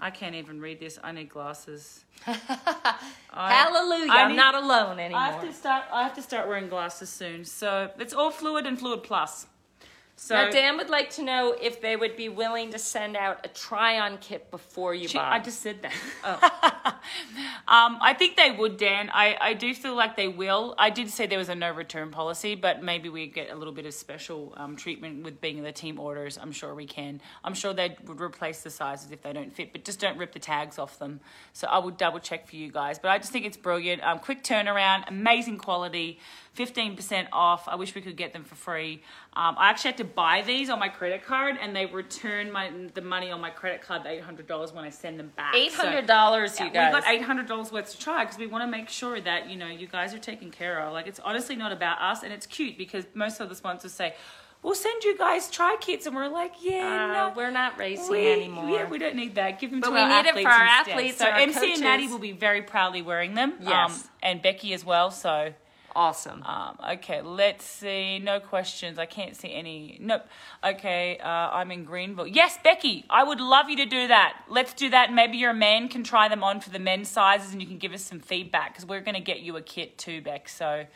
I 0.00 0.10
can't 0.10 0.34
even 0.36 0.60
read 0.60 0.78
this. 0.78 0.98
I 1.02 1.12
need 1.12 1.28
glasses. 1.28 2.04
I- 2.26 2.36
Hallelujah! 3.32 4.12
I 4.12 4.22
I'm 4.24 4.36
not 4.36 4.54
alone 4.54 4.98
anymore. 5.00 5.20
I 5.22 5.30
have 5.32 5.42
to 5.42 5.52
start. 5.52 5.84
I 5.92 6.02
have 6.04 6.14
to 6.14 6.22
start 6.22 6.46
wearing 6.48 6.68
glasses 6.68 7.08
soon. 7.10 7.44
So 7.44 7.90
it's 7.98 8.14
all 8.14 8.30
fluid 8.30 8.66
and 8.66 8.78
fluid 8.78 9.02
plus. 9.02 9.46
So 10.16 10.34
now, 10.34 10.50
Dan 10.50 10.76
would 10.78 10.90
like 10.90 11.10
to 11.10 11.22
know 11.22 11.54
if 11.60 11.80
they 11.80 11.94
would 11.94 12.16
be 12.16 12.28
willing 12.28 12.72
to 12.72 12.78
send 12.78 13.16
out 13.16 13.44
a 13.44 13.48
try-on 13.48 14.18
kit 14.18 14.50
before 14.50 14.92
you 14.92 15.06
She- 15.06 15.16
buy. 15.18 15.36
I 15.36 15.38
just 15.38 15.60
said 15.62 15.82
that. 15.82 15.92
Oh. 16.24 16.97
Um, 17.66 17.98
I 18.00 18.14
think 18.14 18.36
they 18.36 18.50
would, 18.50 18.76
Dan. 18.76 19.10
I, 19.12 19.36
I 19.40 19.54
do 19.54 19.74
feel 19.74 19.94
like 19.94 20.16
they 20.16 20.28
will. 20.28 20.74
I 20.78 20.90
did 20.90 21.10
say 21.10 21.26
there 21.26 21.38
was 21.38 21.48
a 21.48 21.54
no 21.54 21.70
return 21.70 22.10
policy, 22.10 22.54
but 22.54 22.82
maybe 22.82 23.08
we 23.08 23.26
get 23.26 23.50
a 23.50 23.54
little 23.54 23.72
bit 23.74 23.86
of 23.86 23.94
special 23.94 24.54
um, 24.56 24.76
treatment 24.76 25.22
with 25.24 25.40
being 25.40 25.58
in 25.58 25.64
the 25.64 25.72
team 25.72 25.98
orders. 25.98 26.38
I'm 26.40 26.52
sure 26.52 26.74
we 26.74 26.86
can. 26.86 27.20
I'm 27.44 27.54
sure 27.54 27.72
they 27.74 27.96
would 28.06 28.20
replace 28.20 28.62
the 28.62 28.70
sizes 28.70 29.10
if 29.12 29.22
they 29.22 29.32
don't 29.32 29.52
fit, 29.52 29.72
but 29.72 29.84
just 29.84 30.00
don't 30.00 30.18
rip 30.18 30.32
the 30.32 30.38
tags 30.38 30.78
off 30.78 30.98
them. 30.98 31.20
So 31.52 31.66
I 31.68 31.78
would 31.78 31.96
double 31.96 32.18
check 32.20 32.48
for 32.48 32.56
you 32.56 32.70
guys. 32.70 32.98
But 32.98 33.10
I 33.10 33.18
just 33.18 33.32
think 33.32 33.44
it's 33.44 33.56
brilliant. 33.56 34.02
Um, 34.02 34.18
quick 34.18 34.42
turnaround, 34.42 35.04
amazing 35.08 35.58
quality, 35.58 36.18
15% 36.56 37.28
off. 37.32 37.68
I 37.68 37.76
wish 37.76 37.94
we 37.94 38.00
could 38.00 38.16
get 38.16 38.32
them 38.32 38.44
for 38.44 38.54
free. 38.54 39.02
Um, 39.34 39.54
I 39.58 39.70
actually 39.70 39.90
had 39.92 39.98
to 39.98 40.04
buy 40.04 40.42
these 40.44 40.70
on 40.70 40.78
my 40.78 40.88
credit 40.88 41.24
card, 41.24 41.56
and 41.60 41.74
they 41.76 41.86
return 41.86 42.50
my 42.50 42.70
the 42.94 43.00
money 43.02 43.30
on 43.30 43.40
my 43.40 43.50
credit 43.50 43.82
card, 43.82 44.02
the 44.02 44.08
$800 44.08 44.74
when 44.74 44.84
I 44.84 44.90
send 44.90 45.18
them 45.20 45.32
back. 45.36 45.54
Eight 45.54 45.72
So- 45.72 45.84
hundred 45.84 46.06
dollars, 46.06 46.58
you 46.58 46.70
guys. 46.70 46.92
Got 47.04 47.12
eight 47.12 47.22
hundred 47.22 47.46
dollars 47.48 47.70
worth 47.72 47.90
to 47.92 47.98
try 47.98 48.24
because 48.24 48.38
we 48.38 48.46
want 48.46 48.62
to 48.64 48.70
make 48.70 48.88
sure 48.88 49.20
that 49.20 49.48
you 49.50 49.56
know 49.56 49.66
you 49.68 49.86
guys 49.86 50.14
are 50.14 50.18
taken 50.18 50.50
care 50.50 50.80
of. 50.80 50.92
Like 50.92 51.06
it's 51.06 51.20
honestly 51.20 51.56
not 51.56 51.72
about 51.72 52.00
us, 52.00 52.22
and 52.22 52.32
it's 52.32 52.46
cute 52.46 52.76
because 52.78 53.04
most 53.14 53.40
of 53.40 53.48
the 53.48 53.54
sponsors 53.54 53.92
say, 53.92 54.14
"We'll 54.62 54.74
send 54.74 55.04
you 55.04 55.16
guys 55.16 55.50
try 55.50 55.76
kits," 55.80 56.06
and 56.06 56.14
we're 56.16 56.28
like, 56.28 56.54
"Yeah, 56.60 56.86
Uh, 56.86 57.28
no, 57.28 57.32
we're 57.36 57.50
not 57.50 57.78
racing 57.78 58.10
we, 58.10 58.32
anymore. 58.32 58.68
Yeah, 58.70 58.88
we 58.88 58.98
don't 58.98 59.16
need 59.16 59.34
that. 59.36 59.58
Give 59.60 59.70
them 59.70 59.80
But 59.80 59.88
to 59.88 59.94
we 59.94 60.00
our 60.00 60.08
need 60.08 60.18
it 60.20 60.26
athletes 60.28 60.48
for 60.48 60.52
our 60.54 60.78
instead. 60.78 60.92
athletes 60.92 61.18
So 61.18 61.26
MC 61.26 61.72
and 61.74 61.82
Maddie 61.82 62.08
will 62.08 62.18
be 62.18 62.32
very 62.32 62.62
proudly 62.62 63.02
wearing 63.02 63.34
them. 63.34 63.54
Yes. 63.60 64.04
um, 64.04 64.10
and 64.22 64.42
Becky 64.42 64.72
as 64.74 64.84
well. 64.84 65.10
So. 65.10 65.52
Awesome. 65.98 66.44
Um, 66.44 66.78
okay, 66.92 67.22
let's 67.22 67.64
see. 67.64 68.20
No 68.20 68.38
questions. 68.38 69.00
I 69.00 69.06
can't 69.06 69.34
see 69.34 69.52
any. 69.52 69.98
Nope. 70.00 70.22
Okay, 70.62 71.18
uh, 71.18 71.26
I'm 71.26 71.72
in 71.72 71.82
Greenville. 71.84 72.28
Yes, 72.28 72.56
Becky, 72.62 73.04
I 73.10 73.24
would 73.24 73.40
love 73.40 73.68
you 73.68 73.76
to 73.78 73.84
do 73.86 74.06
that. 74.06 74.44
Let's 74.48 74.72
do 74.74 74.90
that. 74.90 75.12
Maybe 75.12 75.38
your 75.38 75.52
man 75.52 75.88
can 75.88 76.04
try 76.04 76.28
them 76.28 76.44
on 76.44 76.60
for 76.60 76.70
the 76.70 76.78
men's 76.78 77.08
sizes 77.08 77.52
and 77.52 77.60
you 77.60 77.66
can 77.66 77.78
give 77.78 77.92
us 77.92 78.04
some 78.04 78.20
feedback 78.20 78.72
because 78.72 78.86
we're 78.86 79.00
going 79.00 79.16
to 79.16 79.20
get 79.20 79.40
you 79.40 79.56
a 79.56 79.60
kit 79.60 79.98
too, 79.98 80.22
Beck. 80.22 80.48
So 80.48 80.86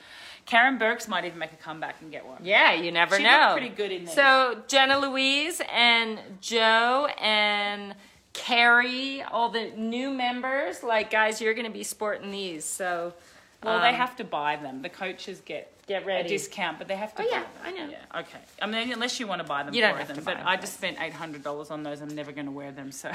Karen 0.47 0.79
Burks 0.79 1.09
might 1.09 1.25
even 1.25 1.41
make 1.41 1.53
a 1.53 1.57
comeback 1.57 1.97
and 2.01 2.13
get 2.13 2.25
one. 2.25 2.39
Yeah, 2.45 2.73
you 2.73 2.93
never 2.93 3.17
She 3.17 3.25
know. 3.25 3.51
pretty 3.53 3.71
good 3.75 3.91
in 3.91 4.05
these. 4.05 4.15
So 4.15 4.63
Jenna 4.69 5.01
Louise 5.01 5.61
and 5.73 6.21
Joe 6.41 7.09
and 7.21 7.97
Carrie, 8.35 9.23
all 9.23 9.49
the 9.49 9.73
new 9.77 10.13
members, 10.13 10.85
like 10.85 11.11
guys, 11.11 11.41
you're 11.41 11.55
going 11.55 11.67
to 11.67 11.73
be 11.73 11.83
sporting 11.83 12.31
these. 12.31 12.65
So 12.65 13.15
Well, 13.63 13.81
they 13.81 13.91
um, 13.91 13.95
have 13.95 14.17
to 14.17 14.25
buy 14.25 14.57
them. 14.57 14.83
The 14.83 14.89
coaches 14.89 15.41
get 15.45 15.73
Get 15.89 16.07
a 16.07 16.23
discount, 16.29 16.79
but 16.79 16.87
they 16.87 16.95
have 16.95 17.13
to. 17.17 17.23
Oh, 17.23 17.27
yeah, 17.29 17.41
them. 17.41 17.49
I 17.65 17.71
know. 17.73 17.89
Yeah, 17.91 18.21
okay. 18.21 18.39
I 18.61 18.67
mean, 18.67 18.93
unless 18.93 19.19
you 19.19 19.27
want 19.27 19.43
to 19.43 19.47
buy 19.47 19.65
them 19.65 19.75
You 19.75 19.81
don't 19.81 19.95
for 19.95 19.99
have 19.99 20.09
them, 20.09 20.17
to 20.19 20.23
buy 20.23 20.35
but 20.35 20.39
them 20.39 20.47
I 20.47 20.57
just 20.57 20.75
spent 20.75 20.97
eight 21.01 21.13
hundred 21.13 21.43
dollars 21.43 21.73
on 21.73 21.83
those. 21.83 22.01
I'm 22.01 22.15
never 22.15 22.31
going 22.31 22.47
to 22.47 22.53
wear 22.53 22.71
them. 22.71 22.93
So, 22.93 23.11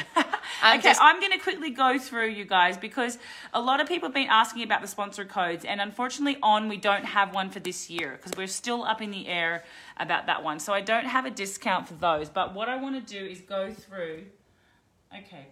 I'm 0.61 0.79
okay, 0.79 0.89
just- 0.89 1.01
I'm 1.01 1.21
going 1.21 1.31
to 1.31 1.37
quickly 1.37 1.69
go 1.69 1.97
through 1.97 2.27
you 2.27 2.43
guys 2.43 2.77
because 2.77 3.17
a 3.53 3.61
lot 3.61 3.79
of 3.79 3.87
people 3.87 4.09
have 4.09 4.13
been 4.13 4.27
asking 4.27 4.63
about 4.63 4.81
the 4.81 4.87
sponsor 4.87 5.23
codes, 5.23 5.63
and 5.63 5.79
unfortunately, 5.79 6.37
on 6.43 6.67
we 6.67 6.75
don't 6.75 7.05
have 7.05 7.33
one 7.33 7.49
for 7.49 7.61
this 7.61 7.89
year 7.89 8.17
because 8.17 8.37
we're 8.37 8.47
still 8.47 8.83
up 8.83 9.01
in 9.01 9.11
the 9.11 9.27
air 9.27 9.63
about 9.95 10.25
that 10.25 10.43
one. 10.43 10.59
So 10.59 10.73
I 10.73 10.81
don't 10.81 11.05
have 11.05 11.25
a 11.25 11.31
discount 11.31 11.87
for 11.87 11.93
those. 11.93 12.27
But 12.27 12.53
what 12.53 12.67
I 12.67 12.75
want 12.75 12.95
to 13.07 13.19
do 13.19 13.25
is 13.25 13.39
go 13.39 13.71
through. 13.71 14.25
Okay, 15.17 15.47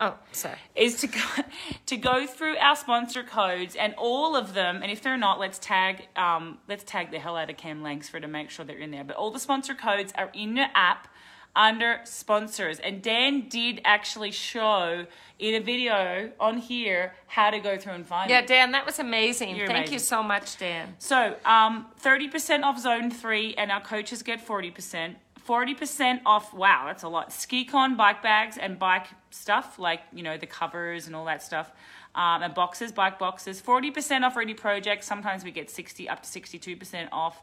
Oh, 0.00 0.16
sorry. 0.32 0.56
is 0.74 0.96
to 1.00 1.06
go, 1.06 1.20
to 1.86 1.96
go 1.96 2.26
through 2.26 2.56
our 2.56 2.74
sponsor 2.74 3.22
codes 3.22 3.76
and 3.76 3.94
all 3.98 4.34
of 4.34 4.54
them 4.54 4.80
and 4.82 4.90
if 4.90 5.02
they're 5.02 5.18
not 5.18 5.38
let's 5.38 5.58
tag 5.58 6.08
um, 6.16 6.58
let's 6.68 6.84
tag 6.84 7.10
the 7.10 7.18
hell 7.18 7.36
out 7.36 7.50
of 7.50 7.56
cam 7.56 7.82
Langsford 7.82 8.22
to 8.22 8.28
make 8.28 8.50
sure 8.50 8.64
they're 8.64 8.78
in 8.78 8.90
there 8.90 9.04
but 9.04 9.16
all 9.16 9.30
the 9.30 9.38
sponsor 9.40 9.74
codes 9.74 10.12
are 10.16 10.30
in 10.32 10.56
your 10.56 10.68
app 10.74 11.08
under 11.54 12.00
sponsors 12.04 12.78
and 12.78 13.02
dan 13.02 13.48
did 13.48 13.80
actually 13.84 14.30
show 14.30 15.04
in 15.40 15.54
a 15.54 15.60
video 15.60 16.30
on 16.38 16.58
here 16.58 17.14
how 17.26 17.50
to 17.50 17.58
go 17.58 17.76
through 17.78 17.94
and 17.94 18.06
find 18.06 18.30
them. 18.30 18.36
Yeah, 18.36 18.42
it 18.42 18.46
Dan, 18.46 18.72
that 18.72 18.86
was 18.86 18.98
amazing. 18.98 19.56
You're 19.56 19.66
Thank 19.66 19.78
amazing. 19.88 19.94
you 19.94 19.98
so 19.98 20.22
much, 20.22 20.58
Dan. 20.58 20.94
so, 20.98 21.34
um, 21.44 21.86
30% 22.02 22.62
off 22.62 22.78
zone 22.78 23.10
three, 23.10 23.54
and 23.56 23.72
our 23.72 23.80
coaches 23.80 24.22
get 24.22 24.46
40%. 24.46 25.14
40% 25.50 26.20
off, 26.26 26.54
wow, 26.54 26.84
that's 26.86 27.02
a 27.02 27.08
lot. 27.08 27.30
Scicon 27.30 27.96
bike 27.96 28.22
bags 28.22 28.56
and 28.56 28.78
bike 28.78 29.08
stuff, 29.30 29.80
like, 29.80 30.00
you 30.12 30.22
know, 30.22 30.36
the 30.36 30.46
covers 30.46 31.08
and 31.08 31.16
all 31.16 31.24
that 31.24 31.42
stuff. 31.42 31.72
Um, 32.14 32.44
and 32.44 32.54
boxes, 32.54 32.92
bike 32.92 33.18
boxes. 33.18 33.60
40% 33.60 34.22
off 34.22 34.36
Ready 34.36 34.54
Project. 34.54 35.02
Sometimes 35.02 35.42
we 35.42 35.50
get 35.50 35.68
60 35.68 36.08
up 36.08 36.22
to 36.22 36.28
62% 36.28 37.08
off. 37.10 37.42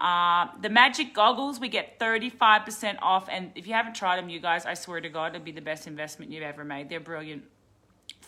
Uh, 0.00 0.48
the 0.62 0.68
Magic 0.68 1.14
goggles, 1.14 1.60
we 1.60 1.68
get 1.68 2.00
35% 2.00 2.98
off. 3.00 3.28
And 3.30 3.52
if 3.54 3.68
you 3.68 3.72
haven't 3.74 3.94
tried 3.94 4.16
them, 4.16 4.28
you 4.28 4.40
guys, 4.40 4.66
I 4.66 4.74
swear 4.74 5.00
to 5.00 5.08
God, 5.08 5.36
it'll 5.36 5.44
be 5.44 5.52
the 5.52 5.60
best 5.60 5.86
investment 5.86 6.32
you've 6.32 6.42
ever 6.42 6.64
made. 6.64 6.88
They're 6.88 6.98
brilliant. 6.98 7.44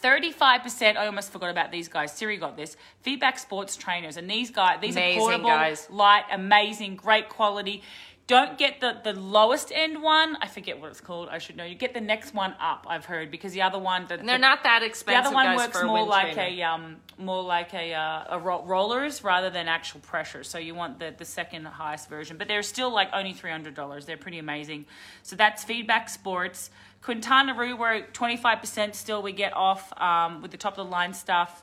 35%, 0.05 0.97
I 0.97 1.07
almost 1.07 1.33
forgot 1.33 1.51
about 1.51 1.73
these 1.73 1.89
guys. 1.89 2.13
Siri 2.13 2.37
got 2.37 2.57
this. 2.57 2.77
Feedback 3.01 3.41
sports 3.41 3.75
trainers. 3.75 4.17
And 4.17 4.31
these 4.31 4.53
guys, 4.53 4.79
these 4.81 4.95
Amazing 4.95 5.19
are 5.19 5.21
portable, 5.21 5.49
guys. 5.49 5.89
light, 5.91 6.25
amazing, 6.31 6.95
great 6.95 7.29
quality. 7.29 7.83
Don't 8.27 8.59
get 8.59 8.81
the, 8.81 9.01
the 9.05 9.13
lowest 9.13 9.71
end 9.73 10.03
one. 10.03 10.37
I 10.43 10.49
forget 10.49 10.81
what 10.81 10.91
it's 10.91 11.01
called. 11.01 11.29
I 11.29 11.39
should 11.39 11.57
know. 11.57 11.63
You 11.63 11.77
get 11.77 11.95
the 11.95 12.01
next 12.01 12.35
one 12.35 12.55
up, 12.61 12.85
I've 12.89 13.05
heard, 13.05 13.31
because 13.31 13.53
the 13.53 13.63
other 13.63 13.79
one, 13.79 14.07
the, 14.09 14.15
And 14.19 14.29
they're 14.29 14.37
the- 14.37 14.43
not 14.43 14.65
that 14.65 14.83
expensive. 14.83 15.23
the 15.23 15.29
other 15.29 15.35
one 15.49 15.55
works 15.57 15.81
more 15.81 16.05
like 16.05 16.35
trainer. 16.35 16.63
a 16.63 16.63
um 16.65 16.97
more 17.19 17.43
like 17.45 17.73
a 17.73 17.95
uh, 17.95 18.25
a 18.31 18.39
ro- 18.41 18.65
rollers 18.65 19.23
rather 19.23 19.49
than 19.49 19.69
actual 19.69 20.01
pressure. 20.01 20.43
So 20.43 20.59
you 20.59 20.75
want 20.75 20.99
the 20.99 21.15
the 21.17 21.25
second 21.25 21.67
highest 21.67 22.09
version, 22.09 22.37
but 22.37 22.49
they're 22.49 22.65
still 22.65 22.91
like 22.91 23.11
only 23.13 23.33
three 23.33 23.53
hundred 23.53 23.75
dollars. 23.75 24.07
They're 24.07 24.17
pretty 24.17 24.39
amazing. 24.41 24.87
So 25.23 25.37
that's 25.37 25.63
Feedback 25.63 26.09
Sports. 26.09 26.71
Quintana 27.03 27.55
Roo, 27.55 27.77
where 27.77 28.03
twenty 28.13 28.37
five 28.37 28.59
percent 28.61 28.97
still 28.97 29.23
we 29.23 29.31
get 29.31 29.53
off 29.55 29.93
um, 30.01 30.43
with 30.43 30.51
the 30.51 30.57
top 30.57 30.77
of 30.77 30.85
the 30.85 30.91
line 30.91 31.15
stuff. 31.15 31.63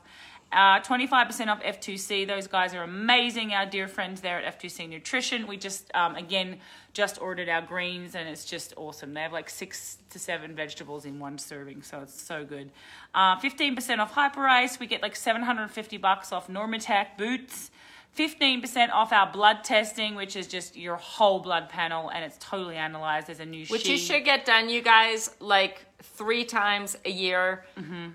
Uh, 0.54 0.78
25% 0.80 1.48
off 1.48 1.60
F2C. 1.62 2.28
Those 2.28 2.46
guys 2.46 2.74
are 2.74 2.84
amazing. 2.84 3.52
Our 3.52 3.66
dear 3.66 3.88
friends 3.88 4.20
there 4.20 4.40
at 4.40 4.60
F2C 4.60 4.88
Nutrition. 4.88 5.48
We 5.48 5.56
just, 5.56 5.90
um, 5.94 6.14
again, 6.14 6.58
just 6.92 7.20
ordered 7.20 7.48
our 7.48 7.60
greens 7.60 8.14
and 8.14 8.28
it's 8.28 8.44
just 8.44 8.72
awesome. 8.76 9.14
They 9.14 9.22
have 9.22 9.32
like 9.32 9.50
six 9.50 9.98
to 10.10 10.18
seven 10.20 10.54
vegetables 10.54 11.06
in 11.06 11.18
one 11.18 11.38
serving, 11.38 11.82
so 11.82 12.02
it's 12.02 12.20
so 12.20 12.44
good. 12.44 12.70
Uh, 13.14 13.36
15% 13.40 13.98
off 13.98 14.14
Hyperice. 14.14 14.78
We 14.78 14.86
get 14.86 15.02
like 15.02 15.16
750 15.16 15.96
bucks 15.96 16.30
off 16.30 16.46
Normatec 16.46 17.18
boots. 17.18 17.72
15% 18.16 18.90
off 18.90 19.12
our 19.12 19.32
blood 19.32 19.64
testing, 19.64 20.14
which 20.14 20.36
is 20.36 20.46
just 20.46 20.76
your 20.76 20.94
whole 20.94 21.40
blood 21.40 21.68
panel 21.68 22.10
and 22.10 22.24
it's 22.24 22.36
totally 22.38 22.76
analyzed. 22.76 23.26
There's 23.26 23.40
a 23.40 23.44
new 23.44 23.66
Which 23.66 23.82
sheet. 23.82 23.90
you 23.90 23.98
should 23.98 24.24
get 24.24 24.44
done, 24.44 24.68
you 24.68 24.82
guys, 24.82 25.34
like 25.40 25.84
three 26.04 26.44
times 26.44 26.96
a 27.04 27.10
year. 27.10 27.64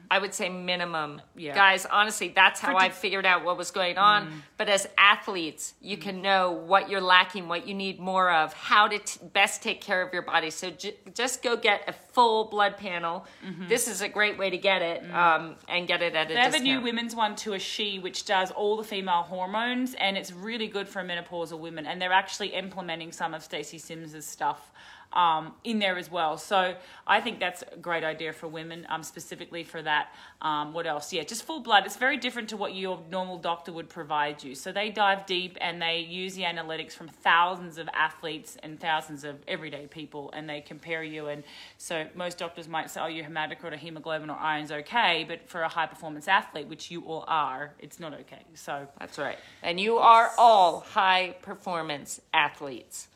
I 0.10 0.19
would 0.19 0.34
say 0.34 0.49
minimum. 0.49 1.17
Mm-hmm. 1.17 1.39
Yeah. 1.39 1.56
Guys, 1.56 1.86
honestly, 1.86 2.30
that's 2.30 2.60
how 2.60 2.71
For 2.71 2.82
I 2.82 2.89
figured 2.89 3.25
out 3.25 3.43
what 3.43 3.58
was 3.58 3.71
going 3.71 3.97
on. 3.97 4.28
Mm. 4.28 4.32
But 4.58 4.69
as 4.69 4.88
athletes, 4.97 5.73
you 5.82 5.97
can 5.97 6.21
know 6.21 6.52
what 6.52 6.89
you're 6.89 7.02
lacking, 7.02 7.47
what 7.47 7.67
you 7.67 7.73
need 7.73 7.99
more 7.99 8.32
of, 8.32 8.54
how 8.54 8.88
to 8.88 8.99
t- 8.99 9.19
best 9.34 9.62
take 9.63 9.82
care 9.82 10.02
of 10.02 10.13
your 10.13 10.21
body. 10.21 10.49
So 10.49 10.69
j- 10.69 10.95
just 11.13 11.43
go 11.43 11.58
get 11.58 11.84
a 11.88 11.93
full 11.93 12.45
blood 12.45 12.78
panel. 12.78 13.25
This 13.67 13.88
is 13.88 14.02
a 14.02 14.10
great 14.10 14.38
way 14.38 14.49
to 14.49 14.58
get 14.58 14.82
it 14.82 15.04
um, 15.13 15.56
and 15.67 15.88
get 15.88 16.02
it 16.02 16.15
at 16.15 16.28
a 16.28 16.30
Mm-hmm. 16.30 16.36
They 16.36 16.41
have 16.41 16.54
a 16.54 16.60
new 16.60 16.82
women's 16.82 17.15
one 17.15 17.36
to 17.38 17.54
a 17.54 17.60
she, 17.60 17.99
which 17.99 18.25
does 18.25 18.52
all 18.52 18.78
the 18.78 18.84
female 18.84 19.23
hormones, 19.23 19.95
and 19.95 20.17
it's 20.17 20.32
really 20.32 20.67
good 20.67 20.88
for 20.88 21.02
menopausal 21.04 21.60
women. 21.60 21.86
And 21.86 22.02
they're 22.02 22.13
actually 22.13 22.49
implementing 22.49 23.12
some 23.12 23.34
of 23.34 23.43
Stacy 23.43 23.78
Sims's 23.78 24.25
stuff 24.25 24.71
um, 25.13 25.54
in 25.63 25.80
there 25.80 25.98
as 25.98 26.12
well. 26.12 26.38
So 26.38 26.76
I 27.08 27.22
think 27.22 27.39
that's 27.39 27.63
a 27.72 27.78
great 27.78 28.04
idea 28.04 28.34
for 28.34 28.48
women, 28.48 28.86
um, 28.89 29.04
specifically 29.04 29.63
for 29.63 29.82
that. 29.82 30.13
Um, 30.41 30.74
what 30.74 30.86
else? 30.86 31.12
Yeah, 31.12 31.24
just 31.24 31.43
full 31.43 31.60
blood. 31.60 31.86
It's 31.86 31.98
very 31.98 32.17
different 32.17 32.50
to 32.50 32.58
what 32.58 32.76
your 32.76 33.00
normal 33.10 33.38
doctor 33.38 33.72
would 33.72 33.89
provide 33.89 34.43
you. 34.43 34.56
So 34.56 34.72
they 34.72 34.89
dive 34.89 35.26
deep 35.26 35.58
and 35.60 35.82
they 35.82 36.00
use 36.00 36.36
the 36.36 36.43
analytics 36.43 36.93
from 36.93 37.08
thousands 37.08 37.78
of 37.78 37.89
athletes 37.93 38.58
and 38.62 38.80
thousands 38.80 39.24
of 39.24 39.38
everyday 39.48 39.88
people, 39.88 40.32
and 40.34 40.50
they 40.50 40.62
compare 40.62 41.04
you. 41.04 41.28
And 41.28 41.43
so 41.78 42.06
most 42.15 42.38
doctors 42.38 42.67
might 42.67 42.89
say, 42.89 43.02
"Oh, 43.02 43.08
your 43.08 43.26
hematocrit 43.26 43.74
or 43.74 43.78
hemoglobin 43.78 44.30
or 44.30 44.38
iron's 44.38 44.72
okay," 44.72 45.26
but 45.28 45.50
for 45.50 45.62
a 45.62 45.69
high 45.69 45.88
performance 45.88 46.28
athlete, 46.28 46.67
which 46.67 46.91
you 46.91 47.02
all 47.02 47.26
are, 47.28 47.74
it's 47.80 48.00
not 48.00 48.13
okay. 48.13 48.43
So 48.54 48.88
That's 49.00 49.17
right. 49.17 49.38
And 49.63 49.80
you 49.80 49.98
are 49.98 50.32
all 50.38 50.82
high 50.82 51.36
performance 51.41 52.22
athletes. 52.34 53.08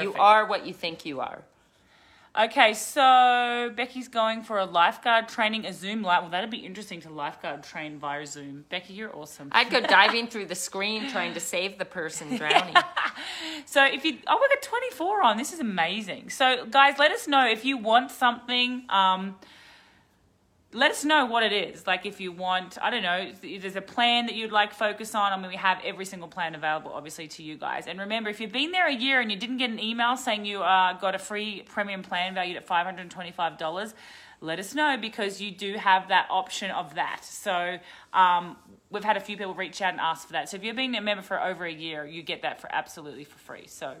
You 0.00 0.14
are 0.14 0.46
what 0.46 0.66
you 0.66 0.72
think 0.72 1.04
you 1.04 1.20
are. 1.20 1.42
Okay, 2.38 2.72
so 2.72 3.70
Becky's 3.76 4.08
going 4.08 4.42
for 4.42 4.56
a 4.56 4.64
lifeguard 4.64 5.28
training, 5.28 5.66
a 5.66 5.72
Zoom 5.72 6.02
live. 6.02 6.22
Well, 6.22 6.30
that'd 6.30 6.48
be 6.48 6.64
interesting 6.64 7.02
to 7.02 7.10
lifeguard 7.10 7.62
train 7.62 7.98
via 7.98 8.26
Zoom. 8.26 8.64
Becky, 8.70 8.94
you're 8.94 9.14
awesome. 9.14 9.50
I'd 9.52 9.68
go 9.68 9.80
diving 9.98 10.28
through 10.28 10.46
the 10.46 10.54
screen 10.54 11.10
trying 11.10 11.34
to 11.34 11.40
save 11.40 11.78
the 11.78 11.84
person 11.84 12.36
drowning. 12.36 12.74
So 13.66 13.84
if 13.84 14.04
you, 14.04 14.18
oh, 14.26 14.38
we 14.40 14.48
got 14.54 14.62
24 14.62 15.22
on. 15.22 15.36
This 15.36 15.52
is 15.52 15.60
amazing. 15.60 16.30
So 16.30 16.66
guys, 16.66 16.98
let 16.98 17.12
us 17.12 17.28
know 17.28 17.46
if 17.46 17.64
you 17.64 17.76
want 17.78 18.10
something. 18.10 18.84
Um, 18.88 19.36
let 20.74 20.90
us 20.90 21.04
know 21.04 21.26
what 21.26 21.42
it 21.42 21.52
is. 21.52 21.86
Like 21.86 22.06
if 22.06 22.20
you 22.20 22.32
want, 22.32 22.78
I 22.80 22.90
don't 22.90 23.02
know, 23.02 23.30
if 23.42 23.62
there's 23.62 23.76
a 23.76 23.82
plan 23.82 24.26
that 24.26 24.34
you'd 24.34 24.52
like 24.52 24.72
focus 24.72 25.14
on. 25.14 25.32
I 25.32 25.36
mean, 25.36 25.48
we 25.48 25.56
have 25.56 25.78
every 25.84 26.06
single 26.06 26.28
plan 26.28 26.54
available, 26.54 26.92
obviously, 26.92 27.28
to 27.28 27.42
you 27.42 27.56
guys. 27.56 27.86
And 27.86 28.00
remember, 28.00 28.30
if 28.30 28.40
you've 28.40 28.52
been 28.52 28.72
there 28.72 28.88
a 28.88 28.94
year 28.94 29.20
and 29.20 29.30
you 29.30 29.36
didn't 29.36 29.58
get 29.58 29.70
an 29.70 29.78
email 29.78 30.16
saying 30.16 30.46
you 30.46 30.62
uh, 30.62 30.94
got 30.94 31.14
a 31.14 31.18
free 31.18 31.62
premium 31.68 32.02
plan 32.02 32.34
valued 32.34 32.56
at 32.56 32.66
five 32.66 32.86
hundred 32.86 33.10
twenty-five 33.10 33.58
dollars, 33.58 33.94
let 34.40 34.58
us 34.58 34.74
know 34.74 34.96
because 34.98 35.40
you 35.40 35.50
do 35.50 35.74
have 35.74 36.08
that 36.08 36.26
option 36.30 36.70
of 36.70 36.94
that. 36.94 37.22
So 37.22 37.78
um, 38.14 38.56
we've 38.90 39.04
had 39.04 39.18
a 39.18 39.20
few 39.20 39.36
people 39.36 39.54
reach 39.54 39.82
out 39.82 39.92
and 39.92 40.00
ask 40.00 40.26
for 40.26 40.32
that. 40.32 40.48
So 40.48 40.56
if 40.56 40.64
you've 40.64 40.76
been 40.76 40.94
a 40.94 41.02
member 41.02 41.22
for 41.22 41.40
over 41.40 41.66
a 41.66 41.72
year, 41.72 42.06
you 42.06 42.22
get 42.22 42.42
that 42.42 42.60
for 42.60 42.74
absolutely 42.74 43.24
for 43.24 43.38
free. 43.38 43.66
So. 43.66 43.94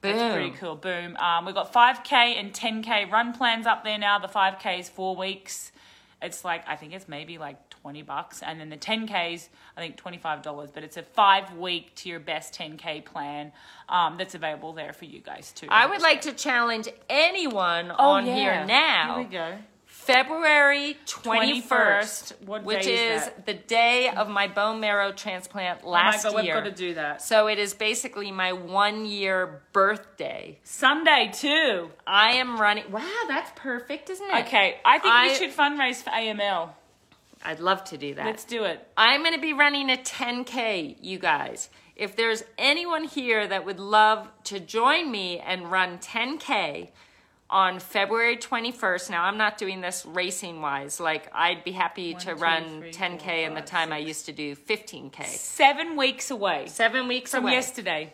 That's 0.00 0.32
pretty 0.32 0.50
cool. 0.50 0.76
Boom. 0.76 1.16
Um, 1.16 1.44
we've 1.44 1.56
got 1.56 1.72
5K 1.72 2.12
and 2.12 2.52
10K 2.52 3.10
run 3.10 3.32
plans 3.32 3.66
up 3.66 3.82
there 3.82 3.98
now. 3.98 4.20
The 4.20 4.28
5K 4.28 4.78
is 4.78 4.88
four 4.88 5.16
weeks 5.16 5.72
it's 6.20 6.44
like 6.44 6.64
I 6.66 6.76
think 6.76 6.92
it's 6.92 7.08
maybe 7.08 7.38
like 7.38 7.68
20 7.70 8.02
bucks 8.02 8.42
and 8.42 8.60
then 8.60 8.70
the 8.70 8.76
10Ks 8.76 9.48
I 9.76 9.80
think 9.80 9.96
$25 9.96 10.72
but 10.72 10.82
it's 10.82 10.96
a 10.96 11.02
5 11.02 11.56
week 11.56 11.94
to 11.96 12.08
your 12.08 12.20
best 12.20 12.54
10K 12.54 13.04
plan 13.04 13.52
um, 13.88 14.16
that's 14.18 14.34
available 14.34 14.72
there 14.72 14.92
for 14.92 15.04
you 15.04 15.20
guys 15.20 15.52
too. 15.52 15.66
I 15.70 15.86
would 15.86 16.02
like 16.02 16.22
to 16.22 16.32
challenge 16.32 16.88
anyone 17.08 17.90
on 17.90 18.24
here 18.24 18.64
now. 18.66 19.14
Oh, 19.16 19.18
Here 19.18 19.24
we 19.24 19.32
go. 19.32 19.58
February 20.08 20.96
21st, 21.04 21.62
21st. 21.68 22.46
What 22.46 22.64
which 22.64 22.86
is 22.86 23.24
is 23.24 23.30
the 23.44 23.52
day 23.52 24.08
of 24.08 24.30
my 24.30 24.46
bone 24.48 24.80
marrow 24.80 25.12
transplant 25.12 25.86
last 25.86 26.24
oh 26.24 26.30
my 26.30 26.36
god, 26.36 26.44
year. 26.46 26.54
we've 26.54 26.64
got 26.64 26.70
to 26.70 26.74
do 26.74 26.94
that. 26.94 27.20
So 27.20 27.46
it 27.46 27.58
is 27.58 27.74
basically 27.74 28.32
my 28.32 28.54
one 28.54 29.04
year 29.04 29.60
birthday. 29.74 30.60
Sunday 30.64 31.30
too. 31.34 31.90
I 32.06 32.36
am 32.36 32.58
running. 32.58 32.90
Wow, 32.90 33.06
that's 33.28 33.52
perfect, 33.54 34.08
isn't 34.08 34.26
it? 34.26 34.46
Okay, 34.46 34.78
I 34.82 34.98
think 34.98 35.14
I- 35.14 35.28
we 35.28 35.34
should 35.34 35.54
fundraise 35.54 36.02
for 36.02 36.08
AML. 36.10 36.70
I'd 37.44 37.60
love 37.60 37.84
to 37.84 37.98
do 37.98 38.14
that. 38.14 38.24
Let's 38.24 38.44
do 38.44 38.64
it. 38.64 38.84
I'm 38.96 39.20
going 39.22 39.34
to 39.34 39.40
be 39.40 39.52
running 39.52 39.90
a 39.90 39.96
10K, 39.96 40.96
you 41.00 41.18
guys. 41.18 41.68
If 41.94 42.16
there's 42.16 42.42
anyone 42.56 43.04
here 43.04 43.46
that 43.46 43.64
would 43.64 43.78
love 43.78 44.28
to 44.44 44.58
join 44.58 45.10
me 45.10 45.38
and 45.38 45.70
run 45.70 45.98
10K 45.98 46.88
on 47.50 47.78
February 47.78 48.36
21st, 48.36 49.10
now 49.10 49.24
I'm 49.24 49.38
not 49.38 49.56
doing 49.58 49.80
this 49.80 50.04
racing 50.04 50.60
wise. 50.60 51.00
Like, 51.00 51.30
I'd 51.34 51.64
be 51.64 51.72
happy 51.72 52.12
One, 52.12 52.20
to 52.22 52.34
two, 52.34 52.40
run 52.40 52.80
three, 52.80 52.92
10K 52.92 53.20
four, 53.20 53.32
in 53.34 53.54
the 53.54 53.60
five, 53.60 53.68
time 53.68 53.92
I 53.92 53.98
used 53.98 54.26
to 54.26 54.32
do 54.32 54.54
15K. 54.54 55.24
Seven 55.24 55.96
weeks 55.96 56.30
away 56.30 56.66
Seven 56.66 57.08
weeks 57.08 57.30
from 57.30 57.44
away. 57.44 57.52
yesterday. 57.54 58.12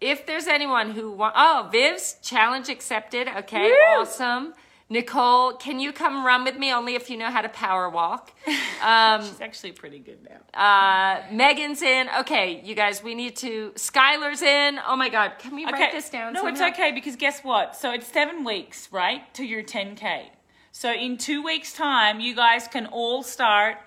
If 0.00 0.26
there's 0.26 0.46
anyone 0.46 0.90
who 0.90 1.12
want, 1.12 1.34
oh, 1.36 1.68
Viv's 1.72 2.18
challenge 2.22 2.68
accepted. 2.68 3.26
Okay, 3.28 3.70
Woo! 3.70 4.00
awesome. 4.00 4.52
Nicole, 4.90 5.54
can 5.54 5.80
you 5.80 5.92
come 5.92 6.24
run 6.26 6.44
with 6.44 6.58
me? 6.58 6.70
Only 6.72 6.94
if 6.94 7.08
you 7.08 7.16
know 7.16 7.30
how 7.30 7.40
to 7.40 7.48
power 7.48 7.88
walk. 7.88 8.32
Um, 8.82 9.22
It's 9.22 9.40
actually 9.40 9.72
pretty 9.72 9.98
good 9.98 10.18
now. 10.28 10.60
uh, 10.60 11.22
Megan's 11.32 11.80
in. 11.80 12.06
Okay, 12.20 12.60
you 12.62 12.74
guys, 12.74 13.02
we 13.02 13.14
need 13.14 13.34
to. 13.36 13.72
Skylar's 13.76 14.42
in. 14.42 14.78
Oh 14.86 14.94
my 14.94 15.08
God, 15.08 15.32
can 15.38 15.54
we 15.56 15.64
write 15.64 15.92
this 15.92 16.10
down? 16.10 16.34
No, 16.34 16.40
somehow? 16.42 16.66
it's 16.66 16.78
okay 16.78 16.92
because 16.92 17.16
guess 17.16 17.40
what? 17.40 17.74
So 17.76 17.92
it's 17.92 18.06
seven 18.06 18.44
weeks, 18.44 18.88
right, 18.92 19.32
to 19.34 19.44
your 19.44 19.62
10K. 19.62 20.24
So 20.70 20.92
in 20.92 21.16
two 21.16 21.42
weeks' 21.42 21.72
time, 21.72 22.20
you 22.20 22.34
guys 22.34 22.68
can 22.68 22.84
all 22.88 23.22
start 23.22 23.78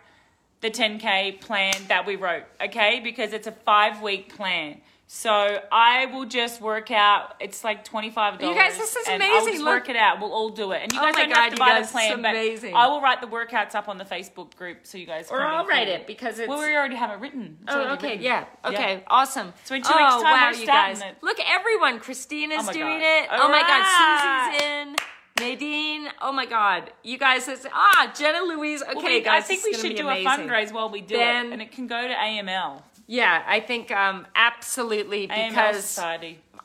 the 0.62 0.72
10K 0.72 1.42
plan 1.42 1.76
that 1.90 2.08
we 2.08 2.16
wrote, 2.16 2.46
okay? 2.60 3.00
Because 3.04 3.34
it's 3.34 3.46
a 3.46 3.52
five 3.52 4.02
week 4.02 4.36
plan. 4.36 4.82
So 5.10 5.62
I 5.72 6.08
will 6.08 6.26
just 6.26 6.60
work 6.60 6.92
out. 6.92 7.36
It's 7.40 7.64
like 7.64 7.86
twenty 7.86 8.10
five 8.10 8.40
dollars. 8.40 8.58
You 8.58 8.62
guys, 8.62 8.78
this 8.78 8.94
is 8.94 9.08
and 9.08 9.24
I'll 9.24 9.30
amazing. 9.38 9.54
just 9.54 9.64
Look. 9.64 9.74
work 9.74 9.90
it 9.90 9.96
out. 9.96 10.20
We'll 10.20 10.34
all 10.34 10.50
do 10.50 10.74
it, 10.74 10.82
and 10.84 10.92
you 10.92 11.00
Oh 11.00 11.02
guys 11.04 11.14
my 11.14 11.22
don't 11.22 11.30
God, 11.30 11.38
have 11.44 11.54
to 11.54 11.58
buy 11.60 11.68
guys, 11.70 11.88
the 11.88 11.92
plan. 11.94 12.10
it's 12.12 12.20
amazing. 12.20 12.72
But 12.74 12.78
I 12.78 12.88
will 12.88 13.00
write 13.02 13.22
the 13.22 13.28
workouts 13.28 13.74
up 13.74 13.88
on 13.88 13.98
the 13.98 14.04
Facebook 14.04 14.54
group 14.58 14.80
so 14.84 14.98
you 14.98 15.06
guys. 15.06 15.30
Or 15.32 15.38
can 15.38 15.48
I'll 15.48 15.66
write 15.66 15.88
it 15.88 16.08
because 16.08 16.40
it's. 16.40 16.50
Well, 16.50 16.60
we 16.60 16.76
already 16.76 16.96
have 16.98 17.12
it 17.12 17.22
written. 17.22 17.58
It's 17.64 17.74
Oh, 17.74 17.94
okay, 17.94 18.08
written. 18.10 18.24
yeah. 18.24 18.46
Okay, 18.66 18.94
Yeah. 18.96 19.00
awesome. 19.08 19.54
So 19.64 19.76
in 19.76 19.82
two 19.82 19.94
oh, 19.94 19.98
weeks' 19.98 20.24
time, 20.24 20.24
wow, 20.24 20.50
we're 20.52 20.58
you 20.60 20.66
guys. 20.68 21.02
it. 21.02 21.18
Look, 21.22 21.38
everyone. 21.48 22.00
Christina's 22.02 22.68
Oh 22.68 22.74
doing 22.74 23.00
God. 23.00 23.24
it. 23.24 23.30
Oh 23.32 23.48
my 23.50 23.62
God. 23.62 24.52
Susie's 24.52 24.62
in. 24.68 24.96
Nadine, 25.40 26.08
oh 26.20 26.32
my 26.32 26.48
God, 26.48 26.92
you 27.04 27.20
guys, 27.20 27.48
it's, 27.48 27.64
ah, 27.72 28.12
Jenna 28.18 28.42
Louise. 28.42 28.82
Okay, 28.82 28.94
Well, 28.96 29.06
we- 29.06 29.22
guys, 29.22 29.44
I 29.44 29.46
think 29.46 29.62
this 29.62 29.68
we 29.84 29.90
should 29.90 29.96
do 29.96 30.02
be 30.04 30.10
a 30.10 30.12
amazing. 30.24 30.48
fundraise 30.50 30.72
while 30.72 30.90
we 30.90 31.00
do 31.02 31.16
Ben- 31.16 31.46
it, 31.46 31.54
and 31.54 31.62
it 31.62 31.72
can 31.72 31.86
go 31.86 32.02
to 32.08 32.12
AML, 32.16 32.82
Yeah, 33.08 33.44
I 33.48 33.62
think 33.62 33.90
um, 33.92 34.28
absolutely 34.36 35.28
because 35.28 35.98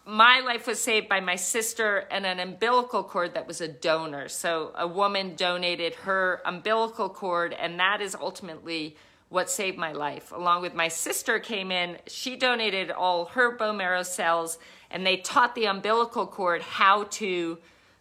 my 0.05 0.41
life 0.41 0.67
was 0.67 0.81
saved 0.81 1.09
by 1.09 1.21
my 1.21 1.37
sister 1.37 2.09
and 2.11 2.27
an 2.27 2.41
umbilical 2.41 3.05
cord 3.05 3.35
that 3.35 3.47
was 3.47 3.61
a 3.61 3.69
donor. 3.69 4.29
So 4.29 4.73
a 4.75 4.87
woman 4.87 5.37
donated 5.37 5.95
her 5.95 6.43
umbilical 6.45 7.09
cord, 7.09 7.53
and 7.53 7.79
that 7.79 8.01
is 8.01 8.17
ultimately 8.17 8.97
what 9.29 9.49
saved 9.49 9.79
my 9.79 9.93
life. 9.93 10.33
Along 10.33 10.61
with 10.61 10.75
my 10.75 10.89
sister 10.89 11.39
came 11.39 11.71
in, 11.71 11.99
she 12.07 12.37
donated 12.37 12.91
all 12.91 13.27
her 13.27 13.57
bone 13.57 13.77
marrow 13.77 14.03
cells, 14.03 14.59
and 14.91 15.07
they 15.07 15.19
taught 15.19 15.55
the 15.55 15.67
umbilical 15.67 16.27
cord 16.27 16.63
how 16.63 17.05
to 17.05 17.59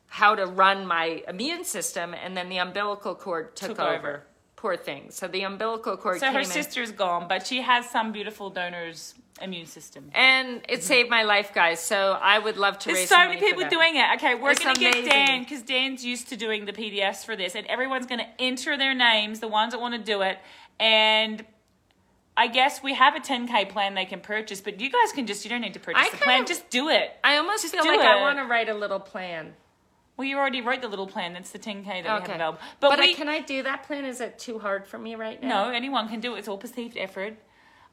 how 0.08 0.36
to 0.36 0.46
run 0.46 0.86
my 0.86 1.24
immune 1.30 1.64
system, 1.64 2.14
and 2.14 2.36
then 2.36 2.50
the 2.50 2.58
umbilical 2.58 3.16
cord 3.16 3.56
took, 3.56 3.70
Took 3.70 3.80
over. 3.80 3.98
over. 3.98 4.24
Poor 4.62 4.78
thing. 4.78 5.10
So 5.10 5.28
the 5.28 5.42
umbilical 5.42 5.98
cord 5.98 6.20
So 6.20 6.28
came 6.28 6.34
her 6.36 6.40
in. 6.42 6.46
sister's 6.46 6.92
gone, 6.92 7.28
but 7.28 7.48
she 7.48 7.62
has 7.64 7.90
some 7.90 8.12
beautiful 8.12 8.52
donor's 8.52 9.16
immune 9.42 9.66
system. 9.66 10.12
and 10.14 10.62
it 10.70 10.84
saved 10.84 11.10
my 11.10 11.24
life, 11.24 11.52
guys. 11.52 11.80
So 11.80 12.16
I 12.22 12.38
would 12.38 12.58
love 12.58 12.78
to 12.80 12.90
There's 12.94 13.10
so 13.10 13.18
many 13.18 13.40
people 13.40 13.68
doing 13.70 13.96
it. 13.96 14.06
Okay, 14.18 14.36
we're 14.36 14.52
It's 14.52 14.64
going 14.64 14.76
to 14.76 14.82
get. 14.82 15.04
Dan 15.04 15.40
because 15.42 15.64
Dan's 15.64 16.06
used 16.06 16.30
to 16.30 16.36
doing 16.38 16.66
the 16.66 16.74
PDFs 16.74 17.26
for 17.26 17.36
this, 17.36 17.56
and 17.56 17.66
everyone's 17.66 18.06
to 18.20 18.28
enter 18.38 18.78
their 18.78 18.94
names, 18.94 19.40
the 19.40 19.48
ones 19.48 19.72
that 19.74 19.82
want 19.82 19.96
to 19.96 20.02
do 20.14 20.22
it, 20.22 20.38
and. 20.80 21.44
I 22.38 22.48
guess 22.48 22.82
we 22.82 22.94
have 22.94 23.14
a 23.14 23.20
10k 23.20 23.68
plan 23.70 23.94
they 23.94 24.06
can 24.06 24.22
purchase, 24.22 24.62
but 24.62 24.80
you 24.80 24.90
guys 24.90 25.12
can 25.12 25.28
just, 25.28 25.44
you 25.44 25.50
don't 25.50 25.60
need 25.60 25.74
to 25.74 25.82
purchase 25.82 26.02
I 26.08 26.10
the 26.12 26.16
plan, 26.24 26.42
of- 26.44 26.48
just 26.48 26.70
do 26.70 26.88
it. 26.88 27.12
I 27.26 27.36
almost 27.36 27.66
feel 27.68 27.84
do 27.84 27.90
like 27.90 28.00
I 28.00 28.22
want 28.22 28.38
to 28.40 28.46
write 28.46 28.70
a 28.70 28.74
little 28.74 29.02
plan. 29.02 29.54
Well, 30.22 30.30
you 30.30 30.38
already 30.38 30.62
wrote 30.62 30.84
the 30.84 30.88
little 30.88 31.08
plan, 31.08 31.34
that's 31.34 31.50
the 31.50 31.58
10k 31.58 31.84
that 31.84 32.04
we 32.04 32.08
have 32.08 32.22
Okay. 32.22 32.36
available. 32.36 32.60
But, 32.80 32.90
But, 32.92 33.00
I, 33.00 33.06
we, 33.08 33.16
can 33.16 33.28
I 33.28 33.40
do 33.40 33.64
that 33.64 33.82
plan? 33.88 34.06
Is 34.06 34.22
it 34.22 34.38
too 34.38 34.60
hard 34.60 34.86
for 34.86 35.00
me 35.00 35.16
right 35.16 35.42
now? 35.42 35.64
No, 35.66 35.72
anyone 35.72 36.08
can 36.10 36.20
do 36.20 36.36
it. 36.36 36.38
It's 36.38 36.48
all 36.48 36.60
perceived 36.60 36.96
effort. 36.96 37.38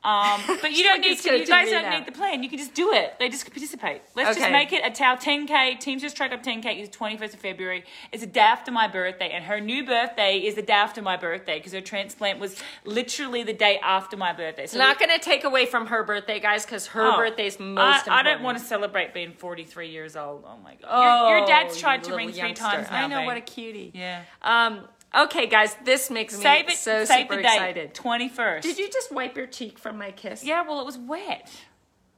Um, 0.05 0.41
but 0.63 0.73
you 0.73 0.85
don't 0.85 1.01
need 1.01 1.19
to. 1.19 1.39
You 1.39 1.45
guys 1.47 1.69
don't 1.71 1.91
need 1.91 2.07
the 2.07 2.13
plan. 2.13 2.43
You 2.43 2.49
can 2.49 2.59
just 2.59 2.73
do 2.73 2.93
it. 2.93 3.15
They 3.19 3.29
just 3.29 3.45
participate. 3.51 4.03
Let's 4.15 4.31
Okay. 4.31 4.41
just 4.41 4.53
make 4.53 4.73
it 4.73 4.83
a 4.87 4.91
Tau 4.91 5.17
10k. 5.17 5.81
Teams 5.81 6.01
just 6.03 6.17
track 6.17 6.33
up 6.33 6.43
10k 6.43 6.81
is 6.81 6.89
21st 6.91 7.35
of 7.35 7.41
February. 7.41 7.85
It's 8.13 8.23
a 8.23 8.27
day 8.27 8.41
after 8.41 8.71
my 8.71 8.87
birthday, 8.87 9.31
and 9.31 9.45
her 9.45 9.61
new 9.61 9.85
birthday 9.85 10.39
is 10.39 10.55
the 10.55 10.63
day 10.63 10.73
after 10.73 11.03
my 11.03 11.17
birthday 11.17 11.59
because 11.59 11.73
her 11.73 11.81
transplant 11.81 12.39
was 12.39 12.57
literally 12.85 13.43
the 13.43 13.53
day 13.53 13.79
after 13.83 14.17
my 14.17 14.33
birthday. 14.33 14.67
So 14.67 14.77
It's 14.77 14.79
not 14.79 14.99
going 15.01 15.11
to 15.11 15.19
take 15.19 15.43
away 15.45 15.67
from 15.67 15.87
her 15.89 16.05
birthday, 16.05 16.39
guys, 16.39 16.65
because 16.65 16.87
her 16.89 17.03
Oh, 17.15 17.17
birthday's 17.17 17.59
most 17.59 17.79
I, 17.81 17.99
important. 17.99 18.17
I 18.17 18.23
don't 18.23 18.43
want 18.45 18.59
to 18.59 18.65
celebrate 18.65 19.13
being 19.13 19.33
43 19.33 19.89
years 19.91 20.15
old. 20.17 20.45
Oh 20.47 20.57
my 20.63 20.75
god. 20.77 20.89
Oh, 20.89 21.29
your, 21.29 21.39
your 21.39 21.47
dad's 21.47 21.75
you 21.75 21.81
tried 21.81 22.05
to 22.05 22.11
little 22.11 22.19
ring 22.19 22.29
three 22.31 22.39
youngster. 22.39 22.65
times 22.65 22.91
now. 22.91 23.05
I 23.05 23.07
know 23.09 23.19
babe. 23.19 23.27
what 23.27 23.37
a 23.37 23.41
cutie. 23.41 23.91
yeah. 23.95 24.23
Um. 24.43 24.83
Okay, 25.19 25.47
guys, 25.47 25.75
this 25.85 26.11
makes 26.11 26.39
me 26.39 26.45
it. 26.47 26.71
so 26.79 27.05
save 27.05 27.23
super 27.23 27.37
the 27.37 27.43
date. 27.43 27.55
excited. 27.55 27.95
21st. 27.95 28.63
Did 28.63 28.79
you 28.79 28.89
just 28.89 29.11
wipe 29.11 29.37
your 29.37 29.47
cheek 29.47 29.79
from 29.79 29.99
my 29.99 30.13
kiss? 30.13 30.45
Yeah. 30.45 30.63
Well, 30.63 30.81
it 30.81 30.87
was 30.87 30.97
wet. 30.97 31.51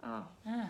Oh. 0.03 0.25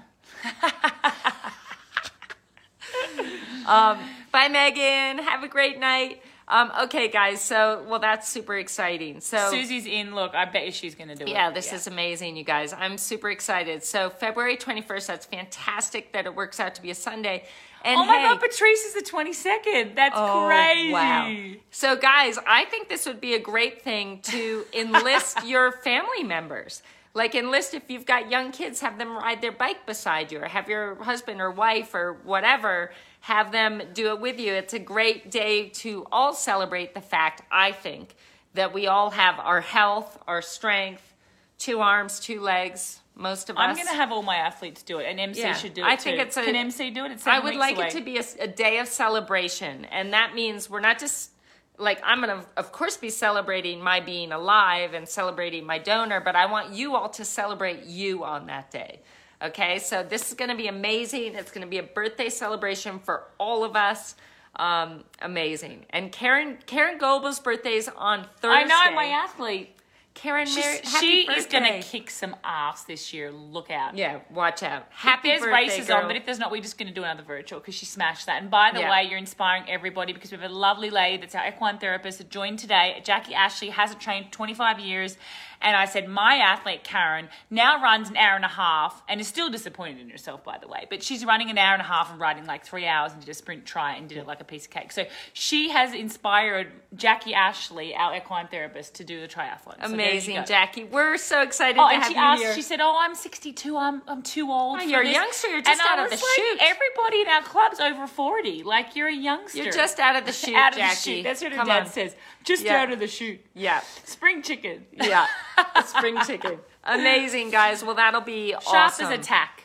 um, 3.66 3.99
bye, 4.31 4.49
Megan. 4.49 5.19
Have 5.25 5.43
a 5.43 5.49
great 5.49 5.81
night. 5.81 6.23
Um, 6.47 6.73
okay, 6.83 7.09
guys. 7.09 7.40
So, 7.40 7.85
well, 7.88 8.01
that's 8.01 8.29
super 8.29 8.57
exciting. 8.57 9.21
So, 9.21 9.51
Susie's 9.51 9.87
in. 9.87 10.14
Look, 10.14 10.35
I 10.35 10.45
bet 10.47 10.66
you 10.66 10.73
she's 10.73 10.97
gonna 10.97 11.14
do 11.14 11.25
it. 11.25 11.31
Yeah, 11.31 11.51
this 11.51 11.73
is 11.73 11.87
amazing, 11.87 12.37
you 12.37 12.43
guys. 12.43 12.73
I'm 12.73 12.99
super 12.99 13.31
excited. 13.31 13.85
So 13.85 14.11
February 14.11 14.57
21st, 14.57 15.07
that's 15.07 15.27
fantastic 15.27 16.12
that 16.12 16.27
it 16.27 16.35
works 16.35 16.59
out 16.59 16.75
to 16.75 16.83
be 16.83 16.90
a 16.90 16.95
Sunday. 16.95 17.45
And 17.85 17.99
Oh 17.99 18.05
my 18.05 18.16
hey, 18.19 18.23
god, 18.25 18.40
Patrice 18.40 18.85
is 18.85 18.95
the 18.95 19.03
22nd. 19.03 19.95
That's 19.95 20.14
oh, 20.16 20.47
crazy. 20.47 20.93
Wow. 20.93 21.35
So 21.71 21.97
guys, 21.97 22.38
I 22.47 22.64
think 22.66 22.88
this 22.88 23.07
would 23.07 23.21
be 23.21 23.35
a 23.35 23.38
great 23.38 23.83
thing 23.83 24.21
to 24.25 24.64
enlist 24.75 25.47
your 25.47 25.73
family 25.73 26.23
members. 26.23 26.83
Like 27.14 27.35
enlist 27.35 27.75
if 27.75 27.90
you've 27.90 28.07
got 28.07 28.31
young 28.31 28.53
kids, 28.53 28.81
have 28.81 28.99
them 28.99 29.16
ride 29.16 29.40
their 29.40 29.53
bike 29.53 29.87
beside 29.87 30.31
you 30.31 30.40
or 30.40 30.47
have 30.47 30.69
your 30.69 30.95
husband 31.03 31.40
or 31.40 31.51
wife 31.51 31.95
or 31.95 32.19
whatever 32.25 32.93
have 33.21 33.53
them 33.53 33.83
do 33.93 34.09
it 34.09 34.21
with 34.21 34.40
you. 34.40 34.53
It's 34.53 34.75
a 34.75 34.79
great 34.79 35.31
day 35.31 35.69
to 35.69 36.07
all 36.11 36.33
celebrate 36.33 36.95
the 36.95 37.01
fact, 37.01 37.43
I 37.51 37.73
think, 37.73 38.14
that 38.55 38.73
we 38.73 38.87
all 38.87 39.11
have 39.11 39.38
our 39.38 39.61
health, 39.61 40.19
our 40.27 40.43
strength, 40.43 41.14
two 41.59 41.81
arms, 41.81 42.19
two 42.19 42.40
legs, 42.40 43.00
most 43.20 43.50
of 43.50 43.56
I'm 43.59 43.70
us. 43.70 43.76
gonna 43.76 43.96
have 43.96 44.11
all 44.12 44.22
my 44.22 44.37
athletes 44.37 44.83
do 44.83 44.98
it, 44.98 45.04
and 45.06 45.20
MC 45.20 45.40
Yeah, 45.40 45.52
should 45.54 45.74
do 45.74 45.83
it 45.83 45.87
I 45.87 45.96
think 45.96 46.16
too. 46.16 46.22
it's 46.22 46.37
a- 46.37 46.44
Can 46.44 46.56
MC 46.56 46.90
do 46.90 47.04
it? 47.04 47.12
It's 47.12 47.26
I 47.26 47.38
would 47.38 47.54
like 47.54 47.76
away. 47.76 47.87
it 47.88 47.90
to 47.92 48.00
be 48.00 48.16
a, 48.18 48.24
a 48.40 48.48
day 48.48 48.78
of 48.78 48.88
celebration, 48.88 49.85
and 49.87 50.12
that 50.12 50.35
means 50.35 50.70
we're 50.70 50.80
not 50.80 50.98
just 50.98 51.30
like 51.78 52.00
I'm 52.04 52.20
gonna, 52.20 52.44
of 52.56 52.72
course, 52.72 52.96
be 52.96 53.11
celebrating 53.11 53.80
my 53.83 54.00
being 54.00 54.33
alive 54.33 54.94
and 54.94 55.09
celebrating 55.09 55.64
my 55.64 55.78
donor, 55.78 56.20
but 56.20 56.35
I 56.37 56.46
want 56.46 56.72
you 56.74 56.96
all 56.96 57.09
to 57.11 57.24
celebrate 57.24 57.85
you 57.85 58.24
on 58.24 58.46
that 58.46 58.70
day. 58.70 59.00
Okay, 59.42 59.78
so 59.78 60.02
this 60.02 60.28
is 60.28 60.35
gonna 60.35 60.56
be 60.56 60.66
amazing. 60.68 61.35
It's 61.35 61.50
gonna 61.50 61.66
be 61.66 61.78
a 61.78 61.83
birthday 61.83 62.28
celebration 62.28 62.98
for 62.98 63.24
all 63.38 63.64
of 63.64 63.76
us. 63.76 64.14
Um, 64.56 65.04
amazing. 65.22 65.87
And 65.90 66.12
Karen 66.12 66.59
Karen 66.66 66.98
Goebel's 66.98 67.40
birthday 67.40 67.74
is 67.74 67.88
on 67.96 68.26
Thursday. 68.40 68.64
I 68.72 68.88
know 68.90 68.94
my 68.94 69.06
athlete. 69.06 69.74
Karen, 70.14 70.46
happy 70.46 70.83
she 71.01 71.20
is 71.31 71.46
gonna 71.46 71.81
kick 71.83 72.11
some 72.11 72.35
ass 72.44 72.85
this 72.85 73.12
year. 73.14 73.31
Look 73.31 73.70
out. 73.70 73.96
Yeah, 73.96 74.18
watch 74.31 74.62
out. 74.62 74.87
If 74.90 74.96
Happy 74.99 75.29
there's 75.29 75.40
birthday, 75.40 75.53
races 75.55 75.87
girl. 75.87 75.99
on, 75.99 76.07
but 76.09 76.16
if 76.16 76.27
there's 76.27 76.38
not, 76.38 76.51
we're 76.51 76.61
just 76.61 76.77
going 76.79 76.88
to 76.88 76.94
do 76.94 77.05
another 77.05 77.23
virtual 77.23 77.61
because 77.61 77.75
she 77.75 77.87
smashed 77.87 78.27
that. 78.27 78.42
And 78.42 78.51
by 78.51 78.70
the 78.73 78.81
Yeah. 78.81 78.90
way, 78.90 79.05
you're 79.05 79.18
inspiring 79.18 79.64
everybody 79.68 80.12
because 80.12 80.33
we 80.33 80.38
have 80.38 80.51
a 80.51 80.53
lovely 80.55 80.90
lady 80.90 81.18
that's 81.18 81.35
our 81.35 81.46
equine 81.46 81.79
therapist 81.79 82.18
that 82.18 82.29
joined 82.29 82.59
today. 82.59 83.01
Jackie 83.05 83.35
Ashley 83.35 83.70
hasn't 83.70 84.01
trained 84.01 84.33
25 84.33 84.81
years. 84.81 85.16
And 85.62 85.77
I 85.77 85.85
said, 85.85 86.09
my 86.09 86.37
athlete, 86.37 86.85
Karen, 86.85 87.29
now 87.51 87.83
runs 87.83 88.09
an 88.09 88.16
hour 88.16 88.35
and 88.37 88.44
a 88.44 88.49
half 88.49 89.03
and 89.09 89.20
is 89.20 89.29
still 89.29 89.51
disappointed 89.51 90.01
in 90.01 90.09
herself, 90.09 90.42
by 90.42 90.57
the 90.59 90.66
way. 90.66 90.87
But 90.88 91.03
she's 91.03 91.25
running 91.25 91.51
an 91.51 91.59
hour 91.59 91.75
and 91.75 91.83
a 91.83 91.85
half 91.85 92.11
and 92.11 92.18
riding 92.18 92.46
like 92.46 92.64
three 92.64 92.87
hours 92.87 93.12
and 93.12 93.20
did 93.20 93.29
a 93.29 93.35
sprint 93.35 93.66
tri 93.66 93.94
and 93.96 94.09
did 94.09 94.16
it 94.18 94.27
like 94.27 94.40
a 94.40 94.44
piece 94.44 94.64
of 94.64 94.70
cake. 94.70 94.90
So 94.90 95.05
she 95.35 95.68
has 95.68 95.92
inspired 95.92 96.68
Jackie 96.96 97.35
Ashley, 97.35 97.94
our 97.94 98.16
equine 98.16 98.49
therapist, 98.49 98.94
to 98.94 99.05
do 99.05 99.20
the 99.20 99.29
triathlon. 99.29 99.77
So 99.87 99.92
Amazing, 99.92 100.37
go. 100.37 100.44
Jackie. 100.44 100.85
We're 100.85 101.18
so 101.18 101.42
excited 101.42 101.79
Oh, 101.79 101.88
to 101.88 101.94
and 101.94 102.03
have 102.03 102.11
she 102.12 102.16
you 102.18 102.25
asked, 102.25 102.42
here. 102.42 102.55
she 102.55 102.62
said, 102.62 102.81
Oh, 102.81 102.96
I'm 102.99 103.14
62. 103.14 103.77
I'm, 103.77 104.03
I'm 104.09 104.23
too 104.23 104.51
old. 104.51 104.77
Oh, 104.77 104.83
for 104.83 104.88
you're 104.88 105.03
a 105.03 105.05
this." 105.05 105.14
youngster. 105.14 105.49
You're 105.49 105.61
just 105.62 105.81
and 105.81 105.88
out 105.99 106.05
of 106.05 106.11
the 106.11 106.16
like, 106.16 106.25
chute. 106.37 106.59
Everybody 106.62 107.20
in 107.20 107.29
our 107.29 107.42
club's 107.42 107.81
over 107.81 108.07
40. 108.07 108.62
Like, 108.62 108.96
you're 108.96 109.09
a 109.09 109.14
youngster. 109.14 109.62
You're 109.62 109.73
just 109.73 109.99
out 110.01 110.16
of 110.16 110.25
the 110.25 110.33
chute, 110.33 110.55
out 110.57 110.73
of 110.73 110.79
Jackie. 110.79 110.94
the 110.94 111.01
chute. 111.16 111.25
That's 111.25 111.42
what 111.42 111.53
her 111.53 111.59
Come 111.59 111.66
dad 111.68 111.83
on. 111.83 111.87
says. 111.90 112.16
Just 112.44 112.64
Yeah. 112.64 112.83
out 112.83 112.92
of 112.92 112.98
the 112.98 113.07
chute. 113.07 113.44
yeah, 113.55 113.81
Spring 114.05 114.42
chicken. 114.42 114.87
yeah. 114.92 115.26
Spring 115.85 116.16
chicken. 116.26 116.59
Amazing, 116.85 117.50
guys. 117.50 117.85
Well, 117.85 117.94
that'll 117.94 118.20
be 118.22 118.53
Sharp 118.53 118.64
awesome. 118.66 119.07
as 119.12 119.18
a 119.18 119.22
tack. 119.22 119.64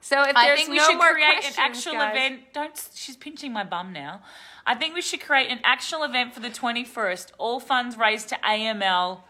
So 0.00 0.22
if 0.22 0.36
I 0.36 0.46
there's 0.46 0.58
think 0.58 0.70
we 0.70 0.76
no 0.78 0.86
should 0.88 0.96
more 0.98 1.12
create 1.12 1.26
questions, 1.34 1.56
an 1.58 1.62
actual 1.64 1.92
guys, 1.92 2.12
event. 2.16 2.40
Don't. 2.52 2.88
She's 2.94 3.16
pinching 3.16 3.52
my 3.52 3.62
bum 3.62 3.92
now. 3.92 4.22
I 4.66 4.74
think 4.74 4.94
we 4.94 5.02
should 5.02 5.20
create 5.20 5.48
an 5.50 5.60
actual 5.64 6.02
event 6.02 6.34
for 6.34 6.40
the 6.40 6.50
21st. 6.50 7.30
All 7.38 7.60
funds 7.60 7.96
raised 7.96 8.28
to 8.30 8.36
AML. 8.44 9.20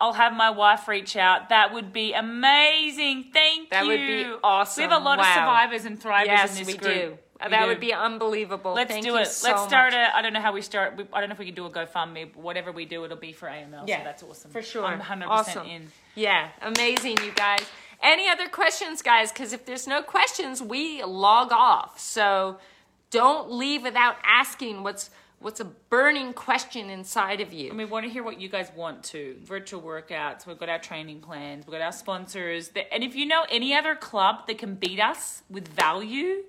I'll 0.00 0.12
have 0.14 0.32
my 0.32 0.50
wife 0.50 0.86
reach 0.88 1.16
out. 1.16 1.48
That 1.48 1.72
would 1.74 1.92
be 1.92 2.12
amazing. 2.12 3.30
Thank 3.34 3.70
That 3.70 3.84
you. 3.86 3.90
That 3.90 3.98
would 3.98 4.06
be 4.34 4.40
awesome. 4.44 4.84
We 4.84 4.88
have 4.90 5.00
a 5.00 5.04
lot 5.04 5.18
of 5.18 5.26
survivors 5.26 5.84
and 5.84 6.00
thrivers 6.00 6.26
Yes, 6.26 6.52
in 6.58 6.64
this 6.64 6.74
we 6.74 6.78
group. 6.78 6.94
do. 6.94 7.18
That 7.48 7.62
do. 7.62 7.66
would 7.68 7.80
be 7.80 7.92
unbelievable. 7.92 8.74
Let's 8.74 8.90
Thank 8.90 9.04
do 9.04 9.16
it. 9.16 9.26
so 9.26 9.48
Let's 9.48 9.62
start 9.64 9.92
much. 9.92 9.98
a. 10.12 10.16
I 10.16 10.22
don't 10.22 10.32
know 10.32 10.40
how 10.40 10.52
we 10.52 10.62
start. 10.62 10.96
We, 10.96 11.04
I 11.12 11.20
don't 11.20 11.28
know 11.28 11.34
if 11.34 11.38
we 11.38 11.46
can 11.46 11.54
do 11.54 11.66
a 11.66 11.70
GoFundMe. 11.70 12.34
Whatever 12.36 12.72
we 12.72 12.84
do, 12.84 13.04
it'll 13.04 13.16
be 13.16 13.32
for 13.32 13.48
AML. 13.48 13.88
Yeah, 13.88 13.98
so 13.98 14.04
that's 14.04 14.22
awesome 14.22 14.50
for 14.50 14.62
sure. 14.62 14.84
I'm 14.84 14.98
100 14.98 15.26
Awesome. 15.26 15.66
in. 15.66 15.88
Yeah, 16.14 16.48
amazing, 16.62 17.18
you 17.24 17.32
guys. 17.34 17.60
Any 18.02 18.28
other 18.28 18.48
questions, 18.48 19.02
guys? 19.02 19.30
Because 19.32 19.52
if 19.52 19.64
there's 19.66 19.86
no 19.86 20.02
questions, 20.02 20.62
we 20.62 21.02
log 21.04 21.52
off. 21.52 21.98
So 21.98 22.58
don't 23.10 23.50
leave 23.50 23.82
without 23.82 24.16
asking 24.24 24.82
what's 24.82 25.10
what's 25.40 25.58
a 25.60 25.64
burning 25.64 26.34
question 26.34 26.90
inside 26.90 27.40
of 27.40 27.50
you. 27.52 27.70
And 27.70 27.78
we 27.78 27.86
want 27.86 28.04
to 28.04 28.12
hear 28.12 28.22
what 28.22 28.38
you 28.40 28.48
guys 28.50 28.70
want 28.76 29.02
to. 29.04 29.36
Virtual 29.42 29.80
workouts. 29.80 30.46
We've 30.46 30.58
got 30.58 30.68
our 30.68 30.78
training 30.78 31.20
plans. 31.20 31.66
We've 31.66 31.72
got 31.72 31.80
our 31.80 31.92
sponsors. 31.92 32.70
And 32.92 33.02
if 33.02 33.14
you 33.16 33.24
know 33.26 33.44
any 33.50 33.74
other 33.74 33.94
club 33.94 34.46
that 34.46 34.58
can 34.58 34.74
beat 34.74 35.00
us 35.00 35.42
with 35.48 35.66
value, 35.68 36.42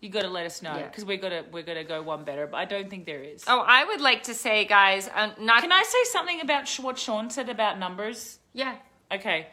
you 0.00 0.08
got 0.10 0.22
to 0.22 0.28
let 0.28 0.44
us 0.46 0.60
know 0.62 0.76
Yeah. 0.76 0.86
because 0.88 1.04
we're 1.04 1.18
gonna 1.18 1.44
we're 1.50 1.62
gonna 1.62 1.84
go 1.84 2.02
one 2.02 2.24
better. 2.24 2.46
But 2.46 2.58
I 2.58 2.64
don't 2.66 2.90
think 2.90 3.06
there 3.06 3.22
is. 3.22 3.44
Oh, 3.46 3.60
I 3.66 3.84
would 3.84 4.00
like 4.00 4.24
to 4.24 4.34
say, 4.34 4.64
guys, 4.64 5.08
um, 5.14 5.32
not 5.40 5.62
Can 5.62 5.72
I 5.72 5.82
say 5.82 6.04
something 6.04 6.40
about 6.40 6.68
sh- 6.68 6.80
what 6.80 6.98
Sean 6.98 7.30
said 7.30 7.48
about 7.48 7.78
numbers? 7.78 8.38
yeah. 8.52 8.76
Okay. 9.12 9.46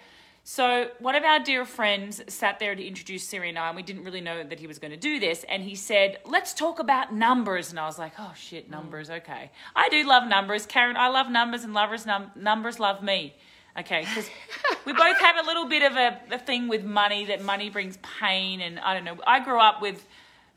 So 0.43 0.89
one 0.97 1.13
of 1.15 1.23
our 1.23 1.37
dear 1.39 1.65
friends 1.65 2.19
sat 2.27 2.57
there 2.57 2.73
to 2.73 2.83
introduce 2.83 3.23
Siri 3.27 3.49
and 3.49 3.59
I, 3.59 3.67
and 3.67 3.75
we 3.75 3.83
didn't 3.83 4.03
really 4.03 4.21
know 4.21 4.41
that 4.43 4.59
he 4.59 4.65
was 4.65 4.79
going 4.79 4.89
to 4.89 4.97
do 4.97 5.19
this. 5.19 5.45
And 5.47 5.61
he 5.61 5.75
said, 5.75 6.17
"Let's 6.25 6.53
talk 6.55 6.79
about 6.79 7.13
numbers." 7.13 7.69
And 7.69 7.79
I 7.79 7.85
was 7.85 7.99
like, 7.99 8.13
"Oh 8.17 8.33
shit, 8.35 8.67
numbers. 8.69 9.09
Okay, 9.11 9.51
I 9.75 9.87
do 9.89 10.03
love 10.03 10.27
numbers, 10.27 10.65
Karen. 10.65 10.97
I 10.97 11.09
love 11.09 11.29
numbers, 11.29 11.63
and 11.63 11.73
lovers 11.75 12.05
num- 12.07 12.31
numbers 12.35 12.79
love 12.79 13.03
me." 13.03 13.35
Okay, 13.79 14.01
because 14.01 14.27
we 14.85 14.93
both 14.93 15.17
have 15.19 15.37
a 15.37 15.43
little 15.45 15.67
bit 15.69 15.83
of 15.83 15.95
a, 15.95 16.19
a 16.31 16.39
thing 16.39 16.67
with 16.67 16.83
money 16.83 17.25
that 17.25 17.43
money 17.43 17.69
brings 17.69 17.97
pain, 17.97 18.61
and 18.61 18.79
I 18.79 18.95
don't 18.95 19.03
know. 19.05 19.17
I 19.27 19.41
grew 19.41 19.59
up 19.59 19.79
with 19.81 20.07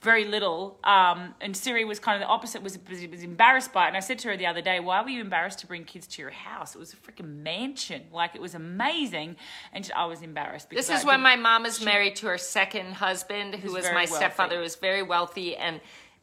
very 0.04 0.26
little, 0.26 0.78
um, 0.84 1.34
and 1.40 1.56
Siri 1.56 1.84
was 1.84 1.98
kind 1.98 2.22
of 2.22 2.26
the 2.26 2.30
opposite. 2.30 2.62
Was, 2.62 2.78
was 2.88 3.00
was 3.10 3.22
embarrassed 3.22 3.72
by 3.72 3.86
it, 3.86 3.88
and 3.88 3.96
I 3.96 4.00
said 4.00 4.18
to 4.20 4.28
her 4.28 4.36
the 4.36 4.46
other 4.46 4.60
day, 4.60 4.78
"Why 4.78 5.02
were 5.02 5.08
you 5.08 5.22
embarrassed 5.22 5.60
to 5.60 5.66
bring 5.66 5.84
kids 5.84 6.06
to 6.08 6.22
your 6.22 6.30
house? 6.30 6.74
It 6.74 6.78
was 6.78 6.92
a 6.92 6.96
freaking 6.96 7.42
mansion, 7.42 8.02
like 8.12 8.34
it 8.34 8.42
was 8.42 8.54
amazing." 8.54 9.36
And 9.72 9.90
I 9.96 10.04
was 10.04 10.22
embarrassed. 10.22 10.68
Because 10.68 10.86
This 10.86 11.00
is 11.00 11.04
when 11.04 11.20
my 11.20 11.36
mom 11.36 11.66
is 11.66 11.82
married 11.84 12.16
to 12.16 12.26
her 12.26 12.38
second 12.38 12.92
husband, 12.92 13.54
who 13.54 13.62
Who's 13.62 13.72
was 13.72 13.84
my 13.86 14.04
wealthy. 14.04 14.14
stepfather, 14.14 14.56
who 14.56 14.62
was 14.62 14.76
very 14.76 15.02
wealthy, 15.02 15.56
and 15.56 15.80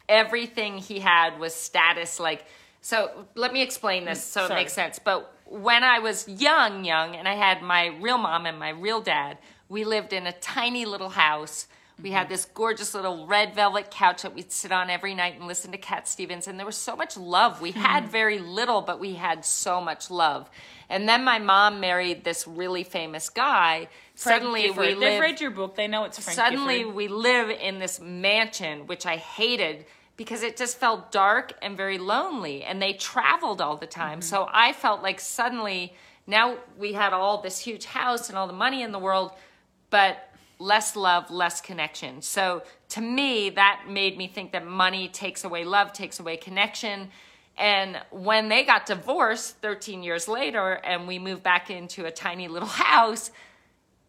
everything 0.07 0.77
he 0.77 0.99
had 0.99 1.39
was 1.39 1.53
status. 1.55 2.19
Like, 2.19 2.45
so 2.81 3.25
let 3.35 3.51
me 3.51 3.61
explain 3.61 4.05
this 4.05 4.23
so 4.23 4.45
it 4.45 4.49
makes 4.49 4.73
sense. 4.73 4.99
But 4.99 5.33
when 5.45 5.83
I 5.83 5.99
was 5.99 6.27
young, 6.27 6.85
young, 6.85 7.15
and 7.15 7.27
I 7.27 7.35
had 7.35 7.61
my 7.61 7.87
real 7.87 8.17
mom 8.17 8.45
and 8.45 8.57
my 8.57 8.69
real 8.69 9.01
dad, 9.01 9.37
we 9.69 9.83
lived 9.83 10.13
in 10.13 10.27
a 10.27 10.31
tiny 10.33 10.85
little 10.85 11.09
house. 11.09 11.67
We 12.01 12.11
had 12.11 12.29
this 12.29 12.45
gorgeous 12.45 12.93
little 12.93 13.27
red 13.27 13.53
velvet 13.53 13.91
couch 13.91 14.23
that 14.23 14.33
we'd 14.33 14.51
sit 14.51 14.71
on 14.71 14.89
every 14.89 15.13
night 15.13 15.35
and 15.37 15.47
listen 15.47 15.71
to 15.71 15.77
Cat 15.77 16.07
Stevens. 16.07 16.47
And 16.47 16.57
there 16.57 16.65
was 16.65 16.75
so 16.77 16.95
much 16.95 17.15
love. 17.17 17.61
We 17.61 17.71
had 17.71 18.03
Mm-hmm. 18.03 18.11
very 18.11 18.39
little, 18.39 18.81
but 18.81 18.99
we 18.99 19.13
had 19.13 19.45
so 19.45 19.79
much 19.81 20.09
love. 20.09 20.49
And 20.89 21.07
then 21.07 21.23
my 21.23 21.39
mom 21.39 21.79
married 21.79 22.23
this 22.23 22.47
really 22.47 22.83
famous 22.83 23.29
guy. 23.29 23.87
Frank 24.15 24.41
Suddenly 24.41 24.61
Gifford. 24.63 24.87
we 24.87 24.93
They've 24.95 25.21
read 25.21 25.39
your 25.41 25.51
book. 25.51 25.75
They 25.75 25.87
know 25.87 26.03
it's 26.05 26.19
Frank 26.19 26.35
suddenly 26.35 26.79
Gifford. 26.79 26.95
we 26.95 27.07
live 27.07 27.49
in 27.49 27.79
this 27.79 27.99
mansion, 27.99 28.87
which 28.87 29.05
I 29.05 29.17
hated 29.17 29.85
because 30.17 30.43
it 30.43 30.57
just 30.57 30.77
felt 30.77 31.11
dark 31.11 31.53
and 31.61 31.77
very 31.77 31.97
lonely. 31.97 32.63
And 32.63 32.81
they 32.81 32.93
traveled 32.93 33.61
all 33.61 33.77
the 33.77 33.87
time. 33.87 34.19
Mm-hmm. 34.19 34.29
So 34.29 34.47
I 34.51 34.73
felt 34.73 35.01
like 35.01 35.19
suddenly 35.19 35.93
now 36.27 36.57
we 36.77 36.93
had 36.93 37.13
all 37.13 37.41
this 37.41 37.59
huge 37.59 37.85
house 37.85 38.29
and 38.29 38.37
all 38.37 38.47
the 38.47 38.53
money 38.53 38.81
in 38.83 38.91
the 38.91 38.99
world, 38.99 39.31
but 39.89 40.29
less 40.61 40.95
love, 40.95 41.31
less 41.31 41.59
connection. 41.59 42.21
So 42.21 42.63
to 42.89 43.01
me, 43.01 43.49
that 43.51 43.85
made 43.89 44.17
me 44.17 44.27
think 44.27 44.51
that 44.51 44.65
money 44.65 45.07
takes 45.07 45.43
away 45.43 45.65
love, 45.65 45.91
takes 45.91 46.19
away 46.19 46.37
connection. 46.37 47.09
And 47.57 47.99
when 48.11 48.47
they 48.47 48.63
got 48.63 48.85
divorced 48.85 49.57
13 49.57 50.03
years 50.03 50.27
later 50.27 50.73
and 50.83 51.07
we 51.07 51.19
moved 51.19 51.43
back 51.43 51.69
into 51.69 52.05
a 52.05 52.11
tiny 52.11 52.47
little 52.47 52.67
house, 52.91 53.31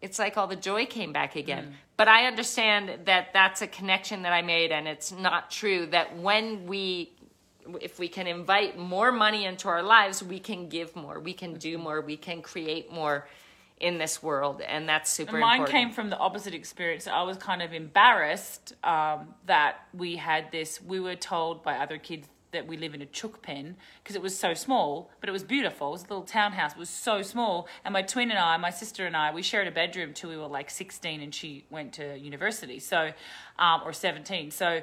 it's 0.03 0.19
like 0.19 0.37
all 0.37 0.47
the 0.47 0.57
joy 0.57 0.85
came 0.85 1.13
back 1.13 1.37
again. 1.37 1.67
Mm. 1.67 1.73
But 1.97 2.09
I 2.09 2.27
understand 2.27 3.07
that 3.07 3.33
that's 3.33 3.63
a 3.63 3.67
connection 3.67 4.23
that 4.23 4.33
I 4.33 4.43
made, 4.43 4.73
and 4.73 4.89
it's 4.89 5.13
not 5.13 5.51
true 5.51 5.87
that 5.87 6.19
when 6.19 6.67
we, 6.67 7.13
if 7.81 8.01
we 8.01 8.09
can 8.09 8.27
invite 8.27 8.77
more 8.77 9.13
money 9.13 9.45
into 9.45 9.69
our 9.69 9.83
lives, 9.83 10.23
we 10.23 10.41
can 10.41 10.69
give 10.69 10.97
more, 10.97 11.21
we 11.21 11.33
can 11.33 11.55
do 11.55 11.75
Mm-hmm. 11.75 11.83
more, 11.85 12.01
we 12.01 12.17
can 12.17 12.43
create 12.43 12.93
more 12.93 13.29
in 13.83 13.99
this 13.99 14.23
world, 14.23 14.63
and 14.63 14.89
that's 14.89 15.11
super 15.11 15.39
Mine 15.39 15.61
important. 15.61 15.77
came 15.77 15.91
from 15.91 16.09
the 16.09 16.17
opposite 16.17 16.55
experience. 16.55 17.09
I 17.09 17.23
was 17.23 17.37
kind 17.37 17.61
of 17.61 17.73
embarrassed 17.73 18.75
um, 18.85 19.35
that 19.47 19.87
we 19.93 20.17
had 20.17 20.51
this. 20.53 20.81
We 20.81 21.01
were 21.01 21.17
told 21.17 21.65
by 21.65 21.75
other 21.75 21.99
kids 21.99 22.29
that 22.53 22.67
we 22.67 22.77
live 22.77 22.95
in 22.95 23.03
a 23.03 23.07
chook 23.07 23.43
pen 23.43 23.77
because 24.03 24.15
it 24.15 24.23
was 24.23 24.39
so 24.39 24.55
small, 24.55 25.11
but 25.21 25.29
it 25.29 25.33
was 25.33 25.43
beautiful. 25.43 25.89
It 25.89 25.93
was 25.93 26.01
a 26.03 26.09
little 26.09 26.23
townhouse. 26.23 26.73
It 26.73 26.79
was 26.79 26.91
so 26.91 27.23
small. 27.23 27.67
And 27.85 27.93
my 27.93 28.03
twin 28.03 28.31
and 28.31 28.39
I, 28.39 28.57
my 28.59 28.71
sister 28.71 29.07
and 29.07 29.17
I, 29.17 29.35
we 29.35 29.43
shared 29.43 29.67
a 29.67 29.71
bedroom 29.71 30.13
till 30.13 30.31
we 30.31 30.37
were 30.37 30.47
like 30.47 30.71
16 30.71 31.21
and 31.21 31.35
she 31.35 31.65
went 31.71 31.95
to 31.95 32.17
university. 32.17 32.79
So, 32.79 33.11
um, 33.59 33.81
or 33.85 33.93
17. 33.93 34.51
So, 34.51 34.83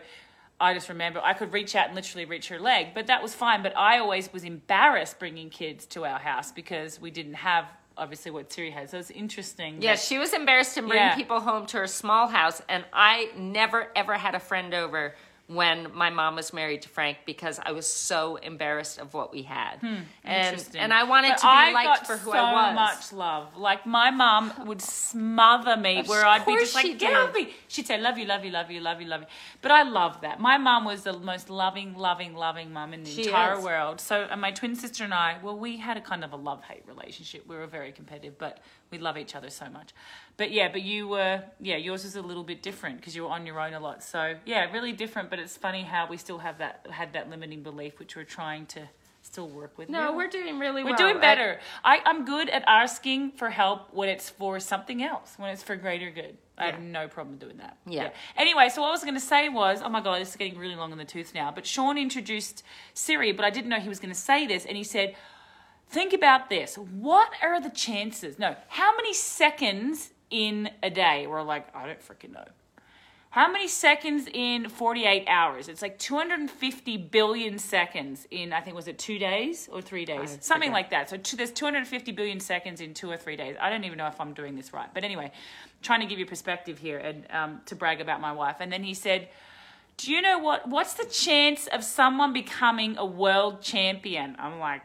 I 0.62 0.74
just 0.74 0.90
remember 0.90 1.22
I 1.24 1.32
could 1.32 1.54
reach 1.54 1.74
out 1.74 1.86
and 1.86 1.96
literally 1.96 2.26
reach 2.26 2.50
her 2.50 2.60
leg, 2.60 2.88
but 2.94 3.08
that 3.08 3.24
was 3.24 3.34
fine. 3.34 3.64
But 3.64 3.78
I 3.78 4.00
always 4.00 4.34
was 4.34 4.44
embarrassed 4.44 5.18
bringing 5.18 5.50
kids 5.50 5.86
to 5.88 6.04
our 6.04 6.20
house 6.20 6.52
because 6.52 7.00
we 7.00 7.12
didn't 7.12 7.36
have 7.36 7.66
obviously 8.00 8.32
what 8.32 8.52
Siri 8.52 8.72
has. 8.72 8.92
So 8.92 8.98
it's 8.98 9.12
interesting. 9.12 9.82
Yeah, 9.82 9.92
that- 9.96 10.00
she 10.00 10.18
was 10.18 10.34
embarrassed 10.34 10.74
to 10.76 10.82
bring 10.82 10.94
Yeah. 10.94 11.16
people 11.16 11.42
home 11.42 11.66
to 11.68 11.78
her 11.78 11.88
small 11.88 12.28
house, 12.28 12.62
and 12.70 12.86
I 12.94 13.30
never 13.36 13.92
ever 13.96 14.14
had 14.16 14.34
a 14.36 14.40
friend 14.40 14.74
over 14.74 15.14
when 15.50 15.88
my 15.96 16.12
mom 16.12 16.36
was 16.36 16.54
married 16.54 16.84
to 16.84 16.90
Frank 16.90 17.18
because 17.26 17.60
I 17.66 17.72
was 17.72 17.92
so 17.92 18.36
embarrassed 18.36 19.00
of 19.00 19.16
what 19.16 19.32
we 19.32 19.42
had, 19.42 19.80
and 19.82 19.98
Hmm, 19.98 20.30
Interesting. 20.32 20.80
and 20.80 20.94
I 20.94 21.04
wanted 21.06 21.30
But 21.30 21.38
to 21.38 21.46
be 21.48 21.50
I 21.50 21.72
liked 21.72 22.06
for 22.06 22.18
who 22.18 22.32
so 22.32 22.38
I 22.38 22.54
was. 22.54 22.70
So 22.70 23.16
much 23.16 23.20
love. 23.20 23.58
Like 23.58 23.86
my 23.88 24.12
mom 24.12 24.54
would 24.68 24.80
smother 24.82 25.76
me, 25.76 26.04
where 26.04 26.24
I'd 26.26 26.46
be 26.46 26.56
just 26.58 26.76
like, 26.76 27.00
"Get 27.00 27.16
off 27.16 27.34
me!" 27.34 27.52
She'd 27.68 27.88
say, 27.88 27.98
"Love 28.00 28.18
you, 28.20 28.26
love 28.26 28.46
you, 28.46 28.52
love 28.52 28.70
you, 28.70 28.80
love 28.80 29.02
you, 29.02 29.08
love 29.08 29.22
you." 29.22 29.28
But 29.64 29.72
I 29.72 29.82
love 29.84 30.22
that. 30.22 30.40
My 30.40 30.58
mom 30.60 30.86
was 30.86 31.02
the 31.04 31.18
most 31.18 31.50
loving, 31.50 31.96
loving, 31.98 32.36
loving 32.36 32.72
mom 32.72 32.94
in 32.94 33.04
the 33.04 33.10
She 33.10 33.26
entire 33.26 33.58
is. 33.58 33.64
world. 33.64 34.00
So, 34.00 34.28
and 34.30 34.40
my 34.40 34.52
twin 34.52 34.76
sister 34.76 35.04
and 35.04 35.14
I, 35.16 35.38
well, 35.42 35.58
we 35.58 35.78
had 35.78 35.98
a 35.98 36.02
kind 36.02 36.24
of 36.24 36.32
a 36.32 36.36
love 36.36 36.64
hate 36.66 36.84
relationship. 36.88 37.48
We 37.48 37.56
were 37.56 37.66
very 37.68 37.92
competitive, 37.92 38.38
but 38.38 38.60
we 38.92 38.98
love 38.98 39.18
each 39.18 39.36
other 39.36 39.50
so 39.50 39.70
much. 39.70 39.94
But 40.38 40.52
yeah, 40.52 40.70
but 40.72 40.82
you 40.82 41.08
were, 41.08 41.44
yeah, 41.60 41.76
yours 41.78 42.06
is 42.06 42.16
a 42.16 42.22
little 42.22 42.44
bit 42.44 42.62
different 42.62 42.98
because 42.98 43.16
you 43.16 43.24
were 43.24 43.30
on 43.30 43.46
your 43.46 43.60
own 43.60 43.74
a 43.74 43.80
lot. 43.80 44.04
So 44.04 44.36
yeah, 44.46 44.72
really 44.72 44.92
different. 44.94 45.30
But 45.30 45.40
it's 45.40 45.58
funny 45.58 45.84
how 45.84 46.08
we 46.08 46.18
still 46.18 46.40
have 46.40 46.58
that 46.60 46.88
had 46.90 47.14
that 47.14 47.30
limiting 47.30 47.64
belief, 47.64 48.00
which 48.00 48.16
we're 48.16 48.24
trying 48.24 48.66
to 48.68 48.88
still 49.22 49.50
work 49.50 49.78
with 49.78 49.90
No, 49.90 50.12
you. 50.12 50.18
we're 50.18 50.30
doing 50.30 50.60
really 50.60 50.82
well. 50.84 50.94
We're 50.94 50.98
well. 50.98 51.10
doing 51.10 51.20
better. 51.20 51.60
I, 51.84 52.00
I'm 52.06 52.26
good 52.26 52.50
at 52.50 52.64
asking 52.68 53.32
for 53.34 53.50
help 53.50 53.94
when 53.94 54.08
it's 54.10 54.30
for 54.30 54.60
something 54.60 55.04
else, 55.04 55.34
when 55.38 55.50
it's 55.50 55.62
for 55.62 55.76
greater 55.76 56.10
good. 56.10 56.38
I 56.58 56.66
have 56.72 56.82
no 56.82 57.08
problem 57.08 57.38
doing 57.38 57.58
that. 57.58 57.78
Yeah. 57.86 58.10
Anyway, 58.36 58.68
so 58.70 58.82
what 58.82 58.90
I 58.90 58.92
was 58.92 59.02
going 59.02 59.14
to 59.14 59.20
say 59.20 59.48
was, 59.48 59.82
oh 59.82 59.88
my 59.90 60.02
god, 60.02 60.20
this 60.20 60.30
is 60.32 60.36
getting 60.36 60.58
really 60.58 60.76
long 60.76 60.92
in 60.92 60.98
the 60.98 61.06
tooth 61.06 61.34
now. 61.34 61.52
But 61.52 61.66
Sean 61.66 61.98
introduced 61.98 62.64
Siri, 62.94 63.32
but 63.32 63.46
I 63.46 63.50
didn't 63.50 63.70
know 63.70 63.80
he 63.80 63.88
was 63.88 64.00
going 64.00 64.14
to 64.14 64.20
say 64.20 64.46
this, 64.46 64.66
and 64.66 64.76
he 64.76 64.84
said, 64.84 65.16
"Think 65.90 66.14
about 66.14 66.50
this. 66.50 66.78
What 66.78 67.30
are 67.42 67.60
the 67.60 67.70
chances? 67.70 68.40
No, 68.40 68.56
how 68.68 68.96
many 68.96 69.14
seconds 69.14 70.12
in 70.30 70.70
a 70.82 70.90
day?" 70.90 71.28
We're 71.28 71.42
like, 71.44 71.74
I 71.76 71.88
don't 71.88 72.00
freaking 72.00 72.34
know. 72.34 72.46
How 73.32 73.52
many 73.52 73.68
seconds 73.68 74.28
in 74.34 74.70
48 74.70 75.28
hours? 75.28 75.68
It's 75.70 75.84
like 75.84 76.00
250 76.00 76.98
billion 76.98 77.60
seconds 77.60 78.28
in, 78.32 78.52
I 78.52 78.62
think, 78.62 78.76
was 78.76 78.88
it 78.88 78.98
two 78.98 79.20
days 79.20 79.70
or 79.72 79.84
three 79.84 80.04
days? 80.04 80.20
I 80.20 80.38
Something 80.42 80.70
forget. 80.70 80.74
like 80.74 80.90
that. 80.90 81.10
So 81.12 81.18
two, 81.18 81.38
there's 81.38 81.52
250 81.52 82.12
billion 82.14 82.40
seconds 82.40 82.82
in 82.82 82.96
two 82.96 83.10
or 83.10 83.18
three 83.18 83.36
days. 83.36 83.56
I 83.62 83.70
don't 83.70 83.84
even 83.84 84.00
know 84.00 84.08
if 84.08 84.20
I'm 84.20 84.34
doing 84.34 84.56
this 84.56 84.74
right. 84.74 84.90
But 84.92 85.04
anyway, 85.04 85.32
trying 85.84 86.00
to 86.00 86.08
give 86.08 86.18
you 86.18 86.26
perspective 86.26 86.80
here 86.80 86.98
and 86.98 87.24
um, 87.30 87.62
to 87.68 87.76
brag 87.76 88.02
about 88.02 88.20
my 88.20 88.32
wife. 88.32 88.56
And 88.62 88.72
then 88.72 88.84
he 88.84 88.96
said, 88.96 89.30
Do 89.98 90.12
you 90.12 90.24
know 90.24 90.40
what? 90.40 90.68
What's 90.68 90.96
the 90.96 91.06
chance 91.06 91.68
of 91.68 91.84
someone 91.84 92.34
becoming 92.34 92.98
a 92.98 93.06
world 93.06 93.62
champion? 93.62 94.38
I'm 94.40 94.58
like, 94.58 94.82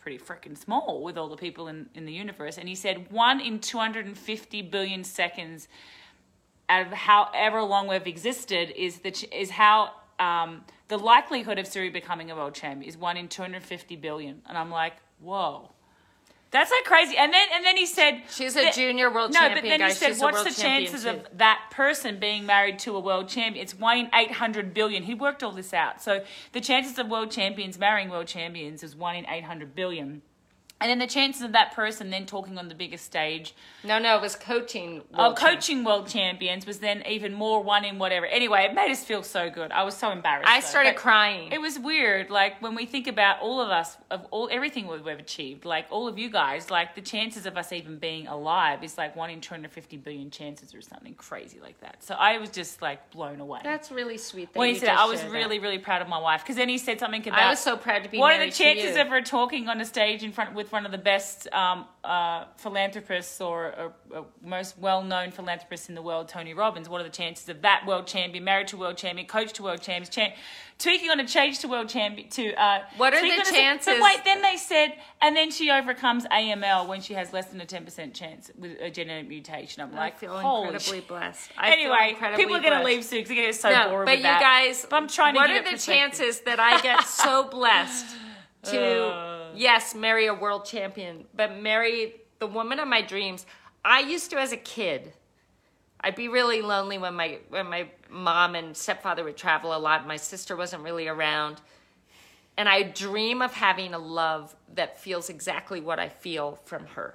pretty 0.00 0.18
freaking 0.18 0.56
small 0.56 1.02
with 1.02 1.18
all 1.18 1.28
the 1.28 1.36
people 1.36 1.68
in, 1.68 1.88
in 1.94 2.06
the 2.06 2.12
universe. 2.12 2.58
And 2.58 2.68
he 2.68 2.74
said, 2.74 3.10
one 3.10 3.40
in 3.40 3.60
250 3.60 4.62
billion 4.62 5.04
seconds 5.04 5.68
out 6.68 6.86
of 6.86 6.92
however 6.92 7.62
long 7.62 7.88
we've 7.88 8.06
existed 8.06 8.72
is 8.76 9.00
the 9.00 9.10
is 9.32 9.50
how 9.50 9.90
um, 10.20 10.64
the 10.88 10.98
likelihood 10.98 11.58
of 11.58 11.66
Siri 11.66 11.90
becoming 11.90 12.30
a 12.30 12.36
world 12.36 12.54
champ 12.54 12.86
is 12.86 12.96
one 12.96 13.16
in 13.16 13.28
250 13.28 13.96
billion. 13.96 14.42
And 14.46 14.56
I'm 14.56 14.70
like, 14.70 14.94
whoa. 15.20 15.70
That's 16.50 16.70
like 16.70 16.84
crazy. 16.84 17.16
And 17.16 17.32
then 17.32 17.46
and 17.54 17.64
then 17.64 17.76
he 17.76 17.86
said 17.86 18.22
She's 18.30 18.56
a 18.56 18.62
that- 18.62 18.74
junior 18.74 19.10
world 19.12 19.32
no, 19.32 19.40
champion, 19.40 19.62
but 19.64 19.68
then 19.68 19.78
guys. 19.80 19.92
he 19.92 19.98
said, 19.98 20.08
She's 20.14 20.20
"What's 20.20 20.42
the 20.42 20.62
chances 20.62 21.04
of 21.04 21.26
that 21.38 21.60
person 21.70 22.18
being 22.18 22.44
married 22.44 22.78
to 22.80 22.96
a 22.96 23.00
world 23.00 23.28
champion? 23.28 23.62
It's 23.62 23.74
one 23.74 23.98
in 23.98 24.10
eight 24.14 24.32
hundred 24.32 24.74
billion. 24.74 25.04
He 25.04 25.14
worked 25.14 25.42
all 25.42 25.52
this 25.52 25.72
out. 25.72 26.02
So 26.02 26.24
the 26.52 26.60
chances 26.60 26.98
of 26.98 27.08
world 27.08 27.30
champions 27.30 27.78
marrying 27.78 28.10
world 28.10 28.26
champions 28.26 28.82
is 28.82 28.96
one 28.96 29.14
in 29.16 29.26
eight 29.28 29.44
hundred 29.44 29.74
billion. 29.76 30.22
And 30.80 30.88
then 30.88 30.98
the 30.98 31.06
chances 31.06 31.42
of 31.42 31.52
that 31.52 31.74
person 31.74 32.08
then 32.08 32.24
talking 32.24 32.56
on 32.56 32.68
the 32.68 32.74
biggest 32.74 33.04
stage 33.04 33.54
No, 33.84 33.98
no, 33.98 34.16
it 34.16 34.22
was 34.22 34.34
coaching. 34.36 35.02
Oh, 35.14 35.34
coaching 35.34 35.84
world 35.84 36.08
champions 36.08 36.66
was 36.66 36.78
then 36.78 37.02
even 37.06 37.34
more 37.34 37.62
one 37.62 37.84
in 37.84 37.98
whatever. 37.98 38.26
Anyway, 38.26 38.64
it 38.64 38.74
made 38.74 38.90
us 38.90 39.04
feel 39.04 39.22
so 39.22 39.50
good. 39.50 39.72
I 39.72 39.84
was 39.84 39.96
so 39.96 40.10
embarrassed. 40.10 40.48
I 40.48 40.60
though. 40.60 40.66
started 40.66 40.94
But 40.94 41.02
crying. 41.02 41.52
It 41.52 41.60
was 41.60 41.78
weird, 41.78 42.30
like 42.30 42.60
when 42.62 42.74
we 42.74 42.86
think 42.86 43.06
about 43.06 43.40
all 43.40 43.60
of 43.60 43.68
us, 43.68 43.96
of 44.10 44.26
all 44.30 44.48
everything 44.50 44.86
we've 44.86 45.06
achieved, 45.06 45.64
like 45.64 45.86
all 45.90 46.08
of 46.08 46.18
you 46.18 46.30
guys, 46.30 46.70
like 46.70 46.94
the 46.94 47.00
chances 47.00 47.46
of 47.46 47.56
us 47.56 47.72
even 47.72 47.98
being 47.98 48.26
alive 48.26 48.82
is 48.82 48.96
like 48.96 49.16
one 49.16 49.30
in 49.30 49.40
two 49.40 49.54
hundred 49.54 49.72
fifty 49.72 49.96
billion 49.96 50.30
chances 50.30 50.74
or 50.74 50.80
something 50.80 51.14
crazy 51.14 51.58
like 51.60 51.78
that. 51.80 52.02
So 52.02 52.14
I 52.14 52.38
was 52.38 52.50
just 52.50 52.80
like 52.80 53.10
blown 53.10 53.40
away. 53.40 53.60
That's 53.62 53.90
really 53.90 54.18
sweet. 54.18 54.52
That 54.52 54.58
when 54.58 54.70
he 54.70 54.78
said, 54.78 54.90
I 54.90 55.06
was 55.06 55.22
really, 55.24 55.58
that. 55.58 55.62
really 55.62 55.78
proud 55.78 56.00
of 56.02 56.08
my 56.08 56.18
wife 56.18 56.42
because 56.42 56.56
then 56.56 56.68
he 56.68 56.78
said 56.78 56.98
something 56.98 57.26
about. 57.26 57.38
I 57.38 57.50
was 57.50 57.60
so 57.60 57.76
proud 57.76 58.04
to 58.04 58.08
be 58.08 58.18
What 58.18 58.34
are 58.34 58.44
the 58.44 58.52
chances 58.52 58.96
of 58.96 59.08
her 59.08 59.20
talking 59.20 59.68
on 59.68 59.80
a 59.80 59.84
stage 59.84 60.22
in 60.22 60.32
front 60.32 60.54
with 60.54 60.69
one 60.72 60.86
of 60.86 60.92
the 60.92 60.98
best 60.98 61.46
um, 61.52 61.84
uh, 62.04 62.44
philanthropists 62.56 63.40
or, 63.40 63.66
or, 63.78 63.92
or 64.10 64.26
most 64.42 64.78
well-known 64.78 65.30
philanthropists 65.30 65.88
in 65.88 65.94
the 65.94 66.02
world, 66.02 66.28
Tony 66.28 66.54
Robbins? 66.54 66.88
What 66.88 67.00
are 67.00 67.04
the 67.04 67.10
chances 67.10 67.48
of 67.48 67.62
that 67.62 67.84
world 67.86 68.06
champion, 68.06 68.44
married 68.44 68.68
to 68.68 68.76
world 68.76 68.96
champion, 68.96 69.26
coach 69.26 69.52
to 69.54 69.62
world 69.62 69.82
champions, 69.82 70.08
cha- 70.08 70.32
tweaking 70.78 71.10
on 71.10 71.20
a 71.20 71.26
change 71.26 71.58
to 71.60 71.68
world 71.68 71.88
champion? 71.88 72.28
To 72.30 72.54
uh, 72.54 72.82
What 72.96 73.12
are 73.14 73.20
the 73.20 73.30
on 73.32 73.40
a- 73.40 73.44
chances- 73.44 73.94
But 73.98 74.02
wait, 74.02 74.24
then 74.24 74.42
they 74.42 74.56
said, 74.56 74.94
and 75.20 75.36
then 75.36 75.50
she 75.50 75.70
overcomes 75.70 76.24
AML 76.26 76.86
when 76.88 77.00
she 77.00 77.14
has 77.14 77.32
less 77.32 77.46
than 77.46 77.60
a 77.60 77.66
ten 77.66 77.84
percent 77.84 78.14
chance 78.14 78.50
with 78.58 78.80
a 78.80 78.90
genetic 78.90 79.28
mutation. 79.28 79.82
I'm 79.82 79.94
I 79.94 79.98
like, 79.98 80.18
feel 80.18 80.38
holy 80.38 80.68
incredibly 80.68 80.98
shit. 81.00 81.08
blessed. 81.08 81.50
I 81.58 81.70
feel 81.74 81.92
Anyway, 81.92 82.10
incredibly 82.10 82.44
people 82.44 82.56
are 82.56 82.62
gonna 82.62 82.84
leave 82.84 83.04
soon 83.04 83.18
because 83.20 83.28
they're 83.36 83.46
get 83.46 83.54
so 83.54 83.70
no, 83.70 83.90
bored 83.90 84.06
but 84.06 84.16
you 84.18 84.22
that. 84.24 84.40
guys, 84.40 84.86
But 84.88 84.96
I'm 84.96 85.08
trying 85.08 85.34
what 85.34 85.50
are 85.50 85.62
the 85.62 85.76
chances 85.78 86.40
that 86.42 86.60
I 86.60 86.80
get 86.80 87.04
so 87.06 87.44
blessed 87.50 88.16
to, 88.64 89.04
Uh. 89.06 89.39
Yes, 89.54 89.94
marry 89.94 90.26
a 90.26 90.34
world 90.34 90.64
champion, 90.64 91.24
but 91.34 91.56
marry 91.56 92.20
the 92.38 92.46
woman 92.46 92.78
of 92.78 92.88
my 92.88 93.02
dreams? 93.02 93.46
I 93.84 94.00
used 94.00 94.30
to, 94.30 94.40
as 94.40 94.52
a 94.52 94.56
kid, 94.56 95.12
I'd 96.00 96.16
be 96.16 96.28
really 96.28 96.62
lonely 96.62 96.98
when 96.98 97.14
my 97.14 97.38
when 97.48 97.66
my 97.66 97.88
mom 98.08 98.54
and 98.54 98.76
stepfather 98.76 99.24
would 99.24 99.36
travel 99.36 99.76
a 99.76 99.78
lot. 99.78 100.06
My 100.06 100.16
sister 100.16 100.56
wasn't 100.56 100.82
really 100.82 101.08
around, 101.08 101.60
and 102.56 102.68
I 102.68 102.82
dream 102.82 103.42
of 103.42 103.52
having 103.52 103.92
a 103.94 103.98
love 103.98 104.56
that 104.74 104.98
feels 104.98 105.28
exactly 105.28 105.80
what 105.80 105.98
I 105.98 106.08
feel 106.08 106.58
from 106.64 106.86
her. 106.86 107.14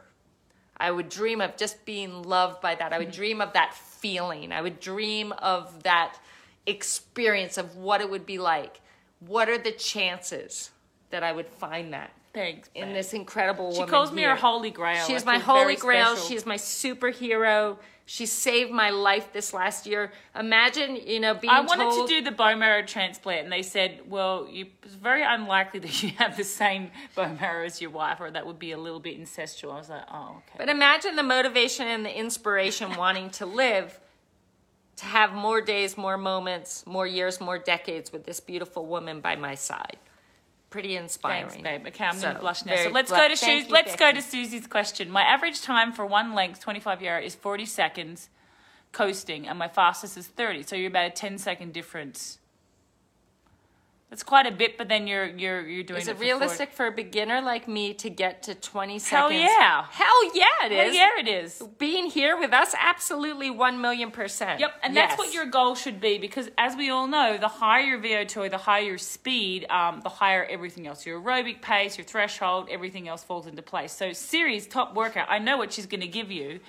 I 0.78 0.92
would 0.92 1.10
dream 1.10 1.42
of 1.42 1.56
just 1.58 1.86
being 1.86 2.24
loved 2.24 2.62
by 2.62 2.76
that. 2.76 2.94
I 2.94 3.00
would 3.00 3.12
dream 3.12 3.42
of 3.42 3.54
that 3.54 3.74
feeling. 3.74 4.52
I 4.52 4.62
would 4.62 4.80
dream 4.80 5.32
of 5.34 5.84
that 5.84 6.18
experience 6.66 7.58
of 7.58 7.78
what 7.78 8.02
it 8.02 8.10
would 8.10 8.26
be 8.26 8.38
like. 8.38 8.82
What 9.20 9.50
are 9.50 9.58
the 9.58 9.72
chances 9.72 10.72
that 11.12 11.24
I 11.24 11.32
would 11.32 11.48
find 11.48 11.94
that 11.94 12.12
Thanks. 12.36 12.70
in 12.76 12.88
babe. 12.88 12.94
this 12.94 13.14
incredible 13.14 13.72
She 13.72 13.80
woman? 13.80 13.88
She 13.88 13.92
calls 13.92 14.12
me 14.12 14.24
her 14.24 14.36
holy 14.36 14.70
grail. 14.70 15.06
She's 15.08 15.24
I 15.24 15.26
my 15.26 15.40
holy 15.40 15.76
grail. 15.76 16.16
special. 16.16 16.28
She's 16.28 16.46
my 16.46 16.58
superhero. 16.58 17.78
She 18.08 18.28
saved 18.28 18.70
my 18.72 18.92
life 18.92 19.34
this 19.34 19.52
last 19.52 19.88
year. 19.88 20.12
Imagine, 20.38 20.96
you 20.96 21.20
know, 21.20 21.34
being 21.34 21.52
I 21.52 21.62
wanted 21.62 21.86
told, 21.86 22.08
to 22.08 22.20
do 22.20 22.24
the 22.24 22.32
bone 22.32 22.60
marrow 22.60 22.84
transplant, 22.86 23.46
and 23.46 23.52
they 23.52 23.64
said, 23.64 24.02
"Well, 24.08 24.48
you, 24.52 24.68
it's 24.84 24.94
very 24.94 25.24
unlikely 25.24 25.80
that 25.80 26.04
you 26.04 26.10
have 26.18 26.38
the 26.38 26.44
same 26.44 26.92
bone 27.16 27.38
marrow 27.42 27.66
as 27.66 27.82
your 27.82 27.90
wife, 27.90 28.22
or 28.22 28.30
that 28.30 28.46
would 28.46 28.60
be 28.60 28.74
a 28.74 28.78
little 28.78 29.00
bit 29.00 29.20
incestual." 29.20 29.74
I 29.74 29.78
was 29.78 29.90
like, 29.90 30.04
"Oh, 30.12 30.36
okay." 30.38 30.58
But 30.58 30.70
imagine 30.70 31.16
the 31.16 31.24
motivation 31.24 31.88
and 31.88 32.06
the 32.06 32.16
inspiration 32.16 32.96
wanting 32.98 33.32
to 33.32 33.48
live, 33.48 34.00
to 34.98 35.06
have 35.06 35.34
more 35.34 35.62
days, 35.62 35.98
more 35.98 36.18
moments, 36.18 36.86
more 36.86 37.08
years, 37.08 37.42
more 37.42 37.58
decades 37.58 38.12
with 38.12 38.26
this 38.26 38.40
beautiful 38.40 38.86
woman 38.86 39.20
by 39.20 39.36
my 39.36 39.56
side. 39.56 39.98
Pretty 40.76 40.98
inspiring. 40.98 41.48
Thanks, 41.48 41.64
babe. 41.64 41.88
Okay, 41.88 42.04
I'm 42.04 42.16
So, 42.16 42.28
gonna 42.28 42.40
blush 42.40 42.66
now. 42.66 42.76
So 42.76 42.90
let's 42.90 43.10
blu- 43.10 43.18
go 43.18 43.30
to 43.30 43.38
Susie. 43.38 43.70
Let's 43.70 43.96
go 43.96 44.12
to 44.12 44.22
Susie's 44.22 44.68
question. 44.68 45.10
My 45.10 45.22
average 45.22 45.62
time 45.62 45.94
for 45.94 46.06
one 46.06 46.34
length, 46.34 46.60
25 46.60 47.02
yard, 47.02 47.24
is 47.24 47.34
40 47.34 47.66
seconds 47.66 48.28
coasting, 48.92 49.48
and 49.48 49.58
my 49.58 49.70
fastest 49.70 50.18
is 50.18 50.28
30. 50.28 50.64
So 50.64 50.76
you're 50.76 50.90
about 50.90 51.06
a 51.06 51.12
10 51.12 51.38
second 51.38 51.72
difference. 51.72 52.40
That's 54.10 54.22
quite 54.22 54.46
a 54.46 54.52
bit, 54.52 54.78
but 54.78 54.88
then 54.88 55.08
you're 55.08 55.26
you're 55.26 55.68
you're 55.68 55.84
doing 55.84 56.00
Is 56.00 56.08
it 56.08 56.12
it 56.12 56.14
for 56.18 56.24
40 56.24 56.32
realistic 56.32 56.72
for 56.72 56.86
a 56.86 56.92
beginner 56.92 57.42
like 57.42 57.68
me 57.68 57.94
to 57.96 58.10
get 58.10 58.44
to 58.44 58.54
20 58.54 59.00
seconds? 59.00 59.10
Hell 59.10 59.32
yeah. 59.32 59.86
Hell 59.90 60.36
yeah, 60.36 60.46
it 60.66 60.72
Hell 60.72 60.88
is. 60.88 60.96
yeah, 60.96 61.10
it 61.20 61.28
is. 61.28 61.64
Being 61.80 62.06
here 62.12 62.38
with 62.38 62.54
us, 62.54 62.76
absolutely 62.80 63.50
1 63.50 63.82
million 63.82 64.12
percent. 64.12 64.60
Yep, 64.60 64.72
and 64.84 64.96
that's 64.96 65.18
what 65.18 65.34
your 65.34 65.48
goal 65.48 65.74
should 65.74 66.00
be 66.00 66.20
because, 66.20 66.52
as 66.58 66.76
we 66.76 66.92
all 66.92 67.08
know, 67.08 67.38
the 67.38 67.48
higher 67.48 67.82
your 67.84 68.00
VO2, 68.00 68.52
the 68.52 68.60
higher 68.60 68.84
your 68.84 68.98
speed, 69.00 69.66
um, 69.72 70.02
the 70.02 70.10
higher 70.10 70.46
everything 70.46 70.86
else. 70.86 71.06
Your 71.06 71.20
aerobic 71.20 71.62
pace, 71.64 71.98
your 71.98 72.06
threshold, 72.06 72.70
everything 72.72 73.08
else 73.08 73.24
falls 73.24 73.48
into 73.48 73.64
place. 73.64 73.92
So, 73.92 74.14
Siri's 74.14 74.68
top 74.68 74.94
workout, 74.96 75.28
I 75.32 75.40
know 75.40 75.58
what 75.58 75.74
she's 75.74 75.88
going 75.88 76.02
to 76.02 76.08
give 76.08 76.32
you, 76.32 76.60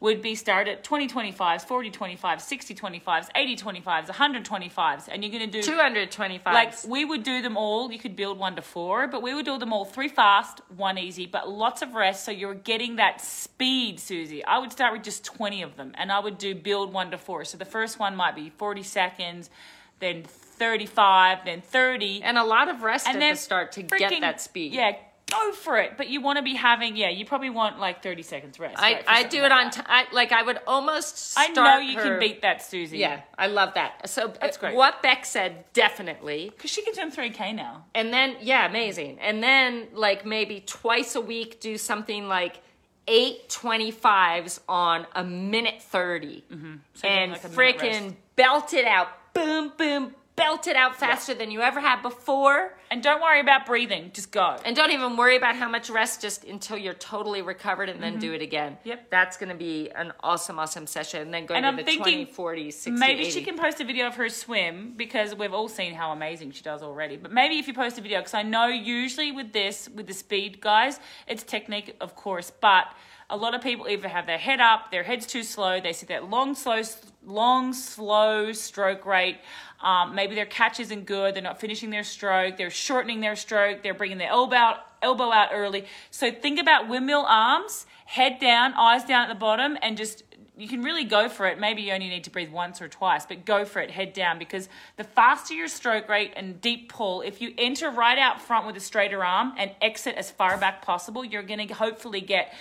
would 0.00 0.22
be 0.22 0.34
start 0.36 0.68
at 0.68 0.84
20 0.84 1.08
25s, 1.08 1.62
40 1.66 1.90
25s, 1.90 2.40
60 2.42 2.74
25s, 2.74 3.28
80 3.34 3.56
25s, 3.56 4.06
125s, 4.06 5.08
and 5.10 5.24
you're 5.24 5.32
going 5.32 5.44
to 5.44 5.50
do 5.50 5.60
225. 5.62 6.54
like 6.54 6.72
we 6.86 7.04
would 7.04 7.24
do 7.24 7.42
them 7.42 7.56
all. 7.56 7.90
You 7.90 7.98
could 7.98 8.14
build 8.14 8.38
one 8.38 8.54
to 8.56 8.62
four, 8.62 9.08
but 9.08 9.22
we 9.22 9.34
would 9.34 9.44
do 9.44 9.58
them 9.58 9.72
all 9.72 9.84
three 9.84 10.08
fast, 10.08 10.60
one 10.76 10.98
easy, 10.98 11.26
but 11.26 11.48
lots 11.48 11.82
of 11.82 11.94
rest. 11.94 12.24
So 12.24 12.30
you're 12.30 12.54
getting 12.54 12.96
that 12.96 13.20
speed, 13.20 13.98
Susie. 13.98 14.44
I 14.44 14.58
would 14.58 14.70
start 14.70 14.92
with 14.92 15.02
just 15.02 15.24
20 15.24 15.62
of 15.62 15.76
them, 15.76 15.92
and 15.96 16.12
I 16.12 16.20
would 16.20 16.38
do 16.38 16.54
build 16.54 16.92
one 16.92 17.10
to 17.10 17.18
four. 17.18 17.44
So 17.44 17.58
the 17.58 17.64
first 17.64 17.98
one 17.98 18.14
might 18.14 18.36
be 18.36 18.50
40 18.50 18.84
seconds, 18.84 19.50
then 19.98 20.22
35, 20.22 21.44
then 21.44 21.60
30, 21.60 22.22
and 22.22 22.38
a 22.38 22.44
lot 22.44 22.68
of 22.68 22.82
rest 22.82 23.08
and 23.08 23.16
at 23.16 23.20
then 23.20 23.32
the 23.32 23.36
start 23.36 23.72
to 23.72 23.82
freaking- 23.82 23.98
get 23.98 24.20
that 24.20 24.40
speed. 24.40 24.72
Yeah, 24.74 24.92
go 25.30 25.52
for 25.52 25.78
it. 25.78 25.96
But 25.96 26.08
you 26.08 26.20
want 26.20 26.38
to 26.38 26.42
be 26.42 26.54
having, 26.54 26.96
yeah, 26.96 27.10
you 27.10 27.24
probably 27.24 27.50
want 27.50 27.78
like 27.78 28.02
30 28.02 28.22
seconds 28.22 28.58
rest. 28.58 28.80
I, 28.80 28.94
right, 28.94 29.04
I 29.06 29.22
do 29.24 29.38
it 29.38 29.50
like 29.50 29.64
on 29.66 29.70
t- 29.70 29.80
I, 29.86 30.04
like 30.12 30.32
I 30.32 30.42
would 30.42 30.58
almost 30.66 31.34
I 31.36 31.48
know 31.48 31.78
you 31.78 31.96
her- 31.96 32.02
can 32.02 32.18
beat 32.18 32.42
that, 32.42 32.62
Susie. 32.62 32.98
Yeah, 32.98 33.20
I 33.36 33.48
love 33.48 33.74
that. 33.74 34.08
So 34.08 34.32
That's 34.40 34.56
uh, 34.56 34.60
great. 34.60 34.74
What 34.74 35.02
Beck 35.02 35.24
said, 35.24 35.64
definitely. 35.72 36.50
Because 36.50 36.70
she 36.70 36.82
can 36.82 36.94
do 36.94 37.16
3K 37.16 37.54
now. 37.54 37.84
And 37.94 38.12
then 38.12 38.36
yeah, 38.40 38.66
amazing. 38.66 39.18
And 39.20 39.42
then 39.42 39.88
like 39.92 40.24
maybe 40.24 40.62
twice 40.66 41.14
a 41.14 41.20
week 41.20 41.60
do 41.60 41.78
something 41.78 42.28
like 42.28 42.60
eight 43.06 43.48
25s 43.48 44.60
on 44.68 45.06
a 45.14 45.24
minute 45.24 45.82
30 45.82 46.44
So 46.94 47.08
and 47.08 47.32
like 47.32 47.42
freaking 47.42 48.14
belt 48.36 48.74
it 48.74 48.84
out. 48.84 49.08
Boom, 49.34 49.72
boom, 49.78 50.14
belt 50.38 50.66
it 50.66 50.76
out 50.76 50.96
faster 50.96 51.34
than 51.34 51.50
you 51.50 51.60
ever 51.60 51.80
had 51.80 52.02
before. 52.02 52.78
And 52.90 53.02
don't 53.02 53.20
worry 53.20 53.40
about 53.40 53.66
breathing. 53.66 54.10
Just 54.14 54.32
go. 54.32 54.56
And 54.64 54.74
don't 54.74 54.92
even 54.92 55.16
worry 55.16 55.36
about 55.36 55.56
how 55.56 55.68
much 55.68 55.90
rest 55.90 56.22
just 56.22 56.44
until 56.44 56.78
you're 56.78 56.94
totally 56.94 57.42
recovered 57.42 57.90
and 57.90 58.02
then 58.02 58.18
do 58.18 58.32
it 58.32 58.40
again. 58.40 58.72
Mm-hmm. 58.72 58.88
Yep. 58.88 59.10
That's 59.10 59.36
going 59.36 59.50
to 59.50 59.54
be 59.54 59.90
an 59.90 60.12
awesome, 60.22 60.58
awesome 60.58 60.86
session. 60.86 61.20
And 61.20 61.34
then 61.34 61.44
going 61.44 61.58
And 61.58 61.64
to 61.64 61.68
I'm 61.68 61.76
the 61.76 61.82
thinking 61.84 62.24
20, 62.26 62.32
40, 62.32 62.70
60, 62.70 62.90
maybe 62.92 63.20
80. 63.22 63.30
she 63.30 63.42
can 63.42 63.58
post 63.58 63.80
a 63.80 63.84
video 63.84 64.06
of 64.06 64.14
her 64.14 64.28
swim 64.30 64.94
because 64.96 65.34
we've 65.34 65.52
all 65.52 65.68
seen 65.68 65.92
how 65.92 66.12
amazing 66.12 66.52
she 66.52 66.62
does 66.62 66.82
already. 66.82 67.16
But 67.16 67.32
maybe 67.32 67.58
if 67.58 67.68
you 67.68 67.74
post 67.74 67.98
a 67.98 68.00
video, 68.00 68.20
because 68.20 68.34
I 68.34 68.42
know 68.42 68.68
usually 68.68 69.32
with 69.32 69.52
this, 69.52 69.88
with 69.94 70.06
the 70.06 70.14
speed 70.14 70.60
guys, 70.60 70.98
it's 71.26 71.42
technique, 71.42 71.94
of 72.00 72.14
course, 72.16 72.50
but 72.60 72.86
a 73.30 73.36
lot 73.36 73.54
of 73.54 73.60
people 73.60 73.86
either 73.88 74.08
have 74.08 74.26
their 74.26 74.38
head 74.38 74.60
up, 74.60 74.90
their 74.90 75.02
head's 75.02 75.26
too 75.26 75.42
slow, 75.42 75.80
they 75.80 75.92
see 75.92 76.06
that 76.06 76.30
long, 76.30 76.54
slow, 76.54 76.80
long, 77.28 77.72
slow 77.72 78.52
stroke 78.52 79.06
rate. 79.06 79.38
Um, 79.80 80.14
maybe 80.14 80.34
their 80.34 80.46
catch 80.46 80.80
isn't 80.80 81.06
good. 81.06 81.34
They're 81.34 81.42
not 81.42 81.60
finishing 81.60 81.90
their 81.90 82.02
stroke. 82.02 82.56
They're 82.56 82.70
shortening 82.70 83.20
their 83.20 83.36
stroke. 83.36 83.82
They're 83.82 83.94
bringing 83.94 84.18
their 84.18 84.30
elbow 84.30 84.56
out, 84.56 84.76
elbow 85.02 85.30
out 85.30 85.50
early. 85.52 85.84
So 86.10 86.32
think 86.32 86.58
about 86.58 86.88
windmill 86.88 87.24
arms, 87.28 87.86
head 88.06 88.40
down, 88.40 88.74
eyes 88.74 89.04
down 89.04 89.22
at 89.22 89.28
the 89.28 89.38
bottom, 89.38 89.78
and 89.82 89.96
just 89.96 90.24
you 90.56 90.66
can 90.66 90.82
really 90.82 91.04
go 91.04 91.28
for 91.28 91.46
it. 91.46 91.60
Maybe 91.60 91.82
you 91.82 91.92
only 91.92 92.08
need 92.08 92.24
to 92.24 92.30
breathe 92.30 92.50
once 92.50 92.82
or 92.82 92.88
twice, 92.88 93.24
but 93.24 93.44
go 93.44 93.64
for 93.64 93.80
it, 93.80 93.92
head 93.92 94.12
down, 94.12 94.40
because 94.40 94.68
the 94.96 95.04
faster 95.04 95.54
your 95.54 95.68
stroke 95.68 96.08
rate 96.08 96.32
and 96.34 96.60
deep 96.60 96.88
pull, 96.88 97.20
if 97.20 97.40
you 97.40 97.54
enter 97.56 97.90
right 97.90 98.18
out 98.18 98.42
front 98.42 98.66
with 98.66 98.76
a 98.76 98.80
straighter 98.80 99.24
arm 99.24 99.52
and 99.56 99.70
exit 99.80 100.16
as 100.16 100.32
far 100.32 100.56
back 100.58 100.82
possible, 100.82 101.24
you're 101.24 101.44
going 101.44 101.68
to 101.68 101.72
hopefully 101.74 102.20
get 102.20 102.52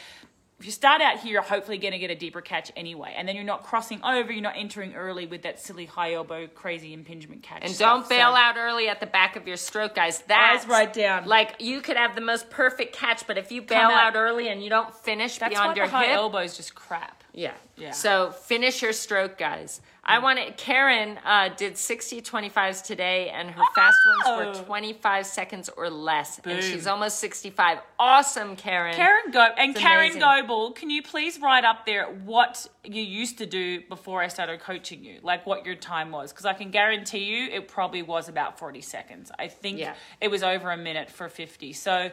if 0.60 0.66
you 0.66 0.72
start 0.72 1.01
out 1.01 1.20
here, 1.20 1.34
you're 1.34 1.41
hopefully 1.43 1.78
going 1.78 1.91
to 1.91 1.99
get 1.99 2.10
a 2.10 2.16
deeper 2.16 2.41
catch 2.41 2.72
anyway. 2.76 3.14
And 3.16 3.28
then 3.28 3.36
you're 3.36 3.45
not 3.45 3.64
crossing 3.64 4.03
over, 4.03 4.32
you're 4.32 4.41
not 4.41 4.55
entering 4.58 4.95
early 4.95 5.28
with 5.28 5.43
that 5.43 5.60
silly 5.60 5.86
high 5.86 6.14
elbow, 6.14 6.47
crazy 6.47 6.93
impingement 6.93 7.43
catch. 7.43 7.62
And 7.62 7.72
stuff. 7.72 7.99
don't 8.01 8.10
bail 8.10 8.32
So- 8.32 8.38
out 8.38 8.58
early 8.58 8.89
at 8.89 8.99
the 8.99 9.05
back 9.05 9.36
of 9.36 9.47
your 9.47 9.58
stroke, 9.58 9.93
guys. 9.93 10.24
That's 10.28 10.64
Eyes 10.64 10.70
right 10.70 10.91
down. 10.91 11.26
Like 11.28 11.55
you 11.60 11.82
could 11.82 11.95
have 11.97 12.16
the 12.16 12.22
most 12.22 12.49
perfect 12.49 12.95
catch, 12.95 13.28
but 13.28 13.38
if 13.38 13.51
you 13.51 13.62
bail 13.62 13.78
out- 13.82 14.16
out 14.16 14.16
early 14.16 14.47
and 14.49 14.64
you 14.64 14.70
don't 14.72 14.93
finish 14.95 15.38
That's 15.38 15.51
beyond 15.53 15.78
your 15.78 15.88
high 15.88 16.05
hip, 16.05 16.16
elbow 16.16 16.39
is 16.39 16.58
just 16.58 16.74
crap. 16.74 17.24
Yeah. 17.34 17.53
Yeah. 17.78 17.91
So 17.91 18.32
finish 18.32 18.82
your 18.82 18.93
stroke, 18.93 19.38
guys. 19.38 19.82
I 20.03 20.19
want 20.19 20.39
to. 20.39 20.51
Karen 20.53 21.19
uh, 21.25 21.49
did 21.55 21.78
60 21.78 22.21
25s 22.21 22.82
today, 22.84 23.30
and 23.30 23.51
her 23.51 23.61
fast 23.75 23.97
ones 24.25 24.55
were 24.55 24.61
Oh. 24.61 24.63
25 24.65 25.25
seconds 25.25 25.69
or 25.75 25.89
less. 25.89 26.39
And 26.45 26.63
she's 26.63 26.88
almost 26.88 27.19
65. 27.19 27.80
Awesome, 27.99 28.55
Karen. 28.55 28.95
Karen 28.95 29.32
Go 29.32 29.41
and 29.57 29.71
It's 29.71 29.80
Karen 29.80 30.05
amazing. 30.11 30.21
Goebel, 30.21 30.71
can 30.71 30.89
you 30.89 31.03
please 31.03 31.39
write 31.39 31.65
up 31.65 31.86
there 31.86 32.05
what 32.05 32.65
you 32.86 33.01
used 33.03 33.38
to 33.39 33.45
do 33.45 33.82
before 33.82 34.21
I 34.23 34.30
started 34.30 34.61
coaching 34.61 35.03
you, 35.03 35.19
like 35.21 35.45
what 35.45 35.65
your 35.65 35.75
time 35.75 36.09
was? 36.11 36.32
Because 36.32 36.45
I 36.45 36.53
can 36.53 36.71
guarantee 36.71 37.25
you 37.25 37.49
it 37.51 37.67
probably 37.67 38.01
was 38.01 38.30
about 38.30 38.57
forty 38.57 38.82
seconds. 38.82 39.30
I 39.38 39.49
think 39.49 39.78
Yeah. 39.78 39.93
it 40.21 40.30
was 40.32 40.41
over 40.41 40.71
a 40.71 40.78
minute 40.78 41.11
for 41.11 41.28
fifty. 41.30 41.73
So. 41.73 42.09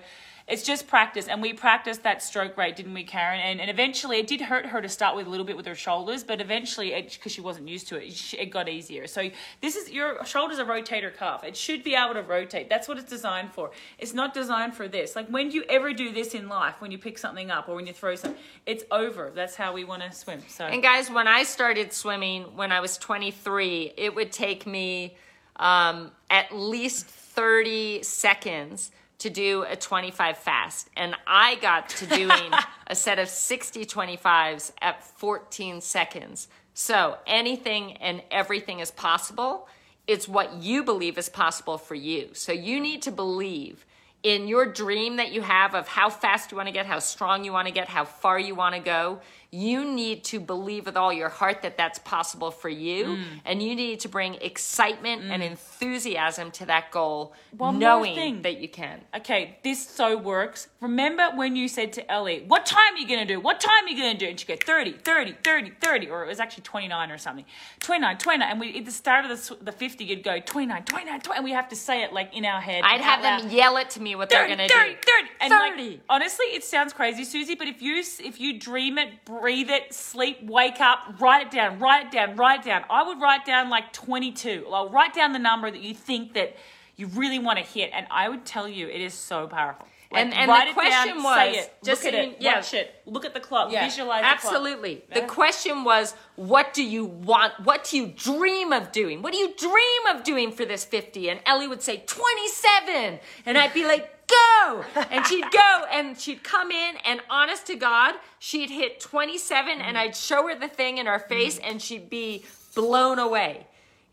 It's 0.47 0.62
just 0.62 0.86
practice, 0.86 1.26
and 1.26 1.40
we 1.40 1.55
practiced 1.55 2.03
that 2.03 2.22
stroke 2.22 2.59
rate, 2.59 2.76
didn't 2.76 2.92
we, 2.92 3.03
Karen? 3.03 3.40
And, 3.40 3.62
and 3.62 3.70
eventually, 3.70 4.18
it 4.18 4.26
did 4.26 4.42
hurt 4.42 4.66
her 4.66 4.82
to 4.82 4.90
start 4.90 5.16
with 5.16 5.26
a 5.26 5.30
little 5.30 5.47
bit 5.47 5.57
with 5.57 5.64
her 5.64 5.74
shoulders, 5.74 6.22
but 6.22 6.38
eventually, 6.42 6.90
because 7.11 7.32
she 7.32 7.40
wasn't 7.40 7.66
used 7.66 7.88
to 7.88 7.97
it, 7.97 8.34
it, 8.34 8.51
got 8.51 8.68
easier. 8.68 9.07
So 9.07 9.30
this 9.62 9.74
is 9.74 9.90
your 9.90 10.22
shoulder's 10.26 10.59
a 10.59 10.64
rotator 10.66 11.14
cuff. 11.16 11.45
It 11.45 11.57
should 11.57 11.82
be 11.82 11.95
able 11.95 12.12
to 12.12 12.22
rotate. 12.22 12.68
That's 12.68 12.86
what 12.86 12.99
it's 12.99 13.09
designed 13.09 13.55
for. 13.55 13.70
It's 13.99 14.12
not 14.12 14.34
designed 14.34 14.74
for 14.74 14.86
this. 14.86 15.16
Like 15.16 15.28
when 15.28 15.49
do 15.49 15.55
you 15.55 15.64
ever 15.70 15.95
do 15.95 16.12
this 16.12 16.34
in 16.34 16.47
life? 16.47 16.74
When 16.80 16.90
you 16.90 16.99
pick 16.99 17.16
something 17.16 17.51
up 17.51 17.70
or 17.70 17.74
when 17.74 17.86
you 17.86 17.95
throw 17.95 18.14
something, 18.14 18.38
it's 18.66 18.84
over. 18.90 19.32
That's 19.34 19.57
how 19.57 19.72
we 19.72 19.84
want 19.84 20.03
to 20.03 20.12
swim. 20.12 20.40
So 20.49 20.66
And 20.66 20.82
guys, 20.82 21.11
when 21.11 21.26
I 21.26 21.45
started 21.45 21.95
swimming 21.95 22.42
when 22.55 22.70
I 22.70 22.80
was 22.80 22.99
23, 22.99 23.95
it 23.97 24.14
would 24.14 24.30
take 24.30 24.66
me 24.66 25.16
um, 25.57 26.11
at 26.28 26.55
least 26.55 27.07
30 27.07 28.03
seconds 28.03 28.90
to 29.24 29.30
do 29.30 29.64
a 29.66 29.74
25 29.74 30.36
fast. 30.36 30.90
And 30.98 31.16
I 31.26 31.54
got 31.54 31.88
to 31.88 32.06
doing 32.06 32.52
a 32.86 32.94
set 32.94 33.18
of 33.18 33.30
60 33.30 33.86
25s 33.86 34.72
at 34.82 35.02
14 35.02 35.80
seconds. 35.80 36.46
So 36.74 37.16
anything 37.26 37.92
and 37.94 38.22
everything 38.30 38.80
is 38.80 38.90
possible. 38.90 39.66
It's 40.06 40.28
what 40.28 40.52
you 40.56 40.84
believe 40.84 41.16
is 41.16 41.30
possible 41.30 41.78
for 41.78 41.94
you. 41.94 42.34
So 42.34 42.52
you 42.52 42.78
need 42.78 43.00
to 43.02 43.10
believe 43.10 43.86
in 44.22 44.46
your 44.46 44.66
dream 44.66 45.16
that 45.16 45.32
you 45.32 45.40
have 45.40 45.74
of 45.74 45.88
how 45.88 46.10
fast 46.10 46.50
you 46.50 46.58
want 46.58 46.68
to 46.68 46.72
get, 46.72 46.84
how 46.84 46.98
strong 46.98 47.44
you 47.44 47.52
want 47.52 47.66
to 47.66 47.72
get, 47.72 47.88
how 47.88 48.04
far 48.04 48.38
you 48.38 48.54
want 48.54 48.74
to 48.74 48.80
go, 48.82 49.20
you 49.55 49.84
need 49.84 50.24
to 50.24 50.40
believe 50.40 50.84
with 50.86 50.96
all 50.96 51.12
your 51.12 51.28
heart 51.28 51.62
that 51.62 51.76
that's 51.78 52.00
possible 52.00 52.50
for 52.50 52.68
you. 52.68 53.05
Mm. 53.05 53.24
And 53.44 53.62
you 53.62 53.76
need 53.76 54.00
to 54.00 54.09
bring 54.09 54.34
excitement 54.36 55.22
and 55.22 55.42
enthusiasm 55.42 56.50
to 56.52 56.66
that 56.66 56.90
goal, 56.90 57.32
One 57.57 57.74
more 57.74 57.80
knowing 57.80 58.14
thing. 58.14 58.42
that 58.42 58.59
you 58.61 58.68
can. 58.68 59.00
okay, 59.16 59.59
this 59.62 59.86
so 59.86 60.16
works. 60.16 60.68
Remember 60.80 61.30
when 61.34 61.55
you 61.57 61.68
said 61.68 61.92
to 61.94 62.11
Ellie, 62.11 62.44
what 62.46 62.66
time 62.66 62.94
are 62.94 62.98
you 62.98 63.07
going 63.07 63.20
to 63.20 63.32
do? 63.34 63.38
What 63.40 63.61
time 63.61 63.84
are 63.84 63.88
you 63.88 63.96
going 63.96 64.12
to 64.12 64.18
do? 64.18 64.28
And 64.30 64.40
she 64.40 64.46
go 64.46 64.57
30, 64.57 64.92
30, 65.05 65.36
30, 65.44 65.72
30, 65.80 66.11
or 66.11 66.24
it 66.24 66.28
was 66.28 66.40
actually 66.40 66.62
29 66.64 67.11
or 67.11 67.18
something. 67.18 67.44
29, 67.80 68.18
29. 68.18 68.50
And 68.50 68.61
we, 68.61 68.78
at 68.78 68.84
the 68.84 68.90
start 68.90 69.24
of 69.24 69.30
the, 69.30 69.57
the 69.64 69.72
50, 69.72 70.05
you'd 70.05 70.24
go 70.24 70.40
29, 70.40 70.84
29, 70.84 71.20
20. 71.20 71.36
And 71.36 71.44
we 71.44 71.52
have 71.52 71.68
to 71.68 71.76
say 71.76 72.02
it 72.02 72.12
like 72.12 72.36
in 72.36 72.44
our 72.44 72.61
head. 72.61 72.82
I'd 72.84 73.00
have 73.00 73.22
them 73.22 73.42
loud. 73.42 73.52
yell 73.52 73.76
it 73.76 73.90
to 73.90 74.00
me 74.02 74.16
what 74.16 74.30
they're 74.30 74.46
going 74.46 74.59
to 74.59 74.68
30, 74.68 74.90
do. 74.90 74.96
30. 74.96 75.28
And 75.40 75.52
30. 75.52 75.88
like, 75.90 76.00
honestly, 76.09 76.46
it 76.46 76.64
sounds 76.64 76.92
crazy, 76.92 77.24
Susie, 77.24 77.55
but 77.55 77.68
if 77.68 77.80
you 77.80 78.02
if 78.20 78.40
you 78.40 78.59
dream 78.59 78.98
it, 78.98 79.11
breathe 79.45 79.68
it, 79.68 79.92
sleep, 79.92 80.38
wake 80.45 80.80
up, 80.80 81.20
write 81.20 81.49
it 81.49 81.53
down, 81.53 81.78
write 81.78 82.07
it 82.07 82.11
down, 82.12 82.34
write 82.34 82.61
it 82.61 82.64
down. 82.64 82.82
I 82.88 83.03
would 83.07 83.20
write 83.20 83.45
down 83.45 83.68
like 83.68 83.92
22. 83.92 84.66
I'll 84.72 84.88
write 84.88 85.12
down 85.12 85.34
the 85.34 85.38
number 85.38 85.70
that 85.70 85.82
you 85.82 85.92
think 85.92 86.32
that 86.32 86.57
you 86.97 87.09
really 87.09 87.38
want 87.38 87.59
to 87.59 87.64
hit, 87.64 87.90
and 87.92 88.07
I 88.11 88.30
would 88.30 88.47
tell 88.47 88.66
you 88.66 88.88
it 88.88 89.03
is 89.03 89.12
so 89.12 89.47
powerful. 89.47 89.86
Like, 90.11 90.22
And- 90.26 90.34
and 90.34 90.49
write 90.49 90.64
the 90.64 90.70
it 90.70 90.74
question 90.74 91.14
down, 91.16 91.22
was, 91.24 91.36
say 91.36 91.51
it, 91.59 91.74
just 91.84 92.05
look 92.05 92.14
at 92.14 92.18
it, 92.24 92.36
yeah. 92.40 92.55
watch 92.55 92.72
it, 92.72 93.03
look 93.05 93.24
at 93.26 93.34
the 93.34 93.40
clock, 93.40 93.70
Yeah, 93.70 93.84
visualize 93.84 94.22
the 94.22 94.28
absolutely. 94.28 95.03
The 95.12 95.20
Yeah. 95.20 95.26
question 95.26 95.84
was, 95.84 96.14
what 96.36 96.72
do 96.72 96.82
you 96.82 97.05
want? 97.05 97.61
What 97.64 97.84
do 97.84 97.99
you 97.99 98.07
dream 98.07 98.72
of 98.72 98.92
doing? 98.92 99.20
What 99.20 99.34
do 99.34 99.38
you 99.40 99.53
dream 99.59 100.07
of 100.16 100.22
doing 100.24 100.53
for 100.53 100.64
this 100.64 100.86
50? 100.86 101.28
And 101.28 101.40
Ellie 101.45 101.68
would 101.68 101.82
say, 101.82 101.99
27. 102.07 103.20
And 103.45 103.59
I'd 103.59 103.74
be 103.74 103.84
like, 103.84 104.13
go. 104.28 104.84
And 105.10 105.26
she'd 105.26 105.50
go 105.50 105.84
and 105.92 106.18
she'd 106.18 106.42
come 106.42 106.70
in, 106.70 106.96
and 107.04 107.20
honest 107.30 107.66
to 107.66 107.76
God, 107.76 108.14
she'd 108.38 108.70
hit 108.70 109.00
27, 109.00 109.80
and 109.80 109.96
I'd 109.96 110.16
show 110.16 110.48
her 110.48 110.58
the 110.58 110.68
thing 110.68 110.98
in 110.98 111.06
her 111.06 111.18
face, 111.18 111.58
and 111.58 111.80
she'd 111.80 112.10
be 112.10 112.44
blown 112.74 113.18
away. 113.18 113.66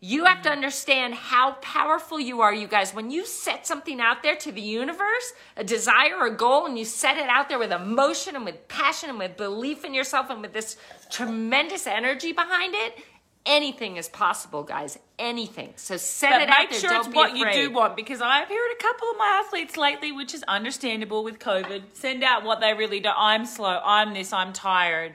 You 0.04 0.24
have 0.24 0.42
to 0.42 0.50
understand 0.50 1.14
how 1.14 1.52
powerful 1.60 2.18
you 2.18 2.40
are, 2.40 2.52
you 2.52 2.66
guys. 2.66 2.92
When 2.92 3.12
you 3.12 3.24
set 3.24 3.68
something 3.68 4.00
out 4.00 4.24
there 4.24 4.34
to 4.34 4.50
the 4.50 4.60
universe, 4.60 5.32
a 5.56 5.62
desire 5.62 6.26
a 6.26 6.34
goal, 6.34 6.66
and 6.66 6.76
you 6.76 6.84
set 6.84 7.18
it 7.18 7.28
out 7.28 7.48
there 7.48 7.58
with 7.60 7.70
emotion 7.70 8.34
and 8.34 8.44
with 8.44 8.66
passion 8.66 9.10
and 9.10 9.18
with 9.20 9.36
belief 9.36 9.84
in 9.84 9.94
yourself 9.94 10.28
and 10.28 10.42
with 10.42 10.52
this 10.52 10.76
tremendous 11.08 11.86
energy 11.86 12.32
behind 12.32 12.74
it, 12.74 12.98
anything 13.46 13.96
is 13.96 14.08
possible, 14.08 14.62
guys. 14.62 14.98
Anything. 15.18 15.72
So 15.76 15.96
set 15.96 16.30
But 16.30 16.42
it 16.42 16.48
out 16.48 16.58
make 16.60 16.70
there. 16.70 16.80
sure 16.80 16.90
Don't 16.90 16.98
it's 17.00 17.08
be 17.08 17.14
what 17.14 17.36
you 17.36 17.50
do 17.52 17.70
want 17.72 17.96
because 17.96 18.20
I've 18.20 18.48
heard 18.48 18.72
a 18.72 18.82
couple 18.82 19.08
of 19.10 19.16
my 19.18 19.42
athletes 19.44 19.76
lately, 19.76 20.12
which 20.12 20.34
is 20.34 20.42
understandable 20.44 21.22
with 21.24 21.38
COVID, 21.38 21.82
send 21.94 22.22
out 22.24 22.44
what 22.44 22.60
they 22.60 22.74
really 22.74 23.00
do. 23.00 23.10
I'm 23.16 23.44
slow. 23.46 23.80
I'm 23.84 24.14
this. 24.14 24.32
I'm 24.32 24.52
tired. 24.52 25.14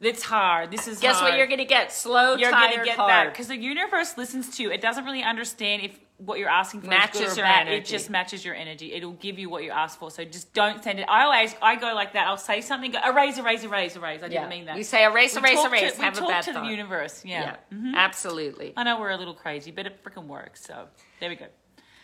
It's 0.00 0.22
hard. 0.22 0.70
This 0.70 0.86
is 0.86 1.00
Guess 1.00 1.16
hard. 1.16 1.30
what 1.32 1.38
you're 1.38 1.46
going 1.48 1.58
to 1.58 1.64
get? 1.64 1.90
Slow, 1.92 2.36
You're 2.36 2.50
tired, 2.52 2.70
gonna 2.72 2.84
get 2.84 2.96
hard. 2.96 3.10
that 3.10 3.32
because 3.32 3.48
the 3.48 3.56
universe 3.56 4.16
listens 4.16 4.56
to 4.56 4.62
you. 4.62 4.70
It 4.70 4.80
doesn't 4.80 5.04
really 5.04 5.24
understand 5.24 5.82
if 5.82 5.98
what 6.18 6.40
you're 6.40 6.48
asking 6.48 6.80
for 6.80 6.88
Matches 6.88 7.20
is 7.20 7.26
good 7.28 7.32
or 7.32 7.36
your 7.36 7.46
bad. 7.46 7.68
It 7.68 7.84
just 7.84 8.10
matches 8.10 8.44
your 8.44 8.54
energy. 8.54 8.92
It'll 8.92 9.12
give 9.12 9.38
you 9.38 9.48
what 9.48 9.62
you 9.62 9.70
ask 9.70 9.98
for. 9.98 10.10
So 10.10 10.24
just 10.24 10.52
don't 10.52 10.82
send 10.82 10.98
it. 10.98 11.06
I 11.08 11.24
always 11.24 11.54
I 11.62 11.76
go 11.76 11.94
like 11.94 12.12
that. 12.14 12.26
I'll 12.26 12.36
say 12.36 12.60
something. 12.60 12.90
Go 12.90 12.98
erase, 13.06 13.38
erase, 13.38 13.64
erase, 13.64 13.96
erase. 13.96 14.22
I 14.22 14.28
didn't 14.28 14.48
mean 14.48 14.66
that. 14.66 14.76
You 14.76 14.84
say 14.84 15.04
erase, 15.04 15.34
We 15.34 15.40
erase, 15.42 15.64
erase. 15.64 15.94
To, 15.94 16.02
have 16.02 16.14
we 16.14 16.18
a 16.18 16.20
talk 16.20 16.28
bad 16.28 16.44
to 16.44 16.52
thought. 16.54 16.64
the 16.64 16.70
universe. 16.70 17.24
Yeah. 17.24 17.56
Yeah, 17.70 17.92
absolutely. 17.94 18.72
I 18.76 18.82
know 18.82 18.98
we're 18.98 19.10
a 19.10 19.16
little 19.16 19.34
crazy, 19.34 19.70
but 19.70 19.86
it 19.86 20.02
freaking 20.04 20.26
works. 20.26 20.64
So 20.64 20.88
there 21.20 21.30
we 21.30 21.36
go. 21.36 21.46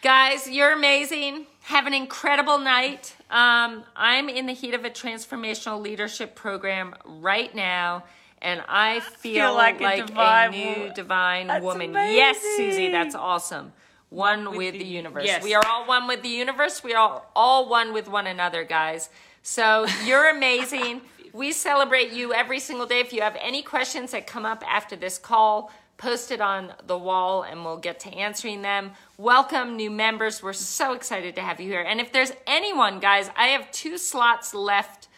Guys, 0.00 0.46
you're 0.48 0.72
amazing. 0.72 1.46
Have 1.62 1.86
an 1.86 1.94
incredible 1.94 2.58
night. 2.58 3.16
Um, 3.30 3.84
I'm 3.96 4.28
in 4.28 4.46
the 4.46 4.52
heat 4.52 4.74
of 4.74 4.84
a 4.84 4.90
transformational 4.90 5.80
leadership 5.80 6.34
program 6.34 6.94
right 7.06 7.52
now, 7.54 8.04
and 8.42 8.62
I 8.68 9.00
feel, 9.00 9.54
like 9.54 9.80
like, 9.80 10.10
a 10.10 10.12
a, 10.14 10.50
new 10.50 10.92
divine 10.92 11.62
woman. 11.62 11.94
Yes, 11.94 12.38
Susie, 12.38 12.90
that's 12.90 13.14
awesome. 13.14 13.72
One 14.10 14.56
with, 14.56 14.72
the, 14.74 14.78
the- 14.80 14.84
universe. 14.84 15.24
yes. 15.24 15.42
We 15.42 15.54
are 15.54 15.62
all 15.66 15.86
one 15.86 16.06
with 16.06 16.22
the 16.22 16.28
universe. 16.28 16.84
We 16.84 16.94
are 16.94 17.22
all 17.34 17.68
one 17.68 17.92
with 17.92 18.08
one 18.08 18.26
another, 18.26 18.64
guys. 18.64 19.08
So 19.42 19.86
you're 20.04 20.28
amazing. 20.30 21.02
we 21.32 21.52
celebrate 21.52 22.12
you 22.12 22.32
every 22.32 22.60
single 22.60 22.86
day. 22.86 23.00
If 23.00 23.12
you 23.12 23.22
have 23.22 23.36
any 23.40 23.62
questions 23.62 24.12
that 24.12 24.26
come 24.26 24.46
up 24.46 24.62
after 24.68 24.94
this 24.96 25.18
call, 25.18 25.72
post 25.96 26.30
it 26.30 26.40
on 26.40 26.72
the 26.86 26.98
wall 26.98 27.42
and 27.42 27.64
we'll 27.64 27.76
get 27.76 28.00
to 28.00 28.10
answering 28.12 28.62
them. 28.62 28.92
Welcome, 29.16 29.76
new 29.76 29.90
members. 29.90 30.42
We're 30.42 30.52
so 30.52 30.92
excited 30.92 31.34
to 31.36 31.42
have 31.42 31.60
you 31.60 31.68
here. 31.68 31.82
And 31.82 32.00
if 32.00 32.12
there's 32.12 32.32
anyone, 32.46 33.00
guys, 33.00 33.30
I 33.36 33.48
have 33.48 33.70
two 33.70 33.98
slots 33.98 34.54
left 34.54 35.08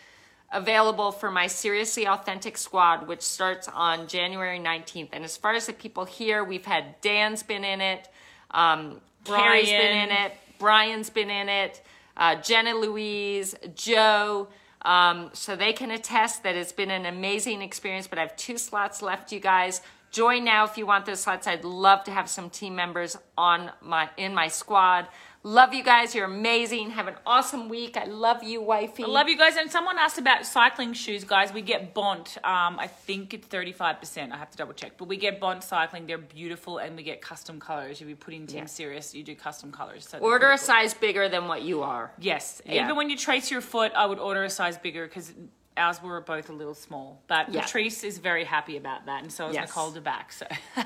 available 0.53 1.13
for 1.13 1.31
my 1.31 1.47
Seriously 1.49 2.07
Authentic 2.07 2.57
Squad, 2.57 3.09
which 3.09 3.23
starts 3.23 3.69
on 3.69 4.07
January 4.07 4.59
19th. 4.61 5.09
And 5.13 5.25
as 5.25 5.37
far 5.37 5.55
as 5.55 5.67
the 5.67 5.73
people 5.73 6.05
here, 6.05 6.45
we've 6.45 6.67
had 6.67 7.01
Dan's 7.01 7.43
been 7.43 7.65
in 7.65 7.81
it. 7.81 8.09
Um, 8.51 9.01
Carrie's 9.25 9.69
been 9.69 10.09
in 10.09 10.11
it. 10.11 10.33
Brian's 10.59 11.11
been 11.11 11.31
in 11.31 11.49
it. 11.49 11.83
Uh, 12.17 12.37
Jenna 12.37 12.75
Louise, 12.75 13.55
Joe. 13.75 14.49
Um, 14.83 15.31
so 15.33 15.57
they 15.57 15.73
can 15.73 15.91
attest 15.91 16.45
that 16.45 16.55
it's 16.55 16.73
been 16.73 16.91
an 16.91 17.07
amazing 17.07 17.61
experience. 17.61 18.07
But 18.07 18.19
I 18.19 18.23
have 18.23 18.37
two 18.37 18.57
slots 18.59 19.03
left, 19.03 19.33
you 19.33 19.41
guys. 19.41 19.83
Join 20.13 20.45
now 20.45 20.65
if 20.65 20.79
you 20.79 20.87
want 20.87 21.05
those 21.05 21.21
slots. 21.21 21.47
I'd 21.47 21.65
love 21.65 22.05
to 22.05 22.11
have 22.11 22.29
some 22.29 22.49
team 22.49 22.75
members 22.77 23.17
on 23.37 23.71
my 23.83 24.09
in 24.17 24.33
my 24.33 24.49
squad. 24.49 25.09
Love 25.47 25.75
you 25.75 25.85
guys. 25.85 26.13
You're 26.13 26.25
amazing. 26.25 26.91
Have 26.91 27.07
an 27.07 27.15
awesome 27.25 27.69
week. 27.69 27.97
I 27.97 28.07
love 28.07 28.43
you, 28.43 28.61
wifey. 28.61 29.05
I 29.05 29.07
love 29.07 29.29
you 29.29 29.39
guys. 29.39 29.55
And 29.55 29.71
someone 29.71 29.97
asked 29.97 30.19
about 30.19 30.45
cycling 30.45 30.93
shoes, 30.93 31.23
guys. 31.23 31.53
We 31.53 31.63
get 31.63 31.95
Bont. 31.95 32.37
Um, 32.43 32.81
I 32.81 32.89
think 32.89 33.33
it's 33.33 33.47
35%. 33.47 34.33
I 34.33 34.37
have 34.39 34.51
to 34.51 34.57
double 34.57 34.73
check. 34.73 34.95
But 34.99 35.07
we 35.07 35.17
get 35.17 35.39
Bont 35.39 35.63
cycling. 35.63 36.09
They're 36.09 36.19
beautiful. 36.19 36.79
And 36.79 36.97
we 36.97 37.05
get 37.05 37.23
custom 37.23 37.61
colors. 37.61 38.01
If 38.01 38.09
you 38.09 38.17
put 38.17 38.35
in 38.35 38.49
Team 38.49 38.59
Yeah. 38.59 38.65
Sirius, 38.65 39.15
you 39.15 39.23
do 39.23 39.37
custom 39.37 39.71
colors. 39.71 40.09
So 40.09 40.19
Order 40.19 40.51
a 40.51 40.59
size 40.59 40.95
bigger 40.95 41.29
than 41.29 41.47
what 41.47 41.63
you 41.63 41.85
are. 41.85 42.11
Yes. 42.19 42.61
Yeah. 42.67 42.83
Even 42.83 42.97
when 42.97 43.09
you 43.09 43.17
trace 43.17 43.49
your 43.49 43.61
foot, 43.61 43.93
I 43.95 44.05
would 44.05 44.19
order 44.19 44.43
a 44.43 44.51
size 44.51 44.77
bigger 44.77 45.07
because 45.07 45.33
ours 45.77 46.03
were 46.03 46.21
both 46.23 46.51
a 46.51 46.55
little 46.55 46.75
small. 46.75 47.23
But 47.29 47.53
Yeah. 47.53 47.61
Patrice 47.61 48.03
is 48.03 48.19
very 48.19 48.43
happy 48.43 48.77
about 48.79 49.07
that. 49.07 49.23
And 49.23 49.33
so 49.33 49.47
is 49.51 49.55
Yes. 49.55 49.69
Nicole 49.69 49.93
DeBack. 49.93 50.33
So. 50.33 50.47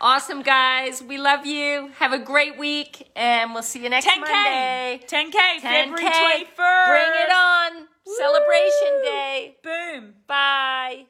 awesome, 0.00 0.42
guys. 0.42 1.02
We 1.02 1.18
love 1.18 1.46
you. 1.46 1.90
Have 1.98 2.12
a 2.12 2.18
great 2.18 2.58
week, 2.58 3.10
and 3.16 3.52
we'll 3.52 3.62
see 3.62 3.82
you 3.82 3.88
next 3.88 4.06
10K. 4.06 4.20
Monday. 4.20 5.00
10K, 5.06 5.30
10K 5.32 5.60
February 5.60 6.04
21st. 6.04 6.86
Bring 6.86 7.12
it 7.14 7.32
on. 7.32 7.86
Woo! 8.06 8.16
Celebration 8.16 9.02
Day. 9.02 9.56
Boom. 9.62 10.14
Bye. 10.26 11.06